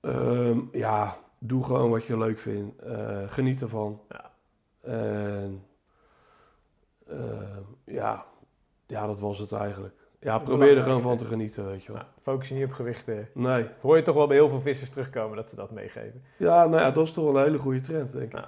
[0.00, 2.82] Ehm, ja, doe gewoon wat je leuk vindt.
[2.82, 4.00] Eh, geniet ervan.
[4.08, 4.30] Ja.
[4.80, 5.64] En
[7.08, 8.24] ehm, ja,
[8.86, 9.94] ja, dat was het eigenlijk.
[10.20, 12.00] Ja, probeer er gewoon van te genieten, weet je wel.
[12.00, 13.28] Nou, focus je niet op gewichten.
[13.34, 13.66] Nee.
[13.80, 16.22] Hoor je toch wel bij heel veel vissers terugkomen dat ze dat meegeven.
[16.36, 18.44] Ja, nou ja, dat is toch wel een hele goede trend, denk ik.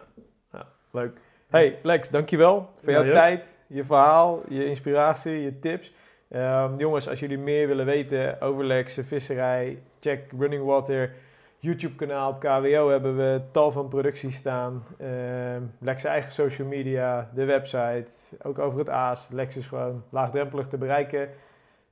[0.53, 0.67] Ja.
[0.91, 1.21] Leuk.
[1.49, 3.13] Hey Lex, dankjewel voor jouw ja.
[3.13, 5.95] tijd, je verhaal, je inspiratie, je tips.
[6.29, 11.15] Ehm, jongens, als jullie meer willen weten over Lex, visserij, check Running Water.
[11.65, 14.85] YouTube kanaal op KWO hebben we tal van producties staan.
[14.99, 18.07] Ehm Lex eigen social media, de website,
[18.43, 19.29] ook over het Aas.
[19.31, 21.29] Lex is gewoon laagdrempelig te bereiken.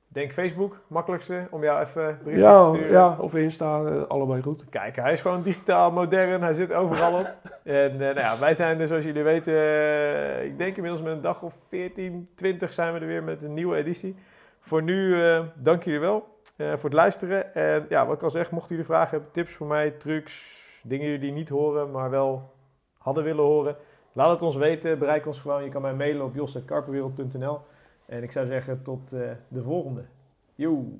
[0.07, 2.91] Denk Facebook, makkelijkste om jou even een berichtje te sturen.
[2.91, 4.65] ja, of Insta, eh, allebei goed.
[4.69, 6.41] Kijk, hij is gewoon digitaal modern.
[6.41, 7.35] Hij zit overal op.
[7.63, 11.13] en eh, nou ja, wij zijn er, zoals jullie weten, eh, ik denk inmiddels met
[11.13, 14.15] een dag of 14, 20 zijn we er weer met een nieuwe editie.
[14.59, 15.17] Voor nu,
[15.55, 16.30] dank jullie wel
[16.69, 17.55] voor het luisteren.
[17.55, 21.09] En ja, wat ik al zeg, mochten jullie vragen hebben, tips voor mij, trucs, dingen
[21.09, 22.53] jullie niet horen, maar wel
[22.97, 23.75] hadden willen horen.
[24.13, 24.99] Laat het ons weten.
[24.99, 25.63] Bereik ons gewoon.
[25.63, 27.59] Je kan mij mailen op jos.karperwereld.nl.
[28.05, 30.05] En ik zou zeggen, tot eh, de volgende.
[30.55, 30.99] Yo!